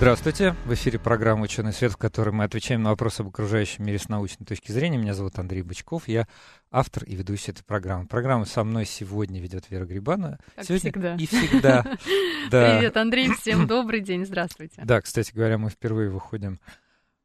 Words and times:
Здравствуйте. 0.00 0.56
В 0.64 0.72
эфире 0.72 0.98
программа 0.98 1.42
«Ученый 1.42 1.74
свет», 1.74 1.92
в 1.92 1.98
которой 1.98 2.30
мы 2.30 2.44
отвечаем 2.44 2.82
на 2.82 2.88
вопросы 2.88 3.20
об 3.20 3.28
окружающем 3.28 3.84
мире 3.84 3.98
с 3.98 4.08
научной 4.08 4.46
точки 4.46 4.72
зрения. 4.72 4.96
Меня 4.96 5.12
зовут 5.12 5.38
Андрей 5.38 5.60
Бычков. 5.60 6.08
Я 6.08 6.26
автор 6.70 7.04
и 7.04 7.14
ведущий 7.14 7.50
этой 7.50 7.64
программы. 7.64 8.06
Программу 8.06 8.46
со 8.46 8.64
мной 8.64 8.86
сегодня 8.86 9.42
ведет 9.42 9.68
Вера 9.68 9.84
Грибана. 9.84 10.38
Как 10.56 10.64
сегодня 10.64 10.90
всегда. 10.90 11.16
И 11.16 11.26
всегда. 11.26 11.84
Да. 12.50 12.78
Привет, 12.78 12.96
Андрей, 12.96 13.30
всем 13.34 13.66
добрый 13.68 14.00
день, 14.00 14.24
здравствуйте. 14.24 14.80
Да, 14.82 15.02
кстати 15.02 15.32
говоря, 15.34 15.58
мы 15.58 15.68
впервые 15.68 16.08
выходим 16.08 16.58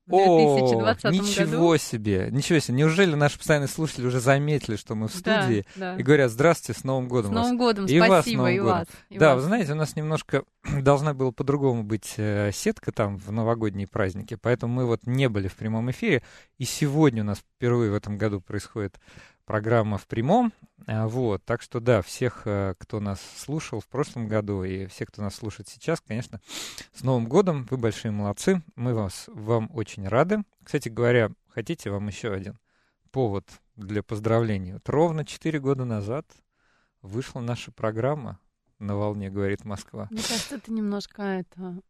В 0.08 0.12
2020 0.12 1.06
О, 1.06 1.10
ничего 1.12 1.70
году. 1.72 1.78
себе, 1.78 2.30
ничего 2.32 2.60
себе. 2.60 2.78
Неужели 2.78 3.16
наши 3.16 3.38
постоянные 3.40 3.68
слушатели 3.68 4.06
уже 4.06 4.20
заметили, 4.20 4.76
что 4.76 4.94
мы 4.94 5.08
в 5.08 5.22
Да, 5.24 5.42
студии 5.42 5.66
да. 5.76 5.96
и 5.98 6.04
говорят 6.04 6.30
«Здравствуйте, 6.32 6.80
с 6.80 6.84
Новым 6.84 7.06
С 7.06 7.10
годом 7.10 7.34
вас». 7.34 7.44
Новым 7.44 7.58
годом, 7.58 7.86
И 7.88 8.00
вас 8.00 8.10
с 8.10 8.22
спасибо, 8.22 8.38
Новым 8.44 8.54
и 8.56 8.60
годом. 8.60 8.78
вас. 8.80 8.88
и 9.10 9.18
да, 9.18 9.34
вас. 9.34 9.42
вы 9.42 9.48
знаете, 9.48 9.72
у 9.72 9.76
нас 9.76 9.96
немножко 9.96 10.44
должна 10.82 11.14
была 11.16 11.32
по-другому 11.32 11.84
быть 11.84 12.14
э, 12.18 12.52
сетка 12.54 12.92
там 12.92 13.18
в 13.18 13.32
новогодние 13.32 13.88
праздники, 13.88 14.38
поэтому 14.40 14.74
мы 14.74 14.86
вот 14.86 15.08
не 15.08 15.28
были 15.28 15.48
в 15.48 15.56
прямом 15.56 15.90
эфире, 15.90 16.22
и 16.60 16.66
сегодня 16.66 17.24
у 17.24 17.26
нас 17.26 17.40
впервые 17.40 17.90
в 17.90 17.96
этом 17.96 18.18
году 18.20 18.42
происходит 18.42 19.00
программа 19.46 19.98
в 19.98 20.08
прямом, 20.08 20.52
А, 20.88 21.08
вот, 21.08 21.44
так 21.46 21.62
что 21.62 21.80
да, 21.80 22.02
всех, 22.02 22.42
э, 22.46 22.76
кто 22.78 23.00
нас 23.00 23.20
слушал 23.38 23.80
в 23.80 23.88
прошлом 23.88 24.28
году 24.28 24.64
и 24.64 24.86
всех, 24.88 25.08
кто 25.08 25.22
нас 25.22 25.36
слушает 25.36 25.68
сейчас, 25.70 26.02
конечно, 26.02 26.42
с 26.94 27.02
Новым 27.02 27.28
годом, 27.28 27.66
вы 27.72 27.78
большие 27.78 28.12
молодцы, 28.12 28.62
мы 28.76 28.94
вас, 28.94 29.26
вам 29.28 29.70
очень 29.74 30.08
рады. 30.08 30.44
Кстати 30.64 30.90
говоря, 30.90 31.32
хотите 31.48 31.90
вам 31.90 32.08
еще 32.08 32.34
один 32.34 32.60
повод 33.12 33.48
для 33.76 34.04
поздравлений? 34.04 34.74
Вот 34.74 34.88
ровно 34.90 35.26
4 35.26 35.60
года 35.60 35.86
назад 35.86 36.26
вышла 37.02 37.40
наша 37.40 37.72
программа 37.72 38.40
«На 38.80 38.96
волне», 38.96 39.30
говорит 39.30 39.64
Москва. 39.64 40.08
Мне 40.12 40.22
кажется, 40.22 40.60
ты 40.60 40.72
немножко 40.72 41.22
это... 41.22 41.82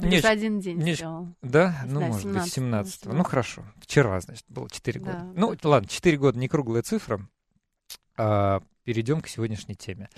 Плюс 0.00 0.24
один 0.24 0.60
день 0.60 0.78
не, 0.78 0.94
сделал. 0.94 1.28
Да, 1.42 1.82
ну, 1.86 2.00
Да, 2.00 2.06
может 2.06 2.26
быть, 2.26 2.36
17-го, 2.36 2.46
17 2.48 3.04
Ну, 3.06 3.12
17-го. 3.12 3.22
хорошо. 3.24 3.64
Вчера, 3.80 4.20
значит, 4.20 4.44
было 4.48 4.68
4 4.70 5.00
года. 5.00 5.12
Да, 5.18 5.32
ну, 5.34 5.56
ладно, 5.64 5.88
4 5.88 6.16
года 6.16 6.38
не 6.38 6.48
круглая 6.48 6.82
цифра. 6.82 7.20
А, 8.16 8.62
перейдем 8.84 9.20
к 9.20 9.28
сегодняшней 9.28 9.74
теме. 9.74 10.08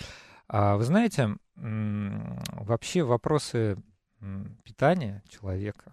А, 0.49 0.77
вы 0.77 0.85
знаете, 0.85 1.37
вообще 1.57 3.03
вопросы 3.03 3.77
питания 4.65 5.23
человека 5.29 5.93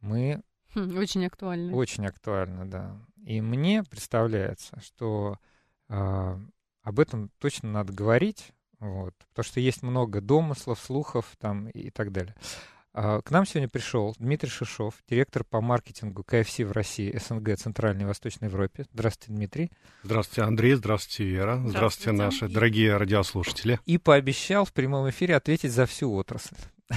мы 0.00 0.42
Хм, 0.74 0.98
Очень 0.98 1.24
актуально. 1.26 1.74
очень 1.74 2.06
актуально, 2.06 2.68
да. 2.68 2.96
И 3.24 3.40
мне 3.40 3.82
представляется, 3.82 4.78
что 4.80 5.38
а, 5.88 6.38
об 6.82 7.00
этом 7.00 7.30
точно 7.38 7.70
надо 7.70 7.92
говорить, 7.92 8.52
вот, 8.78 9.14
потому 9.30 9.44
что 9.44 9.58
есть 9.60 9.82
много 9.82 10.20
домыслов, 10.20 10.78
слухов 10.78 11.34
там 11.38 11.68
и 11.68 11.90
так 11.90 12.12
далее. 12.12 12.34
А, 12.98 13.20
К 13.20 13.30
нам 13.30 13.44
сегодня 13.44 13.68
пришел 13.68 14.14
Дмитрий 14.18 14.48
Шишов, 14.48 14.94
директор 15.06 15.44
по 15.44 15.60
маркетингу 15.60 16.24
КФС 16.24 16.60
в 16.60 16.72
России, 16.72 17.14
СНГ, 17.14 17.58
Центральной 17.58 18.04
и 18.04 18.06
Восточной 18.06 18.48
Европе. 18.48 18.86
Здравствуйте, 18.94 19.34
Дмитрий. 19.34 19.70
Здравствуйте, 20.02 20.48
Андрей, 20.48 20.74
здравствуйте, 20.76 21.24
Вера, 21.24 21.56
здравствуйте, 21.66 22.12
Здравствуйте. 22.14 22.22
наши 22.22 22.48
дорогие 22.48 22.96
радиослушатели. 22.96 23.78
И 23.84 23.98
пообещал 23.98 24.64
в 24.64 24.72
прямом 24.72 25.10
эфире 25.10 25.36
ответить 25.36 25.72
за 25.72 25.84
всю 25.84 26.10
отрасль. 26.14 26.56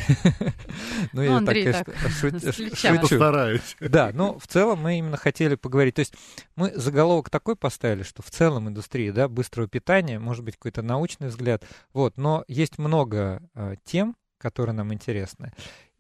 Ну, 1.13 1.21
я 1.21 1.29
так, 1.29 1.37
Андрей 1.39 1.63
конечно, 1.63 1.85
так, 1.85 2.31
плеча. 2.51 2.93
шучу. 2.93 3.01
Постараюсь. 3.01 3.75
Да, 3.81 4.11
но 4.13 4.37
в 4.39 4.47
целом 4.47 4.79
мы 4.79 4.99
именно 4.99 5.17
хотели 5.17 5.55
поговорить. 5.55 5.95
То 5.95 6.01
есть 6.01 6.13
мы 6.55 6.71
заголовок 6.75 7.29
такой 7.29 7.55
поставили, 7.55 8.03
что 8.03 8.21
в 8.21 8.29
целом 8.29 8.69
индустрия 8.69 9.11
да, 9.11 9.27
быстрого 9.27 9.67
питания, 9.67 10.19
может 10.19 10.45
быть, 10.45 10.55
какой-то 10.55 10.81
научный 10.81 11.27
взгляд. 11.27 11.65
Вот, 11.91 12.17
но 12.17 12.45
есть 12.47 12.77
много 12.77 13.41
э, 13.55 13.75
тем, 13.83 14.15
которые 14.37 14.73
нам 14.73 14.93
интересны. 14.93 15.51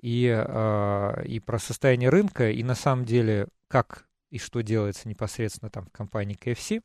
И, 0.01 0.25
э, 0.27 1.25
и 1.25 1.39
про 1.39 1.59
состояние 1.59 2.09
рынка, 2.09 2.51
и 2.51 2.63
на 2.63 2.75
самом 2.75 3.05
деле, 3.05 3.47
как 3.67 4.07
и 4.29 4.37
что 4.37 4.61
делается 4.61 5.09
непосредственно 5.09 5.69
там 5.69 5.85
в 5.85 5.91
компании 5.91 6.37
KFC, 6.37 6.81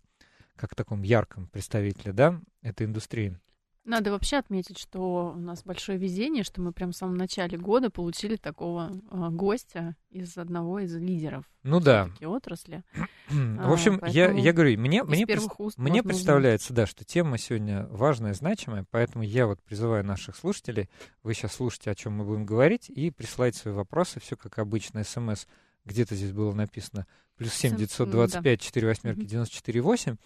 как 0.57 0.73
в 0.73 0.75
таком 0.75 1.03
ярком 1.03 1.47
представителе 1.49 2.13
да, 2.13 2.41
этой 2.63 2.87
индустрии. 2.87 3.39
Надо 3.84 4.12
вообще 4.12 4.39
отметить, 4.39 4.78
что 4.78 5.34
у 5.37 5.39
нас 5.39 5.62
большое 5.62 5.99
везение, 5.99 6.43
что 6.43 6.62
мы 6.62 6.72
прям 6.72 6.93
в 6.93 6.97
самом 6.97 7.17
начале 7.17 7.59
года 7.59 7.91
получили 7.91 8.37
такого 8.37 8.91
э, 9.11 9.28
гостя 9.31 9.95
из 10.11 10.39
одного 10.39 10.81
из 10.81 10.97
лидеров 10.97 11.45
Ну 11.65 11.81
да. 11.81 12.09
отрасли. 12.22 12.83
В 13.28 13.72
общем, 13.72 13.99
А, 14.00 14.09
я, 14.09 14.31
я 14.31 14.55
говорю, 14.55 14.81
мне, 14.81 15.03
мне, 15.05 15.27
уст 15.59 15.77
Мне 15.77 16.03
представляется, 16.03 16.72
да, 16.72 16.87
что 16.87 17.05
тема 17.05 17.37
сегодня 17.37 17.87
важная, 17.91 18.33
значимая, 18.33 18.87
поэтому 18.91 19.22
я 19.22 19.47
вот 19.47 19.62
призываю 19.62 20.03
наших 20.03 20.37
слушателей, 20.37 20.89
вы 21.22 21.34
сейчас 21.34 21.55
слушайте, 21.55 21.91
о 21.91 21.95
чем 21.95 22.15
мы 22.15 22.25
будем 22.25 22.47
говорить, 22.47 22.89
и 22.89 23.11
присылайте 23.11 23.59
свои 23.59 23.75
вопросы, 23.75 24.19
все 24.19 24.34
как 24.37 24.59
обычно, 24.59 25.05
смс, 25.05 25.45
где-то 25.84 26.15
здесь 26.15 26.33
было 26.33 26.55
написано, 26.55 27.06
плюс 27.37 27.53
семь 27.53 27.71
См- 27.72 27.78
девятьсот 27.81 28.11
двадцать 28.11 28.43
пять 28.43 28.62
четыре 28.62 28.89
восьмерки 28.89 29.25
девяносто 29.25 29.55
четыре 29.56 29.83
восемь, 29.83 30.16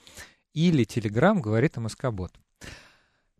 или 0.55 0.85
телеграм 0.85 1.41
говорит 1.41 1.77
МСК-бот. 1.77 2.33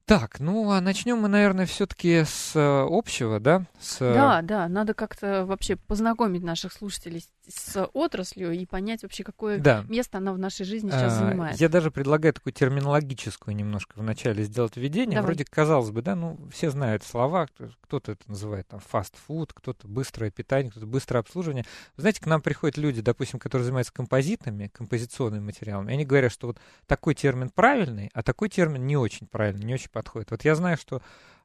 Так, 0.09 0.41
ну 0.41 0.71
а 0.71 0.81
начнем 0.81 1.19
мы, 1.19 1.29
наверное, 1.29 1.67
все-таки 1.67 2.25
с 2.25 2.57
э, 2.57 2.87
общего, 2.89 3.41
да? 3.41 3.67
С, 3.79 3.99
э, 4.01 4.15
Да, 4.15 4.41
да, 4.41 4.67
надо 4.67 4.95
как-то 4.95 5.45
вообще 5.45 5.77
познакомить 5.77 6.43
наших 6.43 6.73
слушателей 6.73 7.23
с, 7.49 7.85
отраслью 7.93 8.53
и 8.53 8.67
понять 8.67 9.03
вообще, 9.03 9.25
какое 9.25 9.59
да. 9.59 9.85
место 9.89 10.19
она 10.19 10.33
в 10.33 10.39
нашей 10.39 10.65
жизни 10.65 10.91
сейчас 10.91 11.15
А, 11.15 11.25
занимает. 11.27 11.61
Я 11.61 11.69
даже 11.69 11.91
предлагаю 11.91 12.35
такую 12.35 12.53
терминологическую 12.53 13.55
немножко 13.57 13.95
вначале 13.97 14.45
сделать 14.45 14.77
введение. 14.77 15.17
Давай. 15.17 15.27
Вроде 15.27 15.45
казалось 15.45 15.91
бы, 15.91 16.03
да, 16.03 16.15
ну 16.15 16.39
все 16.53 16.71
знают 16.71 17.03
слова, 17.03 17.47
кто- 17.47 17.71
кто-то 17.81 18.13
это 18.13 18.23
называет 18.31 18.69
там 18.69 18.81
фастфуд, 18.81 19.53
кто-то 19.53 19.89
быстрое 19.89 20.31
питание, 20.31 20.71
кто-то 20.71 20.87
быстрое 20.87 21.21
обслуживание. 21.21 21.65
Вы 21.97 22.03
знаете, 22.03 22.21
к 22.21 22.27
нам 22.27 22.41
приходят 22.41 22.77
люди, 22.77 23.01
допустим, 23.01 23.39
которые 23.39 23.65
занимаются 23.65 23.93
композитами, 23.93 24.71
композиционными 24.73 25.45
материалами, 25.45 25.91
и 25.91 25.95
они 25.95 26.05
говорят, 26.05 26.33
что 26.33 26.49
вот 26.49 26.59
такой 26.87 27.15
термин 27.15 27.51
правильный, 27.51 28.11
а 28.15 28.23
такой 28.23 28.49
термин 28.49 28.87
не 28.87 28.97
очень 28.97 29.27
правильный, 29.27 29.65
не 29.65 29.75
очень 29.75 29.91
подходит. 29.91 30.31
Вот 30.31 30.45
я 30.45 30.55
знаю, 30.55 30.77
что 30.77 31.01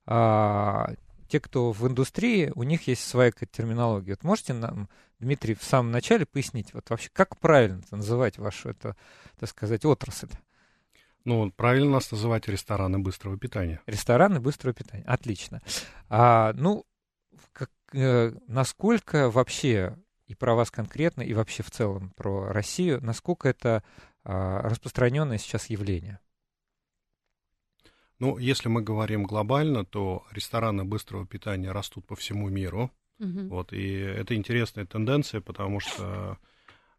а, 0.06 0.92
те, 1.34 1.40
кто 1.40 1.72
в 1.72 1.88
индустрии, 1.88 2.52
у 2.54 2.62
них 2.62 2.86
есть 2.88 3.04
своя 3.08 3.32
терминология. 3.32 4.12
Вот 4.12 4.24
можете 4.24 4.54
нам, 4.54 4.88
Дмитрий, 5.20 5.56
в 5.56 5.64
самом 5.64 5.92
начале 5.92 6.28
пояснить, 6.28 6.76
вот 6.76 6.88
вообще, 6.92 7.10
как 7.12 7.40
правильно 7.40 7.82
называть 7.90 8.38
вашу, 8.38 8.70
это, 8.70 8.96
так 9.40 9.50
сказать, 9.50 9.84
отрасль? 9.84 10.30
Ну, 11.26 11.52
правильно 11.52 11.90
нас 11.90 12.12
называть 12.12 12.48
рестораны 12.48 13.00
быстрого 13.00 13.36
питания. 13.40 13.82
Рестораны 13.88 14.42
быстрого 14.42 14.76
питания. 14.76 15.04
Отлично. 15.08 15.64
А, 16.08 16.54
ну, 16.54 16.86
как, 17.52 17.72
э, 17.94 18.34
насколько 18.46 19.32
вообще, 19.32 19.98
и 20.28 20.36
про 20.36 20.54
вас 20.54 20.70
конкретно, 20.70 21.24
и 21.24 21.34
вообще 21.34 21.64
в 21.64 21.72
целом 21.72 22.12
про 22.12 22.54
Россию, 22.54 23.04
насколько 23.04 23.50
это 23.50 23.84
а, 24.24 24.62
распространенное 24.70 25.40
сейчас 25.40 25.66
явление? 25.66 26.20
Ну, 28.20 28.38
если 28.38 28.70
мы 28.70 28.82
говорим 28.82 29.24
глобально, 29.24 29.86
то 29.86 30.24
рестораны 30.32 30.84
быстрого 30.84 31.26
питания 31.26 31.72
растут 31.72 32.06
по 32.06 32.16
всему 32.16 32.50
миру. 32.50 32.92
Мгм. 33.20 33.50
Вот, 33.50 33.74
и 33.74 33.92
это 33.94 34.36
интересная 34.36 34.86
тенденция, 34.86 35.42
потому 35.42 35.80
что 35.80 36.38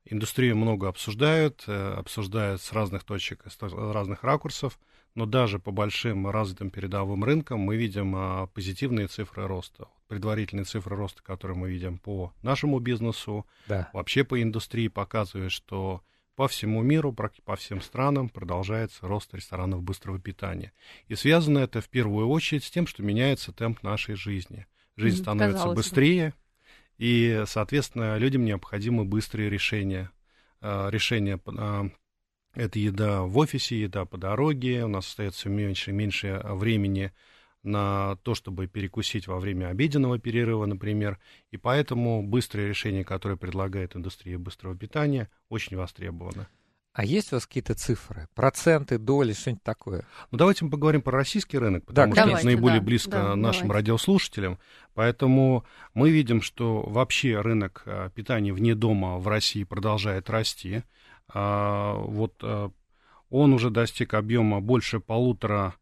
индустрию 0.04 0.56
много 0.56 0.88
обсуждают, 0.88 1.64
э, 1.66 1.94
обсуждают 1.94 2.60
с 2.60 2.72
разных 2.72 3.04
точек, 3.04 3.44
с 3.46 3.58
разных 3.60 4.22
ракурсов, 4.22 4.78
но 5.14 5.26
даже 5.26 5.58
по 5.58 5.70
большим 5.70 6.28
развитым 6.28 6.70
передовым 6.70 7.24
рынкам 7.24 7.60
мы 7.60 7.76
видим 7.76 8.14
а, 8.16 8.46
позитивные 8.48 9.06
цифры 9.06 9.46
роста. 9.46 9.86
Предварительные 10.08 10.64
цифры 10.64 10.96
роста, 10.96 11.22
которые 11.22 11.56
мы 11.56 11.70
видим 11.70 11.98
по 11.98 12.32
нашему 12.42 12.80
бизнесу, 12.80 13.46
Да. 13.68 13.88
вообще 13.92 14.24
по 14.24 14.42
индустрии, 14.42 14.88
показывают, 14.88 15.52
что 15.52 16.02
по 16.36 16.48
всему 16.48 16.82
миру, 16.82 17.12
по 17.12 17.56
всем 17.56 17.80
странам 17.80 18.28
продолжается 18.28 19.06
рост 19.06 19.32
ресторанов 19.34 19.82
быстрого 19.82 20.18
питания. 20.18 20.72
И 21.08 21.14
связано 21.14 21.58
это 21.60 21.80
в 21.80 21.88
первую 21.88 22.28
очередь 22.28 22.64
с 22.64 22.70
тем, 22.70 22.86
что 22.86 23.02
меняется 23.02 23.52
темп 23.52 23.82
нашей 23.82 24.14
жизни. 24.14 24.66
Жизнь 24.96 25.22
становится 25.22 25.58
казалось 25.58 25.76
бы. 25.76 25.82
быстрее, 25.82 26.34
и, 26.98 27.42
соответственно, 27.46 28.16
людям 28.18 28.44
необходимы 28.44 29.04
быстрые 29.04 29.50
решения. 29.50 30.10
Э, 30.60 30.88
Решения 30.90 31.40
э, 31.44 31.90
это 32.54 32.78
еда 32.78 33.22
в 33.22 33.36
офисе, 33.38 33.80
еда 33.80 34.04
по 34.04 34.16
дороге, 34.16 34.84
у 34.84 34.88
нас 34.88 35.06
остается 35.06 35.48
меньше 35.48 35.90
и 35.90 35.94
меньше 35.94 36.40
времени 36.44 37.12
на 37.64 38.16
то, 38.22 38.34
чтобы 38.34 38.66
перекусить 38.66 39.26
во 39.26 39.40
время 39.40 39.68
обеденного 39.68 40.18
перерыва, 40.18 40.66
например. 40.66 41.18
И 41.50 41.56
поэтому 41.56 42.22
быстрые 42.22 42.68
решения, 42.68 43.04
которые 43.04 43.36
предлагает 43.36 43.96
индустрия 43.96 44.38
быстрого 44.38 44.76
питания, 44.76 45.28
очень 45.48 45.76
востребованы. 45.76 46.46
А 46.94 47.04
есть 47.04 47.32
у 47.32 47.36
вас 47.36 47.46
какие-то 47.46 47.74
цифры? 47.74 48.28
Проценты, 48.34 48.98
доли, 48.98 49.32
что-нибудь 49.32 49.64
такое? 49.64 50.04
Ну, 50.30 50.38
давайте 50.38 50.64
мы 50.64 50.70
поговорим 50.70 51.02
про 51.02 51.16
российский 51.18 51.58
рынок, 51.58 51.84
потому 51.86 52.14
Да, 52.14 52.20
что 52.20 52.26
давайте, 52.26 52.38
это 52.38 52.46
наиболее 52.46 52.78
да, 52.78 52.86
близко 52.86 53.10
да, 53.10 53.34
нашим 53.34 53.66
давайте. 53.66 53.90
радиослушателям. 53.90 54.58
Поэтому 54.94 55.64
мы 55.92 56.10
видим, 56.10 56.40
что 56.40 56.82
вообще 56.82 57.40
рынок 57.40 57.82
а, 57.86 58.10
питания 58.10 58.52
вне 58.52 58.76
дома 58.76 59.18
в 59.18 59.26
России 59.26 59.64
продолжает 59.64 60.30
расти. 60.30 60.84
А, 61.26 61.94
Вот 61.94 62.34
а, 62.42 62.70
он 63.28 63.52
уже 63.52 63.70
достиг 63.70 64.14
объема 64.14 64.60
больше 64.60 65.00
полутора 65.00 65.74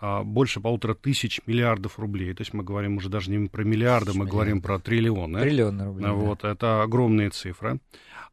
больше 0.00 0.60
полутора 0.60 0.94
тысяч 0.94 1.40
миллиардов 1.46 1.98
рублей. 1.98 2.32
То 2.34 2.42
есть 2.42 2.52
мы 2.52 2.62
говорим 2.62 2.96
уже 2.98 3.08
даже 3.08 3.30
не 3.30 3.48
про 3.48 3.64
миллиарды, 3.64 4.12
мы 4.14 4.26
говорим 4.26 4.62
про 4.62 4.78
триллионы. 4.78 5.40
Триллионы 5.40 5.84
рублей. 5.86 6.04
да. 6.04 6.12
Вот, 6.12 6.44
это 6.44 6.82
огромные 6.82 7.30
цифры. 7.30 7.80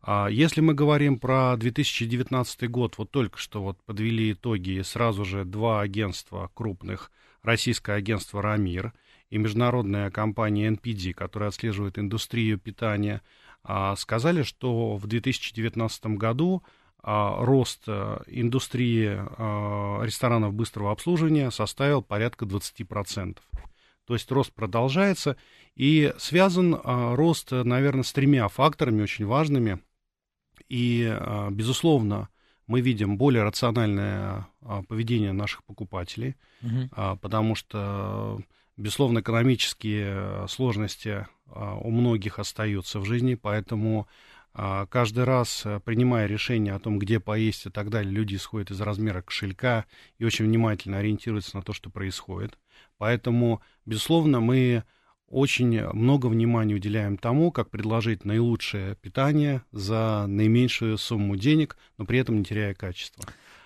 А 0.07 0.27
Если 0.27 0.61
мы 0.61 0.75
говорим 0.75 1.17
про 1.17 1.57
2019 1.57 2.69
год, 2.69 2.99
вот 2.99 3.09
только 3.09 3.39
что 3.39 3.63
вот 3.63 3.81
подвели 3.85 4.33
итоги, 4.33 4.71
и 4.71 4.83
сразу 4.83 5.25
же 5.25 5.45
два 5.45 5.81
агентства 5.81 6.51
крупных, 6.53 7.11
российское 7.41 7.95
агентство 7.95 8.41
«Рамир» 8.41 8.93
и 9.31 9.39
международная 9.39 10.11
компания 10.11 10.69
NPD, 10.69 11.13
которая 11.13 11.49
отслеживает 11.49 11.97
индустрию 11.97 12.59
питания, 12.59 13.23
а, 13.63 13.95
сказали, 13.95 14.43
что 14.43 14.95
в 14.95 15.07
2019 15.07 16.05
году 16.17 16.63
а, 16.63 16.69
рост 17.07 17.83
э, 17.85 18.17
индустрии 18.25 19.15
а, 19.15 20.01
ресторанов 20.01 20.53
быстрого 20.53 20.91
обслуживания 20.91 21.51
составил 21.51 22.01
порядка 22.01 22.45
20%. 22.45 23.37
То 24.05 24.13
есть 24.13 24.31
рост 24.31 24.51
продолжается, 24.53 25.37
и 25.75 26.13
связан 26.17 26.75
а, 26.83 27.15
рост, 27.15 27.51
наверное, 27.51 28.03
с 28.03 28.11
тремя 28.11 28.47
факторами 28.47 29.03
очень 29.03 29.27
важными. 29.27 29.79
И, 30.67 31.07
а, 31.07 31.49
безусловно, 31.51 32.29
мы 32.65 32.81
видим 32.81 33.17
более 33.17 33.43
рациональное 33.43 34.47
а, 34.61 34.81
поведение 34.83 35.31
наших 35.31 35.63
покупателей, 35.63 36.35
а, 36.91 37.15
потому 37.17 37.53
что, 37.53 38.39
безусловно, 38.77 39.19
экономические 39.19 40.13
э, 40.15 40.45
сложности 40.49 41.27
а, 41.47 41.75
у 41.75 41.91
многих 41.91 42.39
остаются 42.39 42.99
в 42.99 43.05
жизни, 43.05 43.35
поэтому 43.35 44.07
а, 44.07 44.15
каждый 44.55 45.25
раз, 45.25 45.63
э, 45.65 45.81
принимая 45.83 46.27
решение 46.27 46.73
о 46.73 46.79
том, 46.79 46.97
где 46.97 47.19
поесть 47.19 47.65
и 47.65 47.69
так 47.69 47.89
далее, 47.89 48.13
люди 48.13 48.35
исходят 48.35 48.71
из 48.71 48.79
размера 48.79 49.21
кошелька 49.21 49.85
и 50.17 50.23
очень 50.23 50.45
внимательно 50.45 50.99
ориентируются 50.99 51.57
на 51.57 51.61
то, 51.61 51.73
что 51.73 51.89
происходит. 51.89 52.57
Поэтому, 52.97 53.61
безусловно, 53.85 54.39
мы 54.39 54.83
очень 55.27 55.85
много 55.89 56.27
внимания 56.27 56.75
уделяем 56.75 57.17
тому, 57.17 57.51
как 57.51 57.69
предложить 57.69 58.23
наилучшее 58.23 58.95
питание 58.95 59.63
за 59.71 60.25
наименьшую 60.27 60.97
сумму 60.97 61.35
денег, 61.35 61.77
но 61.97 62.05
при 62.05 62.19
этом 62.19 62.37
не 62.37 62.45
теряя 62.45 62.73
качества. 62.73 63.25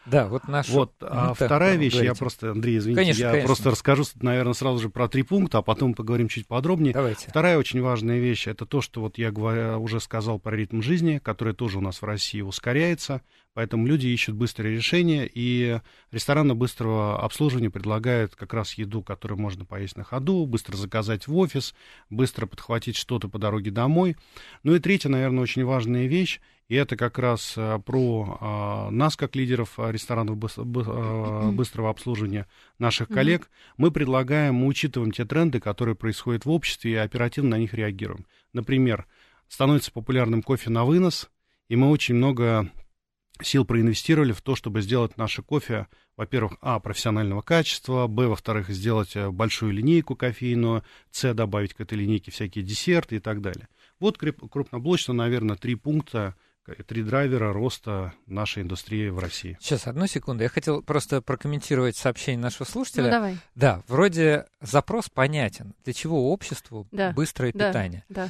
Да, 0.10 0.28
вот 0.28 0.48
наш... 0.48 0.70
Вот, 0.70 0.94
а 1.02 1.34
так, 1.36 1.48
вторая 1.48 1.76
ну, 1.76 1.82
вещь, 1.82 1.94
я 1.94 2.00
говорите. 2.00 2.20
просто, 2.20 2.52
Андрей, 2.52 2.78
извините, 2.78 3.02
Конечно, 3.02 3.22
я 3.22 3.30
конечно. 3.30 3.48
просто 3.48 3.72
расскажу, 3.72 4.04
наверное, 4.22 4.54
сразу 4.54 4.80
же 4.80 4.90
про 4.90 5.08
три 5.08 5.24
пункта, 5.24 5.60
а 5.60 5.62
потом 5.62 5.94
поговорим 5.94 6.28
чуть 6.28 6.48
подробнее. 6.48 6.94
Давайте. 6.94 7.28
Вторая 7.30 7.58
очень 7.58 7.82
важная 7.82 8.20
вещь, 8.20 8.48
это 8.48 8.66
то, 8.66 8.82
что 8.82 9.02
вот 9.02 9.18
я 9.18 9.32
говоря, 9.32 9.78
уже 9.78 10.00
сказал 10.00 10.40
про 10.40 10.56
ритм 10.56 10.82
жизни, 10.82 11.20
который 11.24 11.54
тоже 11.54 11.78
у 11.78 11.82
нас 11.82 12.02
в 12.02 12.06
России 12.06 12.42
ускоряется, 12.42 13.22
поэтому 13.60 13.88
люди 13.88 14.08
ищут 14.08 14.36
быстрые 14.36 14.74
решения, 14.74 15.30
и 15.30 15.82
рестораны 16.14 16.56
быстрого 16.56 17.22
обслуживания 17.22 17.70
предлагают 17.70 18.34
как 18.34 18.54
раз 18.54 18.76
еду, 18.76 19.04
которую 19.04 19.38
можно 19.38 19.66
поесть 19.66 19.98
на 19.98 20.06
ходу, 20.06 20.46
быстро 20.46 20.78
заказать 20.78 21.28
в 21.28 21.36
офис, 21.36 21.76
быстро 22.10 22.46
подхватить 22.46 22.96
что-то 22.96 23.28
по 23.28 23.38
дороге 23.38 23.70
домой. 23.70 24.16
Ну 24.64 24.76
и 24.76 24.80
третья, 24.80 25.10
наверное, 25.10 25.44
очень 25.44 25.66
важная 25.66 26.06
вещь, 26.06 26.40
и 26.70 26.76
это 26.76 26.96
как 26.96 27.20
раз 27.20 27.56
а, 27.58 27.80
про 27.80 28.38
а, 28.40 28.90
нас, 28.92 29.18
как 29.18 29.36
лидеров 29.36 29.78
а, 29.78 29.92
ресторанов 29.92 30.38
а, 30.56 31.52
быстрого 31.52 31.90
обслуживания, 31.90 32.48
наших 32.78 33.10
коллег. 33.10 33.50
Мы 33.76 33.92
предлагаем, 33.92 34.56
мы 34.56 34.68
учитываем 34.68 35.12
те 35.12 35.26
тренды, 35.26 35.60
которые 35.60 35.96
происходят 35.96 36.46
в 36.46 36.50
обществе, 36.50 36.94
и 36.94 36.96
оперативно 36.96 37.58
на 37.58 37.60
них 37.60 37.74
реагируем. 37.74 38.26
Например, 38.54 39.06
становится 39.50 39.92
популярным 39.92 40.44
кофе 40.44 40.70
на 40.70 40.86
вынос, 40.86 41.30
и 41.68 41.76
мы 41.76 41.90
очень 41.90 42.16
много 42.16 42.72
сил 43.41 43.65
проинвестировали 43.65 44.31
в 44.31 44.41
то, 44.41 44.56
чтобы 44.56 44.81
сделать 44.81 45.18
наше 45.18 45.41
кофе, 45.41 45.88
во-первых, 46.18 46.57
а, 46.62 46.80
профессионального 46.80 47.41
качества, 47.41 48.07
б, 48.07 48.27
во-вторых, 48.27 48.69
сделать 48.69 49.15
э, 49.15 49.30
большую 49.30 49.71
линейку 49.71 50.15
кофейную, 50.15 50.83
с, 51.12 51.33
добавить 51.33 51.74
к 51.74 51.81
этой 51.81 51.97
линейке 51.97 52.31
всякие 52.31 52.63
десерты 52.63 53.18
и 53.18 53.19
так 53.19 53.41
далее. 53.41 53.68
Вот 54.00 54.18
крупноблочно, 54.18 55.13
наверное, 55.13 55.56
три 55.56 55.75
пункта, 55.75 56.36
три 56.88 57.03
драйвера 57.03 57.51
роста 57.53 58.13
нашей 58.25 58.63
индустрии 58.63 59.09
в 59.09 59.19
России. 59.19 59.57
Сейчас, 59.59 59.88
одну 59.88 60.07
секунду. 60.07 60.44
Я 60.44 60.50
хотел 60.50 60.81
просто 60.81 61.21
прокомментировать 61.21 61.97
сообщение 61.97 62.41
нашего 62.41 62.65
слушателя. 62.65 63.06
Ну, 63.06 63.09
давай. 63.12 63.38
Да, 63.56 63.83
вроде 63.88 64.45
запрос 64.62 65.09
понятен. 65.09 65.74
Для 65.83 65.94
чего 65.94 66.31
обществу 66.31 66.88
Да, 66.91 67.12
быстрое 67.12 67.51
да. 67.53 67.69
питание? 67.69 68.06
Да. 68.09 68.30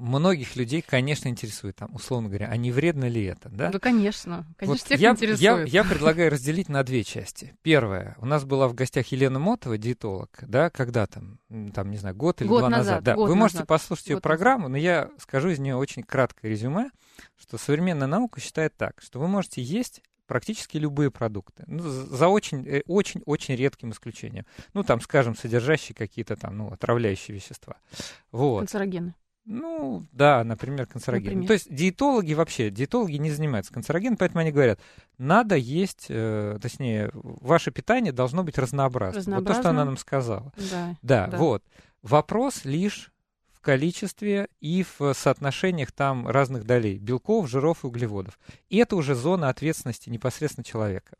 Многих 0.00 0.56
людей, 0.56 0.80
конечно, 0.80 1.28
интересует, 1.28 1.76
там, 1.76 1.94
условно 1.94 2.28
говоря, 2.28 2.48
а 2.48 2.56
не 2.56 2.72
вредно 2.72 3.06
ли 3.06 3.22
это, 3.24 3.50
да? 3.50 3.70
Да, 3.70 3.78
конечно. 3.78 4.46
Конечно, 4.56 4.66
Вот 4.66 4.80
всех 4.80 4.98
я, 4.98 5.10
интересует. 5.10 5.68
я, 5.68 5.82
я 5.82 5.84
предлагаю 5.84 6.30
разделить 6.30 6.70
на 6.70 6.82
две 6.84 7.04
части. 7.04 7.54
Первое. 7.60 8.16
У 8.18 8.24
нас 8.24 8.44
была 8.44 8.66
в 8.66 8.72
гостях 8.72 9.08
Елена 9.08 9.38
Мотова, 9.38 9.76
диетолог, 9.76 10.30
да, 10.40 10.70
когда 10.70 11.06
там, 11.06 11.38
там, 11.74 11.90
не 11.90 11.98
знаю, 11.98 12.16
год 12.16 12.40
или 12.40 12.48
Год 12.48 12.60
два 12.60 12.70
назад, 12.70 13.02
Да, 13.04 13.14
год 13.14 13.28
вы 13.28 13.34
можете 13.34 13.58
назад. 13.58 13.68
послушать 13.68 14.06
ее 14.06 14.16
Год 14.16 14.22
программу, 14.22 14.68
но 14.68 14.78
я 14.78 15.10
скажу 15.18 15.50
из 15.50 15.58
нее 15.58 15.76
очень 15.76 16.02
краткое 16.02 16.48
резюме, 16.50 16.90
что 17.38 17.58
современная 17.58 18.06
наука 18.06 18.40
считает 18.40 18.74
так, 18.78 19.02
что 19.02 19.20
вы 19.20 19.28
можете 19.28 19.60
есть 19.60 20.00
практически 20.26 20.78
любые 20.78 21.10
продукты, 21.10 21.64
ну, 21.66 21.82
за 21.82 22.06
за 22.06 22.28
очень, 22.28 22.66
э, 22.66 22.82
очень, 22.86 23.20
очень 23.26 23.56
редким 23.56 23.90
исключением. 23.90 24.46
Ну, 24.74 24.82
там, 24.84 25.00
скажем, 25.00 25.34
содержащие 25.36 25.94
какие-то 25.94 26.36
там, 26.36 26.56
ну, 26.56 26.72
отравляющие 26.72 27.34
вещества. 27.34 27.76
Вот. 28.30 28.60
Канцерогены. 28.60 29.14
Ну, 29.52 30.04
да, 30.12 30.44
например, 30.44 30.86
канцероген. 30.86 31.24
Например. 31.24 31.46
То 31.48 31.52
есть 31.54 31.74
диетологи 31.74 32.34
вообще, 32.34 32.70
диетологи 32.70 33.16
не 33.16 33.32
занимаются 33.32 33.72
канцерогеном, 33.72 34.16
поэтому 34.16 34.40
они 34.42 34.52
говорят, 34.52 34.80
надо 35.18 35.56
есть, 35.56 36.06
э, 36.08 36.58
точнее, 36.62 37.10
ваше 37.12 37.72
питание 37.72 38.12
должно 38.12 38.44
быть 38.44 38.58
разнообразным. 38.58 39.36
Вот 39.38 39.46
то, 39.46 39.54
что 39.54 39.70
она 39.70 39.84
нам 39.84 39.96
сказала. 39.96 40.52
Да. 40.70 40.96
Да, 41.02 41.26
Да. 41.26 41.36
вот. 41.36 41.64
Вопрос 42.02 42.64
лишь 42.64 43.10
в 43.52 43.60
количестве 43.60 44.48
и 44.60 44.84
в 44.98 45.12
соотношениях 45.14 45.90
там 45.92 46.28
разных 46.28 46.64
долей 46.64 46.98
белков, 46.98 47.48
жиров 47.48 47.82
и 47.82 47.88
углеводов. 47.88 48.38
И 48.68 48.76
это 48.78 48.94
уже 48.94 49.14
зона 49.16 49.48
ответственности 49.48 50.08
непосредственно 50.10 50.64
человека. 50.64 51.16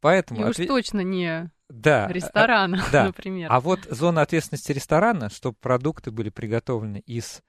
Поэтому... 0.00 0.40
И 0.40 0.44
уж 0.44 0.56
отве- 0.58 0.66
точно 0.66 1.00
не 1.00 1.50
Да, 1.68 2.06
а- 2.06 2.12
ресторана, 2.12 2.84
да. 2.92 3.04
например. 3.06 3.48
а 3.52 3.60
вот 3.60 3.80
зона 3.88 4.22
ответственности 4.22 4.72
ресторана, 4.72 5.30
чтобы 5.30 5.56
продукты 5.60 6.10
были 6.10 6.28
приготовлены 6.28 6.98
из 7.06 7.40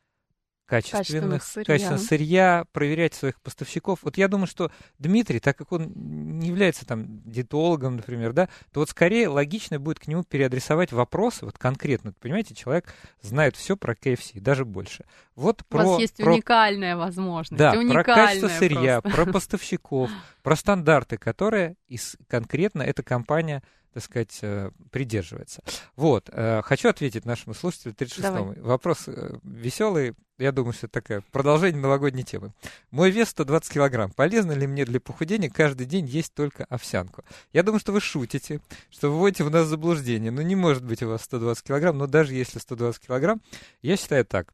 качественных, 0.69 0.99
Качественных 1.07 1.43
сырья. 1.43 1.65
качественного 1.65 2.01
сырья, 2.01 2.65
проверять 2.71 3.13
своих 3.15 3.41
поставщиков. 3.41 3.99
Вот 4.03 4.17
я 4.17 4.27
думаю, 4.27 4.45
что 4.45 4.71
Дмитрий, 4.99 5.39
так 5.39 5.57
как 5.57 5.71
он 5.71 5.91
не 5.95 6.47
является 6.47 6.85
там 6.85 7.21
диетологом, 7.25 7.95
например, 7.95 8.33
да, 8.33 8.49
то 8.71 8.81
вот 8.81 8.89
скорее 8.89 9.27
логично 9.29 9.79
будет 9.79 9.99
к 9.99 10.07
нему 10.07 10.23
переадресовать 10.23 10.91
вопросы, 10.91 11.45
вот 11.45 11.57
конкретно, 11.57 12.13
понимаете, 12.19 12.53
человек 12.53 12.93
знает 13.21 13.55
все 13.55 13.75
про 13.75 13.93
KFC, 13.93 14.39
даже 14.39 14.63
больше. 14.63 15.05
Вот 15.35 15.61
У 15.63 15.65
про, 15.65 15.83
вас 15.85 15.99
есть 15.99 16.17
про 16.17 16.33
уникальная 16.33 16.95
возможность. 16.95 17.57
да, 17.57 17.71
про 17.71 17.79
уникальная 17.79 18.03
качество 18.27 18.47
сырья, 18.49 19.01
просто. 19.01 19.23
про 19.23 19.31
поставщиков, 19.33 20.11
про 20.43 20.55
стандарты, 20.55 21.17
которые 21.17 21.75
из, 21.87 22.15
конкретно 22.27 22.83
эта 22.83 23.01
компания, 23.01 23.63
так 23.99 24.05
сказать, 24.05 24.39
э, 24.41 24.71
придерживается. 24.91 25.61
Вот, 25.95 26.29
э, 26.31 26.61
хочу 26.63 26.89
ответить 26.89 27.25
нашему 27.25 27.53
слушателю 27.53 27.93
36 27.93 28.21
Давай. 28.21 28.59
Вопрос 28.59 29.05
веселый, 29.43 30.15
я 30.37 30.53
думаю, 30.53 30.71
что 30.71 30.87
это 30.87 31.01
такое 31.01 31.21
продолжение 31.31 31.81
новогодней 31.81 32.23
темы. 32.23 32.53
Мой 32.91 33.11
вес 33.11 33.29
120 33.29 33.73
килограмм. 33.73 34.11
Полезно 34.11 34.53
ли 34.53 34.67
мне 34.67 34.85
для 34.85 35.01
похудения 35.01 35.49
каждый 35.49 35.85
день 35.85 36.05
есть 36.05 36.33
только 36.33 36.63
овсянку? 36.65 37.23
Я 37.51 37.61
думаю, 37.63 37.81
что 37.81 37.91
вы 37.91 37.99
шутите, 37.99 38.61
что 38.89 39.09
вы 39.09 39.19
вводите 39.19 39.43
в 39.43 39.51
нас 39.51 39.67
заблуждение. 39.67 40.31
Ну, 40.31 40.41
не 40.41 40.55
может 40.55 40.85
быть 40.85 41.03
у 41.03 41.09
вас 41.09 41.23
120 41.23 41.63
килограмм, 41.65 41.97
но 41.97 42.07
даже 42.07 42.33
если 42.33 42.59
120 42.59 43.05
килограмм, 43.05 43.41
я 43.81 43.97
считаю 43.97 44.25
так, 44.25 44.53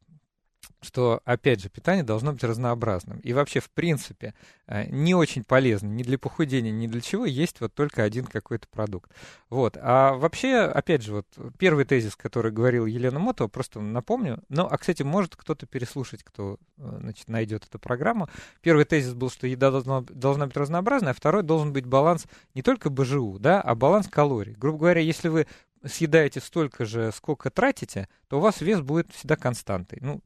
что, 0.82 1.20
опять 1.24 1.60
же, 1.60 1.68
питание 1.68 2.04
должно 2.04 2.32
быть 2.32 2.44
разнообразным. 2.44 3.18
И 3.20 3.32
вообще, 3.32 3.60
в 3.60 3.70
принципе, 3.70 4.34
э, 4.66 4.86
не 4.86 5.14
очень 5.14 5.44
полезно 5.44 5.88
ни 5.88 6.02
для 6.02 6.18
похудения, 6.18 6.70
ни 6.70 6.86
для 6.86 7.00
чего 7.00 7.24
есть 7.24 7.60
вот 7.60 7.74
только 7.74 8.02
один 8.02 8.26
какой-то 8.26 8.68
продукт. 8.68 9.10
Вот. 9.50 9.76
А 9.80 10.14
вообще, 10.14 10.58
опять 10.58 11.02
же, 11.02 11.14
вот 11.14 11.26
первый 11.58 11.84
тезис, 11.84 12.16
который 12.16 12.52
говорил 12.52 12.86
Елена 12.86 13.18
Мотова, 13.18 13.48
просто 13.48 13.80
напомню. 13.80 14.42
Ну, 14.48 14.66
а, 14.70 14.78
кстати, 14.78 15.02
может 15.02 15.36
кто-то 15.36 15.66
переслушать, 15.66 16.22
кто 16.22 16.58
э, 16.78 16.98
значит, 17.00 17.28
найдет 17.28 17.64
эту 17.64 17.78
программу. 17.78 18.28
Первый 18.60 18.84
тезис 18.84 19.14
был, 19.14 19.30
что 19.30 19.46
еда 19.46 19.70
должна, 19.70 20.02
должна 20.02 20.46
быть 20.46 20.56
разнообразной, 20.56 21.10
а 21.10 21.14
второй 21.14 21.42
должен 21.42 21.72
быть 21.72 21.86
баланс 21.86 22.26
не 22.54 22.62
только 22.62 22.90
БЖУ, 22.90 23.38
да, 23.38 23.60
а 23.60 23.74
баланс 23.74 24.08
калорий. 24.08 24.54
Грубо 24.54 24.78
говоря, 24.78 25.00
если 25.00 25.28
вы 25.28 25.46
съедаете 25.84 26.40
столько 26.40 26.84
же, 26.84 27.12
сколько 27.12 27.50
тратите, 27.50 28.08
то 28.28 28.38
у 28.38 28.40
вас 28.40 28.60
вес 28.60 28.80
будет 28.80 29.12
всегда 29.12 29.36
константой. 29.36 29.98
Ну, 30.00 30.20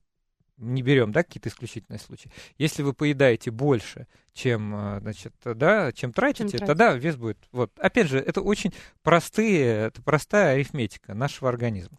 не 0.61 0.83
берем, 0.83 1.11
да, 1.11 1.23
какие-то 1.23 1.49
исключительные 1.49 1.99
случаи. 1.99 2.31
Если 2.59 2.83
вы 2.83 2.93
поедаете 2.93 3.51
больше, 3.51 4.07
чем, 4.33 4.75
э, 4.75 5.01
значит, 5.01 5.35
да, 5.45 5.93
чем 5.93 6.13
тратите, 6.13 6.59
чем 6.59 6.67
тогда 6.67 6.93
вес 6.93 7.17
будет. 7.17 7.39
Вот, 7.51 7.73
опять 7.79 8.09
же, 8.09 8.19
это 8.19 8.41
очень 8.41 8.73
простые, 9.03 9.87
это 9.87 10.03
простая 10.03 10.55
арифметика 10.55 11.15
нашего 11.15 11.49
организма. 11.49 11.99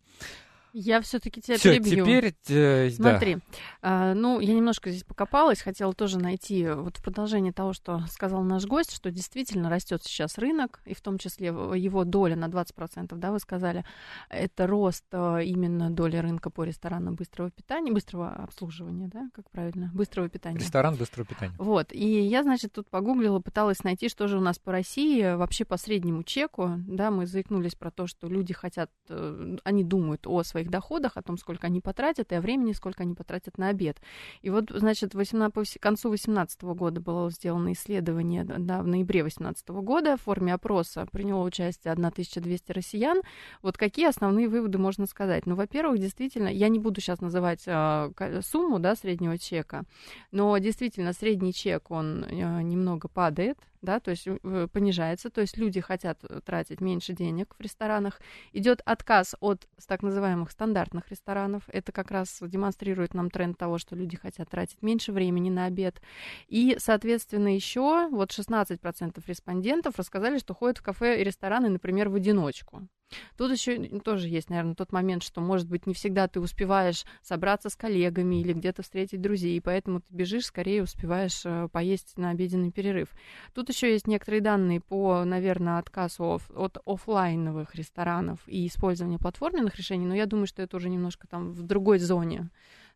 Я 0.73 1.01
все-таки 1.01 1.41
тебя 1.41 1.57
Всё, 1.57 1.73
перебью. 1.73 2.05
теперь, 2.05 2.35
э, 2.49 2.89
Смотри, 2.91 3.35
да. 3.35 3.41
а, 3.81 4.13
ну, 4.13 4.39
я 4.39 4.53
немножко 4.53 4.89
здесь 4.89 5.03
покопалась, 5.03 5.61
хотела 5.61 5.93
тоже 5.93 6.17
найти 6.17 6.67
вот 6.69 6.97
в 6.97 7.03
продолжение 7.03 7.51
того, 7.51 7.73
что 7.73 8.03
сказал 8.09 8.41
наш 8.43 8.65
гость, 8.65 8.93
что 8.93 9.11
действительно 9.11 9.69
растет 9.69 10.03
сейчас 10.03 10.37
рынок, 10.37 10.81
и 10.85 10.93
в 10.93 11.01
том 11.01 11.17
числе 11.17 11.47
его 11.47 12.03
доля 12.03 12.35
на 12.35 12.45
20%, 12.45 13.15
да, 13.15 13.31
вы 13.31 13.39
сказали, 13.39 13.85
это 14.29 14.67
рост 14.67 15.05
а, 15.11 15.39
именно 15.39 15.89
доли 15.89 16.17
рынка 16.17 16.49
по 16.49 16.63
ресторанам 16.63 17.15
быстрого 17.15 17.51
питания, 17.51 17.91
быстрого 17.91 18.29
обслуживания, 18.29 19.07
да, 19.07 19.29
как 19.33 19.49
правильно, 19.51 19.91
быстрого 19.93 20.29
питания. 20.29 20.59
Ресторан 20.59 20.95
быстрого 20.95 21.25
питания. 21.25 21.53
Вот, 21.57 21.91
и 21.91 22.21
я, 22.21 22.43
значит, 22.43 22.71
тут 22.73 22.89
погуглила, 22.89 23.39
пыталась 23.39 23.83
найти, 23.83 24.09
что 24.09 24.27
же 24.27 24.37
у 24.37 24.41
нас 24.41 24.57
по 24.59 24.71
России, 24.71 25.35
вообще 25.35 25.65
по 25.65 25.77
среднему 25.77 26.23
чеку, 26.23 26.71
да, 26.77 27.11
мы 27.11 27.25
заикнулись 27.27 27.75
про 27.75 27.91
то, 27.91 28.07
что 28.07 28.27
люди 28.27 28.53
хотят, 28.53 28.89
э, 29.09 29.57
они 29.63 29.83
думают 29.83 30.27
о 30.27 30.43
своей 30.43 30.60
своих 30.61 30.69
доходах, 30.69 31.17
о 31.17 31.21
том, 31.21 31.37
сколько 31.37 31.67
они 31.67 31.81
потратят, 31.81 32.31
и 32.31 32.35
о 32.35 32.41
времени, 32.41 32.73
сколько 32.73 33.03
они 33.03 33.15
потратят 33.15 33.57
на 33.57 33.69
обед. 33.69 33.97
И 34.41 34.49
вот, 34.49 34.69
значит, 34.69 35.15
18, 35.15 35.79
к 35.79 35.81
концу 35.81 36.09
2018 36.09 36.61
года 36.63 37.01
было 37.01 37.31
сделано 37.31 37.73
исследование, 37.73 38.43
да, 38.43 38.81
в 38.81 38.87
ноябре 38.87 39.21
2018 39.21 39.69
года 39.69 40.17
в 40.17 40.21
форме 40.21 40.53
опроса 40.53 41.07
приняло 41.11 41.43
участие 41.43 41.93
1200 41.93 42.71
россиян. 42.71 43.21
Вот 43.61 43.77
какие 43.77 44.07
основные 44.07 44.47
выводы 44.47 44.77
можно 44.77 45.07
сказать? 45.07 45.45
Ну, 45.45 45.55
во-первых, 45.55 45.99
действительно, 45.99 46.47
я 46.47 46.69
не 46.69 46.79
буду 46.79 47.01
сейчас 47.01 47.21
называть 47.21 47.63
э, 47.65 48.41
сумму, 48.41 48.79
да, 48.79 48.95
среднего 48.95 49.37
чека, 49.37 49.83
но 50.31 50.57
действительно 50.57 51.13
средний 51.13 51.53
чек, 51.53 51.91
он 51.91 52.23
э, 52.23 52.61
немного 52.61 53.07
падает, 53.07 53.57
да, 53.81 53.99
то 53.99 54.11
есть 54.11 54.27
э, 54.27 54.67
понижается, 54.71 55.29
то 55.29 55.41
есть 55.41 55.57
люди 55.57 55.81
хотят 55.81 56.23
э, 56.23 56.41
тратить 56.41 56.81
меньше 56.81 57.13
денег 57.13 57.55
в 57.57 57.61
ресторанах. 57.61 58.19
Идет 58.53 58.81
отказ 58.85 59.35
от 59.39 59.67
так 59.87 60.03
называемых 60.03 60.51
стандартных 60.51 61.09
ресторанов. 61.09 61.63
Это 61.67 61.91
как 61.91 62.11
раз 62.11 62.39
демонстрирует 62.41 63.13
нам 63.13 63.29
тренд 63.29 63.57
того, 63.57 63.77
что 63.77 63.95
люди 63.95 64.17
хотят 64.17 64.49
тратить 64.49 64.81
меньше 64.81 65.11
времени 65.11 65.49
на 65.49 65.65
обед. 65.65 66.01
И, 66.47 66.75
соответственно, 66.79 67.53
еще 67.53 68.07
вот 68.09 68.31
16% 68.31 69.21
респондентов 69.25 69.97
рассказали, 69.97 70.37
что 70.37 70.53
ходят 70.53 70.77
в 70.77 70.83
кафе 70.83 71.21
и 71.21 71.23
рестораны, 71.23 71.69
например, 71.69 72.09
в 72.09 72.15
одиночку. 72.15 72.87
Тут 73.37 73.51
еще 73.51 73.99
тоже 73.99 74.27
есть, 74.27 74.49
наверное, 74.49 74.75
тот 74.75 74.91
момент, 74.91 75.23
что, 75.23 75.41
может 75.41 75.67
быть, 75.67 75.87
не 75.87 75.93
всегда 75.93 76.27
ты 76.27 76.39
успеваешь 76.39 77.05
собраться 77.21 77.69
с 77.69 77.75
коллегами 77.75 78.41
или 78.41 78.53
где-то 78.53 78.83
встретить 78.83 79.21
друзей, 79.21 79.57
и 79.57 79.61
поэтому 79.61 80.01
ты 80.01 80.13
бежишь, 80.13 80.45
скорее 80.45 80.83
успеваешь 80.83 81.41
э, 81.45 81.67
поесть 81.71 82.17
на 82.17 82.29
обеденный 82.29 82.71
перерыв. 82.71 83.09
Тут 83.53 83.69
еще 83.69 83.91
есть 83.91 84.07
некоторые 84.07 84.41
данные 84.41 84.81
по, 84.81 85.23
наверное, 85.23 85.77
отказу 85.77 86.39
от 86.55 86.77
офлайновых 86.85 87.75
ресторанов 87.75 88.39
и 88.47 88.67
использованию 88.67 89.19
платформенных 89.19 89.75
решений, 89.75 90.05
но 90.05 90.15
я 90.15 90.25
думаю, 90.25 90.47
что 90.47 90.61
это 90.61 90.77
уже 90.77 90.89
немножко 90.89 91.27
там 91.27 91.51
в 91.51 91.63
другой 91.63 91.99
зоне 91.99 92.49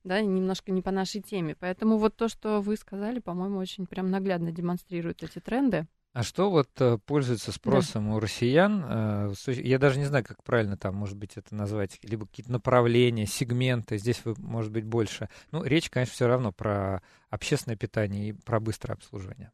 да, 0.06 0.22
немножко 0.22 0.72
не 0.72 0.82
по 0.82 0.92
нашей 0.92 1.22
теме. 1.22 1.56
Поэтому 1.60 1.98
вот 1.98 2.16
то, 2.16 2.30
что 2.30 2.62
вы 2.62 2.78
сказали, 2.78 3.20
по-моему, 3.20 3.58
очень 3.58 3.88
прям 3.88 4.10
наглядно 4.12 4.52
демонстрирует 4.52 5.24
эти 5.24 5.40
тренды. 5.40 5.88
А 6.16 6.24
что 6.24 6.50
вот 6.50 6.70
э, 6.80 6.98
пользуется 7.06 7.52
спросом 7.52 8.06
да. 8.06 8.16
у 8.16 8.20
россиян? 8.22 8.86
Э, 8.88 9.34
я 9.48 9.78
даже 9.78 10.00
не 10.00 10.06
знаю, 10.06 10.24
как 10.24 10.42
правильно 10.44 10.78
там, 10.78 10.96
может 10.96 11.18
быть, 11.18 11.36
это 11.36 11.54
назвать, 11.54 12.00
либо 12.04 12.26
какие-то 12.26 12.54
направления, 12.54 13.26
сегменты. 13.26 13.98
Здесь 13.98 14.22
вы, 14.24 14.34
может 14.38 14.72
быть, 14.72 14.86
больше. 14.86 15.28
Ну, 15.52 15.62
речь, 15.66 15.90
конечно, 15.90 16.14
все 16.14 16.28
равно 16.28 16.54
про 16.54 17.02
общественное 17.30 17.76
питание 17.76 18.30
и 18.30 18.32
про 18.32 18.62
быстрое 18.62 18.96
обслуживание. 18.96 19.52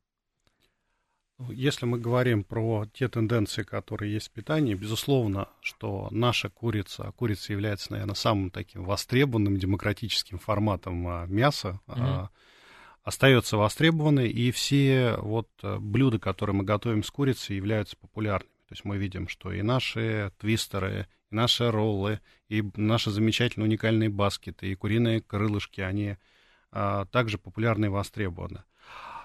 Ну, 1.39 1.51
если 1.51 1.87
мы 1.87 1.97
говорим 1.97 2.43
про 2.43 2.85
те 2.93 3.07
тенденции, 3.07 3.63
которые 3.63 4.13
есть 4.13 4.27
в 4.27 4.31
питании, 4.31 4.75
безусловно, 4.75 5.49
что 5.61 6.09
наша 6.11 6.51
курица, 6.51 7.07
а 7.07 7.11
курица 7.11 7.53
является, 7.53 7.93
наверное, 7.93 8.13
самым 8.13 8.51
таким 8.51 8.83
востребованным 8.83 9.57
демократическим 9.57 10.37
форматом 10.37 11.07
а, 11.07 11.25
мяса, 11.25 11.79
mm-hmm 11.87 12.29
остается 13.03 13.57
востребованной, 13.57 14.29
и 14.29 14.51
все 14.51 15.15
вот 15.17 15.49
э, 15.63 15.77
блюда, 15.79 16.19
которые 16.19 16.55
мы 16.55 16.63
готовим 16.63 17.03
с 17.03 17.11
курицей, 17.11 17.55
являются 17.55 17.97
популярными. 17.97 18.51
То 18.67 18.73
есть 18.73 18.85
мы 18.85 18.97
видим, 18.97 19.27
что 19.27 19.51
и 19.51 19.61
наши 19.61 20.31
твистеры, 20.37 21.07
и 21.31 21.35
наши 21.35 21.69
роллы, 21.69 22.19
и 22.47 22.63
наши 22.75 23.11
замечательные 23.11 23.67
уникальные 23.67 24.09
баскеты, 24.09 24.71
и 24.71 24.75
куриные 24.75 25.21
крылышки, 25.21 25.81
они 25.81 26.17
а, 26.71 27.05
также 27.05 27.37
популярны 27.37 27.87
и 27.87 27.89
востребованы. 27.89 28.63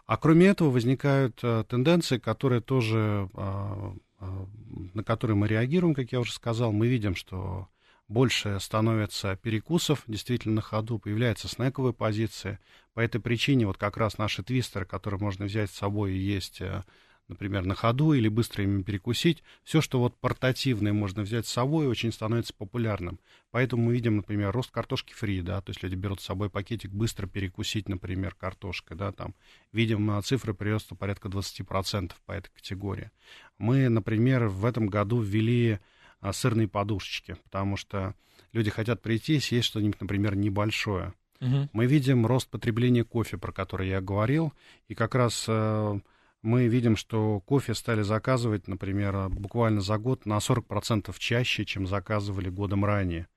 А 0.06 0.16
кроме 0.16 0.46
этого 0.46 0.70
возникают 0.70 1.38
а, 1.42 1.64
тенденции, 1.64 2.18
которые 2.18 2.60
тоже, 2.60 3.28
а, 3.34 3.94
а, 4.18 4.46
на 4.94 5.04
которые 5.04 5.36
мы 5.36 5.48
реагируем, 5.48 5.94
как 5.94 6.12
я 6.12 6.20
уже 6.20 6.32
сказал. 6.32 6.72
Мы 6.72 6.86
видим, 6.86 7.14
что 7.14 7.68
больше 8.08 8.58
становится 8.60 9.36
перекусов 9.36 10.04
действительно 10.06 10.56
на 10.56 10.62
ходу, 10.62 10.98
появляется 10.98 11.48
снековая 11.48 11.92
позиция. 11.92 12.60
По 12.94 13.00
этой 13.00 13.20
причине 13.20 13.66
вот 13.66 13.78
как 13.78 13.96
раз 13.96 14.18
наши 14.18 14.42
твистеры, 14.42 14.86
которые 14.86 15.20
можно 15.20 15.46
взять 15.46 15.70
с 15.70 15.74
собой 15.74 16.12
и 16.14 16.18
есть, 16.18 16.60
э, 16.60 16.82
например, 17.28 17.64
на 17.64 17.74
ходу 17.74 18.12
или 18.12 18.28
быстро 18.28 18.62
ими 18.62 18.82
перекусить, 18.82 19.42
все, 19.64 19.80
что 19.80 19.98
вот 19.98 20.16
портативное 20.18 20.92
можно 20.92 21.22
взять 21.22 21.46
с 21.46 21.52
собой, 21.52 21.88
очень 21.88 22.12
становится 22.12 22.54
популярным. 22.54 23.18
Поэтому 23.50 23.86
мы 23.86 23.94
видим, 23.94 24.16
например, 24.16 24.52
рост 24.52 24.70
картошки 24.70 25.12
фри, 25.12 25.42
да, 25.42 25.60
то 25.60 25.70
есть 25.70 25.82
люди 25.82 25.96
берут 25.96 26.20
с 26.20 26.24
собой 26.24 26.48
пакетик 26.48 26.92
быстро 26.92 27.26
перекусить, 27.26 27.88
например, 27.88 28.34
картошкой, 28.34 28.96
да, 28.96 29.10
там. 29.10 29.34
Видим 29.72 30.10
э, 30.12 30.22
цифры 30.22 30.54
прироста 30.54 30.94
порядка 30.94 31.28
20% 31.28 32.12
по 32.24 32.32
этой 32.32 32.50
категории. 32.50 33.10
Мы, 33.58 33.88
например, 33.88 34.46
в 34.46 34.64
этом 34.64 34.86
году 34.86 35.20
ввели 35.20 35.80
а, 36.26 36.32
сырные 36.32 36.66
подушечки, 36.66 37.36
потому 37.44 37.76
что 37.76 38.14
люди 38.52 38.68
хотят 38.68 39.00
прийти 39.00 39.36
и 39.36 39.40
съесть 39.40 39.68
что-нибудь, 39.68 40.00
например, 40.00 40.34
небольшое. 40.34 41.14
Угу. 41.40 41.68
Мы 41.72 41.86
видим 41.86 42.26
рост 42.26 42.48
потребления 42.48 43.04
кофе, 43.04 43.38
про 43.38 43.52
который 43.52 43.88
я 43.88 44.00
говорил, 44.00 44.52
и 44.88 44.94
как 44.96 45.14
раз 45.14 45.44
э, 45.46 46.00
мы 46.42 46.66
видим, 46.66 46.96
что 46.96 47.38
кофе 47.40 47.74
стали 47.74 48.02
заказывать, 48.02 48.66
например, 48.66 49.28
буквально 49.28 49.80
за 49.80 49.98
год 49.98 50.26
на 50.26 50.38
40% 50.38 51.14
чаще, 51.16 51.64
чем 51.64 51.86
заказывали 51.86 52.48
годом 52.48 52.84
ранее. 52.84 53.28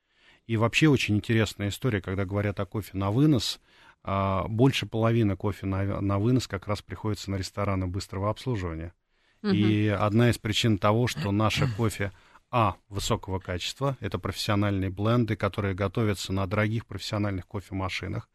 И 0.47 0.57
вообще 0.57 0.87
очень 0.87 1.17
интересная 1.17 1.69
история, 1.69 2.01
когда 2.01 2.25
говорят 2.25 2.59
о 2.59 2.65
кофе 2.65 2.97
на 2.97 3.11
вынос, 3.11 3.59
э, 4.03 4.43
больше 4.47 4.87
половины 4.87 5.35
кофе 5.35 5.67
на, 5.67 6.01
на 6.01 6.17
вынос 6.17 6.47
как 6.47 6.67
раз 6.67 6.81
приходится 6.81 7.29
на 7.29 7.35
рестораны 7.35 7.85
быстрого 7.85 8.31
обслуживания. 8.31 8.93
Угу. 9.43 9.51
И 9.51 9.87
одна 9.87 10.31
из 10.31 10.39
причин 10.39 10.79
того, 10.79 11.05
что 11.05 11.31
наше 11.31 11.67
кофе 11.77 12.11
а. 12.51 12.75
Высокого 12.89 13.39
качества. 13.39 13.97
Это 13.99 14.17
профессиональные 14.17 14.89
бленды, 14.89 15.35
которые 15.35 15.75
готовятся 15.75 16.33
на 16.33 16.47
дорогих 16.47 16.85
профессиональных 16.85 17.47
кофемашинах. 17.47 18.29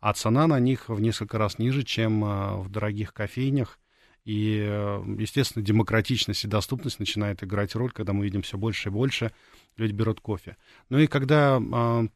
А 0.00 0.12
цена 0.12 0.46
на 0.46 0.58
них 0.58 0.88
в 0.88 1.00
несколько 1.00 1.38
раз 1.38 1.58
ниже, 1.58 1.82
чем 1.82 2.24
а, 2.24 2.56
в 2.56 2.70
дорогих 2.70 3.12
кофейнях. 3.12 3.78
И, 4.24 4.58
э, 4.60 5.02
естественно, 5.18 5.64
демократичность 5.64 6.44
и 6.44 6.48
доступность 6.48 6.98
начинает 6.98 7.42
играть 7.42 7.74
роль, 7.74 7.90
когда 7.92 8.12
мы 8.12 8.24
видим 8.24 8.42
все 8.42 8.58
больше 8.58 8.90
и 8.90 8.92
больше, 8.92 9.32
люди 9.78 9.92
берут 9.92 10.20
кофе. 10.20 10.58
Ну 10.90 10.98
и 10.98 11.06
когда 11.06 11.58
э, 11.58 12.08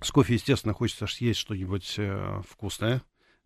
с 0.00 0.10
кофе, 0.10 0.34
естественно, 0.34 0.72
хочется 0.72 1.06
съесть 1.06 1.40
что-нибудь 1.40 1.94
э, 1.98 2.40
вкусное, 2.48 3.02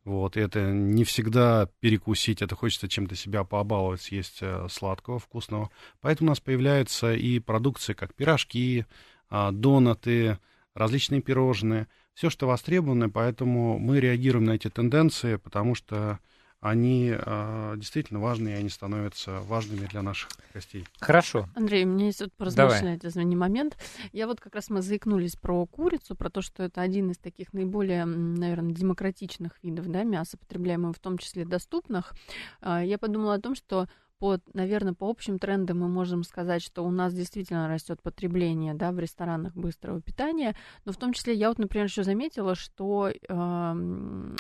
вот, 0.07 0.37
и 0.37 0.41
это 0.41 0.71
не 0.71 1.03
всегда 1.03 1.69
перекусить, 1.81 2.41
это 2.41 2.55
хочется 2.55 2.89
чем-то 2.89 3.17
себя 3.17 3.43
побаловать, 3.43 4.01
съесть 4.01 4.39
э, 4.41 4.69
сладкого, 4.71 5.19
вкусного. 5.19 5.71
Поэтому 6.01 6.29
у 6.29 6.31
нас 6.31 6.39
появляются 6.39 7.13
и 7.13 7.41
продукции, 7.41 7.93
как 7.93 8.15
пирожки, 8.15 8.87
э, 9.31 9.49
донаты, 9.51 10.39
различные 10.75 11.23
пирожные, 11.23 11.89
все, 12.15 12.31
что 12.31 12.47
востребовано, 12.47 13.11
поэтому 13.11 13.81
мы 13.81 13.99
реагируем 13.99 14.45
на 14.45 14.53
эти 14.53 14.71
тенденции, 14.71 15.37
потому 15.37 15.75
что 15.75 16.21
они 16.69 17.15
э, 17.17 17.75
действительно 17.77 18.21
важны, 18.21 18.51
и 18.51 18.53
они 18.53 18.69
становятся 18.69 19.41
важными 19.43 19.87
для 19.87 20.03
наших 20.03 20.31
гостей. 20.53 20.85
Хорошо. 21.01 21.49
Андрей, 21.55 21.85
у 21.85 21.89
меня 21.89 22.07
есть 22.07 22.21
вот 22.21 22.33
поразмышлять, 22.33 23.05
извини, 23.05 23.37
момент. 23.37 23.77
Я 24.13 24.27
вот 24.27 24.41
как 24.41 24.55
раз 24.55 24.71
мы 24.71 24.83
заикнулись 24.83 25.37
про 25.37 25.67
курицу, 25.67 26.17
про 26.17 26.31
то, 26.31 26.43
что 26.43 26.63
это 26.63 26.81
один 26.81 27.11
из 27.11 27.19
таких 27.19 27.53
наиболее, 27.53 28.05
наверное, 28.05 28.73
демократичных 28.73 29.63
видов 29.63 29.87
да, 29.89 30.03
мяса, 30.03 30.37
потребляемых, 30.37 30.97
в 30.97 31.01
том 31.01 31.19
числе 31.19 31.45
доступных. 31.45 32.15
Э, 32.61 32.83
я 32.85 32.99
подумала 32.99 33.35
о 33.35 33.41
том, 33.41 33.55
что 33.55 33.89
по, 34.19 34.39
наверное, 34.55 34.95
по 34.95 35.11
общим 35.11 35.39
трендам 35.39 35.81
мы 35.81 35.89
можем 35.89 36.23
сказать, 36.23 36.63
что 36.63 36.85
у 36.85 36.91
нас 36.91 37.13
действительно 37.13 37.69
растет 37.69 38.01
потребление 38.03 38.75
да, 38.75 38.93
в 38.93 38.99
ресторанах 38.99 39.55
быстрого 39.55 40.01
питания, 40.01 40.57
но 40.85 40.93
в 40.93 40.97
том 40.97 41.13
числе 41.13 41.35
я 41.35 41.49
вот, 41.49 41.59
например, 41.59 41.87
еще 41.87 42.03
заметила, 42.03 42.55
что 42.55 43.11
э, 43.11 43.75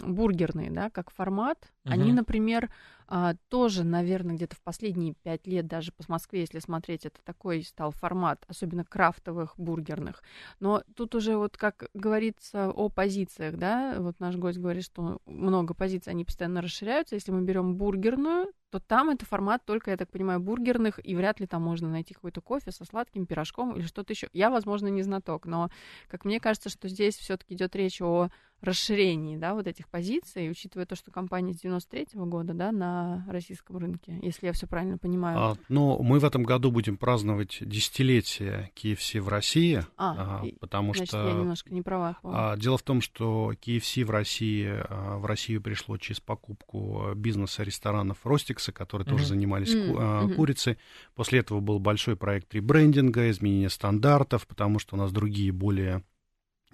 бургерные, 0.07 0.71
да, 0.71 0.91
как 0.91 1.11
формат, 1.11 1.59
Угу. 1.87 1.95
Они, 1.95 2.13
например, 2.13 2.71
а, 3.09 3.35
тоже, 3.49 3.85
наверное, 3.85 4.35
где-то 4.35 4.57
в 4.57 4.61
последние 4.61 5.15
пять 5.15 5.47
лет, 5.47 5.67
даже 5.67 5.93
по 5.93 6.03
Москве, 6.09 6.41
если 6.41 6.59
смотреть, 6.59 7.07
это 7.07 7.21
такой 7.23 7.63
стал 7.63 7.93
формат, 7.93 8.45
особенно 8.49 8.85
крафтовых 8.85 9.55
бургерных. 9.57 10.23
Но 10.59 10.83
тут 10.97 11.15
уже 11.15 11.37
вот, 11.37 11.57
как 11.57 11.89
говорится 11.95 12.71
о 12.71 12.89
позициях, 12.89 13.57
да, 13.57 13.97
вот 13.99 14.19
наш 14.19 14.35
гость 14.37 14.59
говорит, 14.59 14.85
что 14.85 15.21
много 15.27 15.73
позиций, 15.73 16.11
они 16.11 16.25
постоянно 16.25 16.61
расширяются. 16.61 17.15
Если 17.15 17.31
мы 17.31 17.43
берем 17.43 17.77
бургерную, 17.77 18.53
то 18.71 18.81
там 18.81 19.11
это 19.11 19.25
формат 19.25 19.65
только, 19.65 19.93
я 19.93 19.97
так 19.97 20.11
понимаю, 20.11 20.41
бургерных, 20.41 20.99
и 21.05 21.15
вряд 21.15 21.39
ли 21.39 21.47
там 21.47 21.63
можно 21.63 21.89
найти 21.89 22.15
какой-то 22.15 22.41
кофе 22.41 22.73
со 22.73 22.85
сладким 22.85 23.25
пирожком 23.25 23.77
или 23.77 23.87
что-то 23.87 24.13
еще. 24.13 24.29
Я, 24.33 24.51
возможно, 24.51 24.89
не 24.89 25.03
знаток, 25.03 25.47
но, 25.47 25.71
как 26.09 26.25
мне 26.25 26.41
кажется, 26.41 26.69
что 26.69 26.89
здесь 26.89 27.17
все-таки 27.17 27.55
идет 27.55 27.77
речь 27.77 28.03
о 28.03 28.31
расширении, 28.61 29.37
да, 29.37 29.55
вот 29.55 29.67
этих 29.67 29.89
позиций, 29.89 30.51
учитывая 30.51 30.87
то, 30.87 30.97
что 30.97 31.11
компания 31.11 31.53
с 31.53 31.61
93 31.61 32.07
-го 32.15 32.27
года, 32.27 32.55
да, 32.55 32.73
на 32.73 33.25
российском 33.29 33.77
рынке, 33.77 34.19
если 34.23 34.47
я 34.47 34.53
все 34.53 34.67
правильно 34.67 34.99
понимаю. 34.99 35.39
А, 35.39 35.57
ну, 35.69 36.03
мы 36.03 36.19
в 36.19 36.25
этом 36.25 36.43
году 36.43 36.71
будем 36.71 36.97
праздновать 36.97 37.59
десятилетие 37.61 38.71
KFC 38.75 39.21
в 39.21 39.29
России, 39.29 39.85
а, 39.97 40.41
а, 40.43 40.45
потому 40.61 40.95
значит, 40.95 41.09
что... 41.09 41.29
я 41.29 41.35
немножко 41.35 41.73
не 41.73 41.83
права. 41.83 42.19
А, 42.23 42.57
дело 42.57 42.79
в 42.79 42.83
том, 42.83 43.01
что 43.01 43.53
KFC 43.53 44.05
в 44.05 44.11
России, 44.11 44.67
а, 44.69 45.19
в 45.19 45.27
Россию 45.27 45.61
пришло 45.61 45.97
через 45.99 46.21
покупку 46.21 47.13
бизнеса 47.15 47.63
ресторанов 47.63 48.19
Ростикса, 48.25 48.73
которые 48.73 49.07
mm-hmm. 49.07 49.11
тоже 49.11 49.27
занимались 49.27 49.75
mm-hmm. 49.75 49.93
ку- 49.93 49.99
а, 50.01 50.29
курицей. 50.35 50.79
После 51.15 51.41
этого 51.41 51.61
был 51.61 51.79
большой 51.79 52.17
проект 52.17 52.55
ребрендинга, 52.55 53.31
изменения 53.31 53.71
стандартов, 53.71 54.47
потому 54.47 54.79
что 54.79 54.97
у 54.97 54.99
нас 54.99 55.13
другие 55.13 55.53
более 55.53 56.03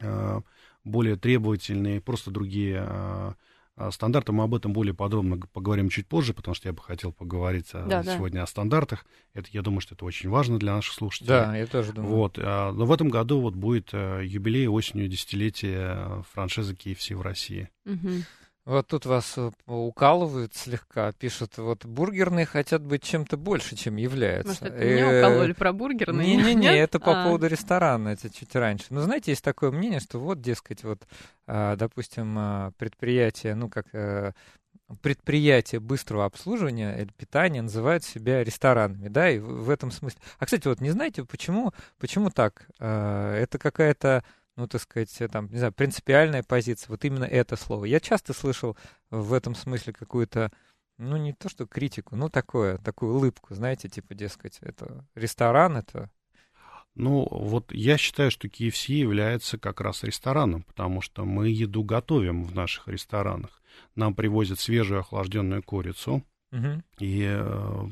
а, 0.01 0.43
более 0.85 1.17
требовательные, 1.17 2.01
просто 2.01 2.31
другие 2.31 2.85
а, 2.87 3.35
а, 3.77 3.91
стандарты. 3.91 4.33
Мы 4.33 4.45
об 4.45 4.55
этом 4.55 4.73
более 4.73 4.95
подробно 4.95 5.39
поговорим 5.53 5.89
чуть 5.89 6.07
позже, 6.07 6.35
потому 6.35 6.55
что 6.55 6.69
я 6.69 6.73
бы 6.73 6.83
хотел 6.83 7.13
поговорить 7.13 7.71
да, 7.73 8.03
сегодня 8.03 8.39
да. 8.39 8.43
о 8.45 8.47
стандартах. 8.47 9.07
Это, 9.35 9.49
я 9.53 9.63
думаю, 9.63 9.81
что 9.81 9.95
это 9.95 10.05
очень 10.05 10.29
важно 10.29 10.59
для 10.59 10.75
наших 10.75 10.95
слушателей. 10.95 11.29
Да, 11.29 11.57
я 11.57 11.67
тоже 11.67 11.93
думаю. 11.93 12.15
Вот. 12.15 12.39
А, 12.39 12.73
но 12.73 12.85
в 12.85 12.93
этом 12.93 13.09
году 13.09 13.41
вот 13.41 13.55
будет 13.55 13.91
э, 13.93 14.23
юбилей 14.25 14.67
осенью 14.67 15.09
десятилетия 15.09 16.23
франшизы 16.33 16.75
KFC 16.75 17.17
в 17.17 17.23
России. 17.23 17.71
Угу. 17.87 18.11
Вот 18.65 18.87
тут 18.87 19.07
вас 19.07 19.35
э, 19.39 19.51
укалывают 19.67 20.55
слегка, 20.55 21.11
пишут, 21.13 21.59
вот 21.59 21.85
бургерные 21.85 22.47
хотят 22.47 22.81
быть 22.81 23.03
чем-то 23.03 23.37
больше, 23.37 23.75
чем 23.75 23.97
являются. 23.97 24.63
Может, 24.63 24.63
это 24.63 24.85
меня 24.85 25.13
э, 25.13 25.19
укололи 25.19 25.53
про 25.53 25.73
бургерные? 25.73 26.37
Не-не-не, 26.37 26.79
это 26.79 27.01
по 27.01 27.23
а. 27.23 27.25
поводу 27.25 27.49
ресторана, 27.49 28.11
это 28.11 28.31
чуть 28.31 28.55
раньше. 28.55 28.87
Но 28.91 29.01
знаете, 29.01 29.33
есть 29.33 29.43
такое 29.43 29.73
мнение, 29.73 29.99
что 29.99 30.21
вот, 30.21 30.41
дескать, 30.41 30.85
вот, 30.85 31.03
а, 31.49 31.75
допустим, 31.75 32.37
а, 32.39 32.71
предприятие, 32.79 33.57
ну, 33.57 33.69
как 33.69 33.87
э, 33.95 34.31
предприятия 35.01 35.81
быстрого 35.81 36.25
обслуживания 36.25 36.97
или 36.99 37.11
питания 37.19 37.63
называют 37.63 38.05
себя 38.05 38.45
ресторанами, 38.45 39.09
да, 39.09 39.29
и 39.29 39.41
в 39.41 39.71
этом 39.71 39.91
смысле. 39.91 40.21
А, 40.39 40.45
кстати, 40.45 40.69
вот 40.69 40.81
не 40.81 40.91
знаете, 40.91 41.25
почему, 41.25 41.73
почему 41.99 42.31
так? 42.31 42.69
Это 42.79 43.59
какая-то 43.59 44.23
ну, 44.57 44.67
так 44.67 44.81
сказать, 44.81 45.21
э, 45.21 45.29
там, 45.29 45.49
не 45.51 45.59
знаю, 45.59 45.73
принципиальная 45.73 46.43
позиция, 46.43 46.91
вот 46.91 47.05
именно 47.05 47.25
это 47.25 47.57
слово. 47.57 47.87
Я 47.87 48.01
часто 48.01 48.33
слышал 48.33 48.77
в 49.11 49.33
этом 49.33 49.55
смысле 49.55 49.93
какую-то, 49.93 50.53
ну, 50.99 51.17
не 51.17 51.33
то 51.33 51.49
что 51.49 51.67
критику, 51.67 52.17
ну, 52.17 52.29
такое, 52.29 52.79
такую 52.79 53.15
улыбку, 53.15 53.55
знаете, 53.55 53.89
типа, 53.89 54.15
дескать, 54.15 54.59
это 54.61 55.07
ресторан, 55.15 55.77
это... 55.79 56.11
Ну, 56.95 57.27
вот 57.31 57.73
я 57.73 57.97
считаю, 57.97 58.31
что 58.31 58.49
KFC 58.49 58.93
является 58.93 59.57
как 59.57 59.81
раз 59.81 60.03
рестораном, 60.03 60.63
потому 60.65 61.01
что 61.01 61.25
мы 61.25 61.49
еду 61.49 61.83
готовим 61.83 62.45
в 62.45 62.55
наших 62.55 62.87
ресторанах. 62.89 63.63
Нам 63.95 64.15
привозят 64.15 64.61
свежую 64.61 65.01
охлажденную 65.01 65.63
курицу, 65.63 66.23
угу. 66.53 66.83
и 66.99 67.27
э, 67.27 67.87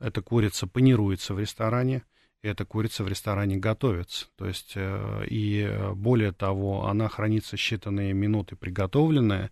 эта 0.00 0.20
курица 0.20 0.66
панируется 0.66 1.32
в 1.32 1.38
ресторане, 1.38 2.02
эта 2.42 2.64
курица 2.64 3.04
в 3.04 3.08
ресторане 3.08 3.56
готовится. 3.56 4.26
То 4.36 4.46
есть, 4.46 4.72
э, 4.74 5.26
и 5.28 5.62
э, 5.62 5.92
более 5.92 6.32
того, 6.32 6.86
она 6.86 7.08
хранится 7.08 7.56
считанные 7.56 8.12
минуты 8.12 8.56
приготовленная. 8.56 9.50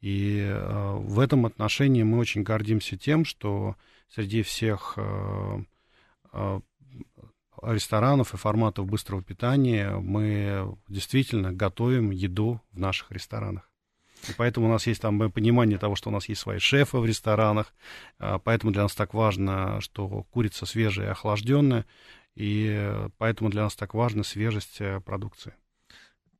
И 0.00 0.40
э, 0.40 0.94
в 0.96 1.18
этом 1.18 1.46
отношении 1.46 2.02
мы 2.02 2.18
очень 2.18 2.42
гордимся 2.42 2.96
тем, 2.96 3.24
что 3.24 3.76
среди 4.08 4.42
всех 4.42 4.98
ресторанов 7.62 8.34
и 8.34 8.36
форматов 8.36 8.86
быстрого 8.86 9.22
питания 9.22 9.90
мы 9.90 10.76
действительно 10.86 11.52
готовим 11.52 12.10
еду 12.10 12.60
в 12.72 12.78
наших 12.78 13.10
ресторанах. 13.10 13.70
И 14.28 14.32
поэтому 14.36 14.66
у 14.66 14.70
нас 14.70 14.86
есть 14.86 15.00
там 15.00 15.30
понимание 15.32 15.78
того, 15.78 15.96
что 15.96 16.10
у 16.10 16.12
нас 16.12 16.28
есть 16.28 16.42
свои 16.42 16.58
шефы 16.58 16.98
в 16.98 17.06
ресторанах. 17.06 17.74
Поэтому 18.18 18.72
для 18.72 18.82
нас 18.82 18.94
так 18.94 19.14
важно, 19.14 19.80
что 19.80 20.24
курица 20.30 20.66
свежая 20.66 21.08
и 21.08 21.10
охлажденная 21.10 21.86
и 22.36 23.08
поэтому 23.18 23.50
для 23.50 23.62
нас 23.62 23.74
так 23.74 23.94
важна 23.94 24.22
свежесть 24.22 24.80
э, 24.80 25.00
продукции. 25.00 25.54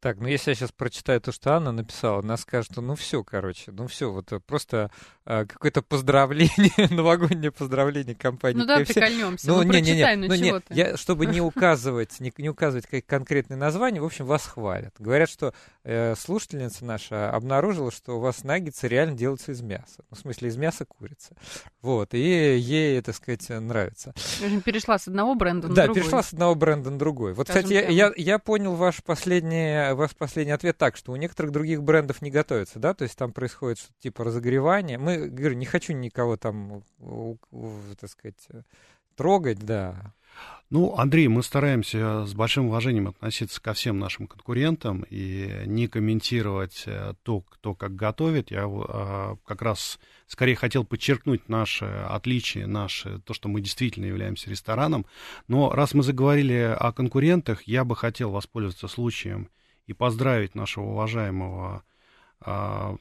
Так, 0.06 0.20
ну 0.20 0.28
если 0.28 0.52
я 0.52 0.54
сейчас 0.54 0.70
прочитаю 0.70 1.20
то, 1.20 1.32
что 1.32 1.56
Анна 1.56 1.72
написала, 1.72 2.20
она 2.20 2.36
скажет, 2.36 2.70
что 2.70 2.80
ну 2.80 2.94
все, 2.94 3.24
короче, 3.24 3.72
ну 3.72 3.88
все, 3.88 4.12
вот 4.12 4.30
э, 4.30 4.38
просто 4.38 4.92
э, 5.24 5.46
какое-то 5.46 5.82
поздравление, 5.82 6.88
новогоднее 6.94 7.50
поздравление 7.50 8.14
компании. 8.14 8.60
Ну 8.60 8.66
да, 8.66 8.82
KFC. 8.82 8.94
прикольнемся, 8.94 9.48
ну, 9.48 9.56
ну 9.56 9.62
не, 9.64 9.80
не, 9.80 9.94
не, 9.94 10.16
ну, 10.16 10.26
ну 10.28 10.34
не, 10.36 10.62
я, 10.70 10.96
чтобы 10.96 11.26
не 11.26 11.40
указывать, 11.40 12.20
не, 12.20 12.32
не 12.38 12.48
указывать 12.48 12.86
как 12.86 13.04
конкретные 13.04 13.56
названия, 13.56 14.00
в 14.00 14.04
общем, 14.04 14.26
вас 14.26 14.46
хвалят. 14.46 14.94
Говорят, 15.00 15.28
что 15.28 15.52
э, 15.82 16.14
слушательница 16.16 16.84
наша 16.84 17.28
обнаружила, 17.32 17.90
что 17.90 18.18
у 18.18 18.20
вас 18.20 18.44
наггетсы 18.44 18.86
реально 18.86 19.16
делаются 19.16 19.50
из 19.50 19.60
мяса. 19.60 20.04
Ну, 20.08 20.16
в 20.16 20.20
смысле, 20.20 20.50
из 20.50 20.56
мяса 20.56 20.84
курицы. 20.84 21.34
Вот, 21.82 22.14
и 22.14 22.20
ей, 22.20 23.02
так 23.02 23.16
сказать, 23.16 23.48
нравится. 23.48 24.14
Перешла 24.64 25.00
с 25.00 25.08
одного 25.08 25.34
бренда 25.34 25.66
на 25.66 25.74
да, 25.74 25.84
другой. 25.86 25.96
Да, 25.96 26.04
перешла 26.04 26.22
с 26.22 26.32
одного 26.32 26.54
бренда 26.54 26.90
на 26.90 26.98
другой. 27.00 27.32
Вот, 27.32 27.48
Скажем 27.48 27.64
кстати, 27.64 27.90
я, 27.92 28.06
я, 28.06 28.12
я 28.16 28.38
понял 28.38 28.76
ваш 28.76 29.02
последний, 29.02 29.95
ваш 29.96 30.14
последний 30.14 30.52
ответ 30.52 30.78
так, 30.78 30.96
что 30.96 31.12
у 31.12 31.16
некоторых 31.16 31.52
других 31.52 31.82
брендов 31.82 32.22
не 32.22 32.30
готовится, 32.30 32.78
да? 32.78 32.94
То 32.94 33.04
есть 33.04 33.16
там 33.16 33.32
происходит 33.32 33.78
что-то 33.78 34.00
типа 34.00 34.24
разогревания. 34.24 34.98
Мы, 34.98 35.28
говорю, 35.28 35.56
не 35.56 35.66
хочу 35.66 35.92
никого 35.92 36.36
там, 36.36 36.82
так 38.00 38.10
сказать, 38.10 38.48
трогать, 39.16 39.58
да. 39.58 40.12
Ну, 40.68 40.96
Андрей, 40.96 41.28
мы 41.28 41.44
стараемся 41.44 42.26
с 42.26 42.34
большим 42.34 42.66
уважением 42.66 43.06
относиться 43.08 43.62
ко 43.62 43.72
всем 43.72 44.00
нашим 44.00 44.26
конкурентам 44.26 45.06
и 45.08 45.62
не 45.64 45.86
комментировать 45.86 46.82
э, 46.86 47.14
то, 47.22 47.40
кто 47.40 47.74
как 47.74 47.94
готовит. 47.94 48.50
Я 48.50 48.64
а, 48.66 49.36
как 49.46 49.62
раз 49.62 50.00
скорее 50.26 50.56
хотел 50.56 50.84
подчеркнуть 50.84 51.48
наше 51.48 51.84
отличие, 51.84 52.66
наше, 52.66 53.20
то, 53.20 53.32
что 53.32 53.48
мы 53.48 53.60
действительно 53.60 54.06
являемся 54.06 54.50
рестораном. 54.50 55.06
Но 55.46 55.70
раз 55.70 55.94
мы 55.94 56.02
заговорили 56.02 56.76
о 56.76 56.92
конкурентах, 56.92 57.62
я 57.62 57.84
бы 57.84 57.94
хотел 57.94 58.32
воспользоваться 58.32 58.88
случаем 58.88 59.48
и 59.86 59.92
поздравить 59.92 60.54
нашего 60.54 60.86
уважаемого 60.86 61.82
а, 62.40 62.96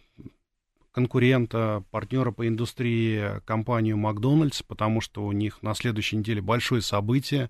конкурента, 0.95 1.83
партнера 1.91 2.31
по 2.31 2.47
индустрии, 2.47 3.41
компанию 3.45 3.97
Макдональдс, 3.97 4.61
потому 4.61 5.01
что 5.01 5.25
у 5.25 5.33
них 5.33 5.61
на 5.61 5.73
следующей 5.75 6.15
неделе 6.15 6.41
большое 6.41 6.81
событие, 6.81 7.49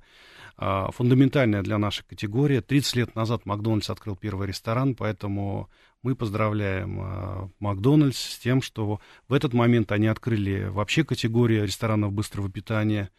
а, 0.58 0.90
фундаментальное 0.92 1.62
для 1.62 1.78
нашей 1.78 2.04
категории. 2.06 2.60
30 2.60 2.96
лет 2.96 3.16
назад 3.16 3.46
Макдональдс 3.46 3.92
открыл 3.92 4.16
первый 4.16 4.48
ресторан, 4.48 4.96
поэтому 4.96 5.70
мы 6.02 6.16
поздравляем 6.16 7.00
а, 7.00 7.50
Макдональдс 7.60 8.18
с 8.18 8.40
тем, 8.40 8.64
что 8.64 9.00
в 9.28 9.34
этот 9.34 9.54
момент 9.54 9.92
они 9.92 10.08
открыли 10.08 10.64
вообще 10.64 11.04
категорию 11.04 11.66
ресторанов 11.66 12.14
быстрого 12.14 12.50
питания, 12.50 13.12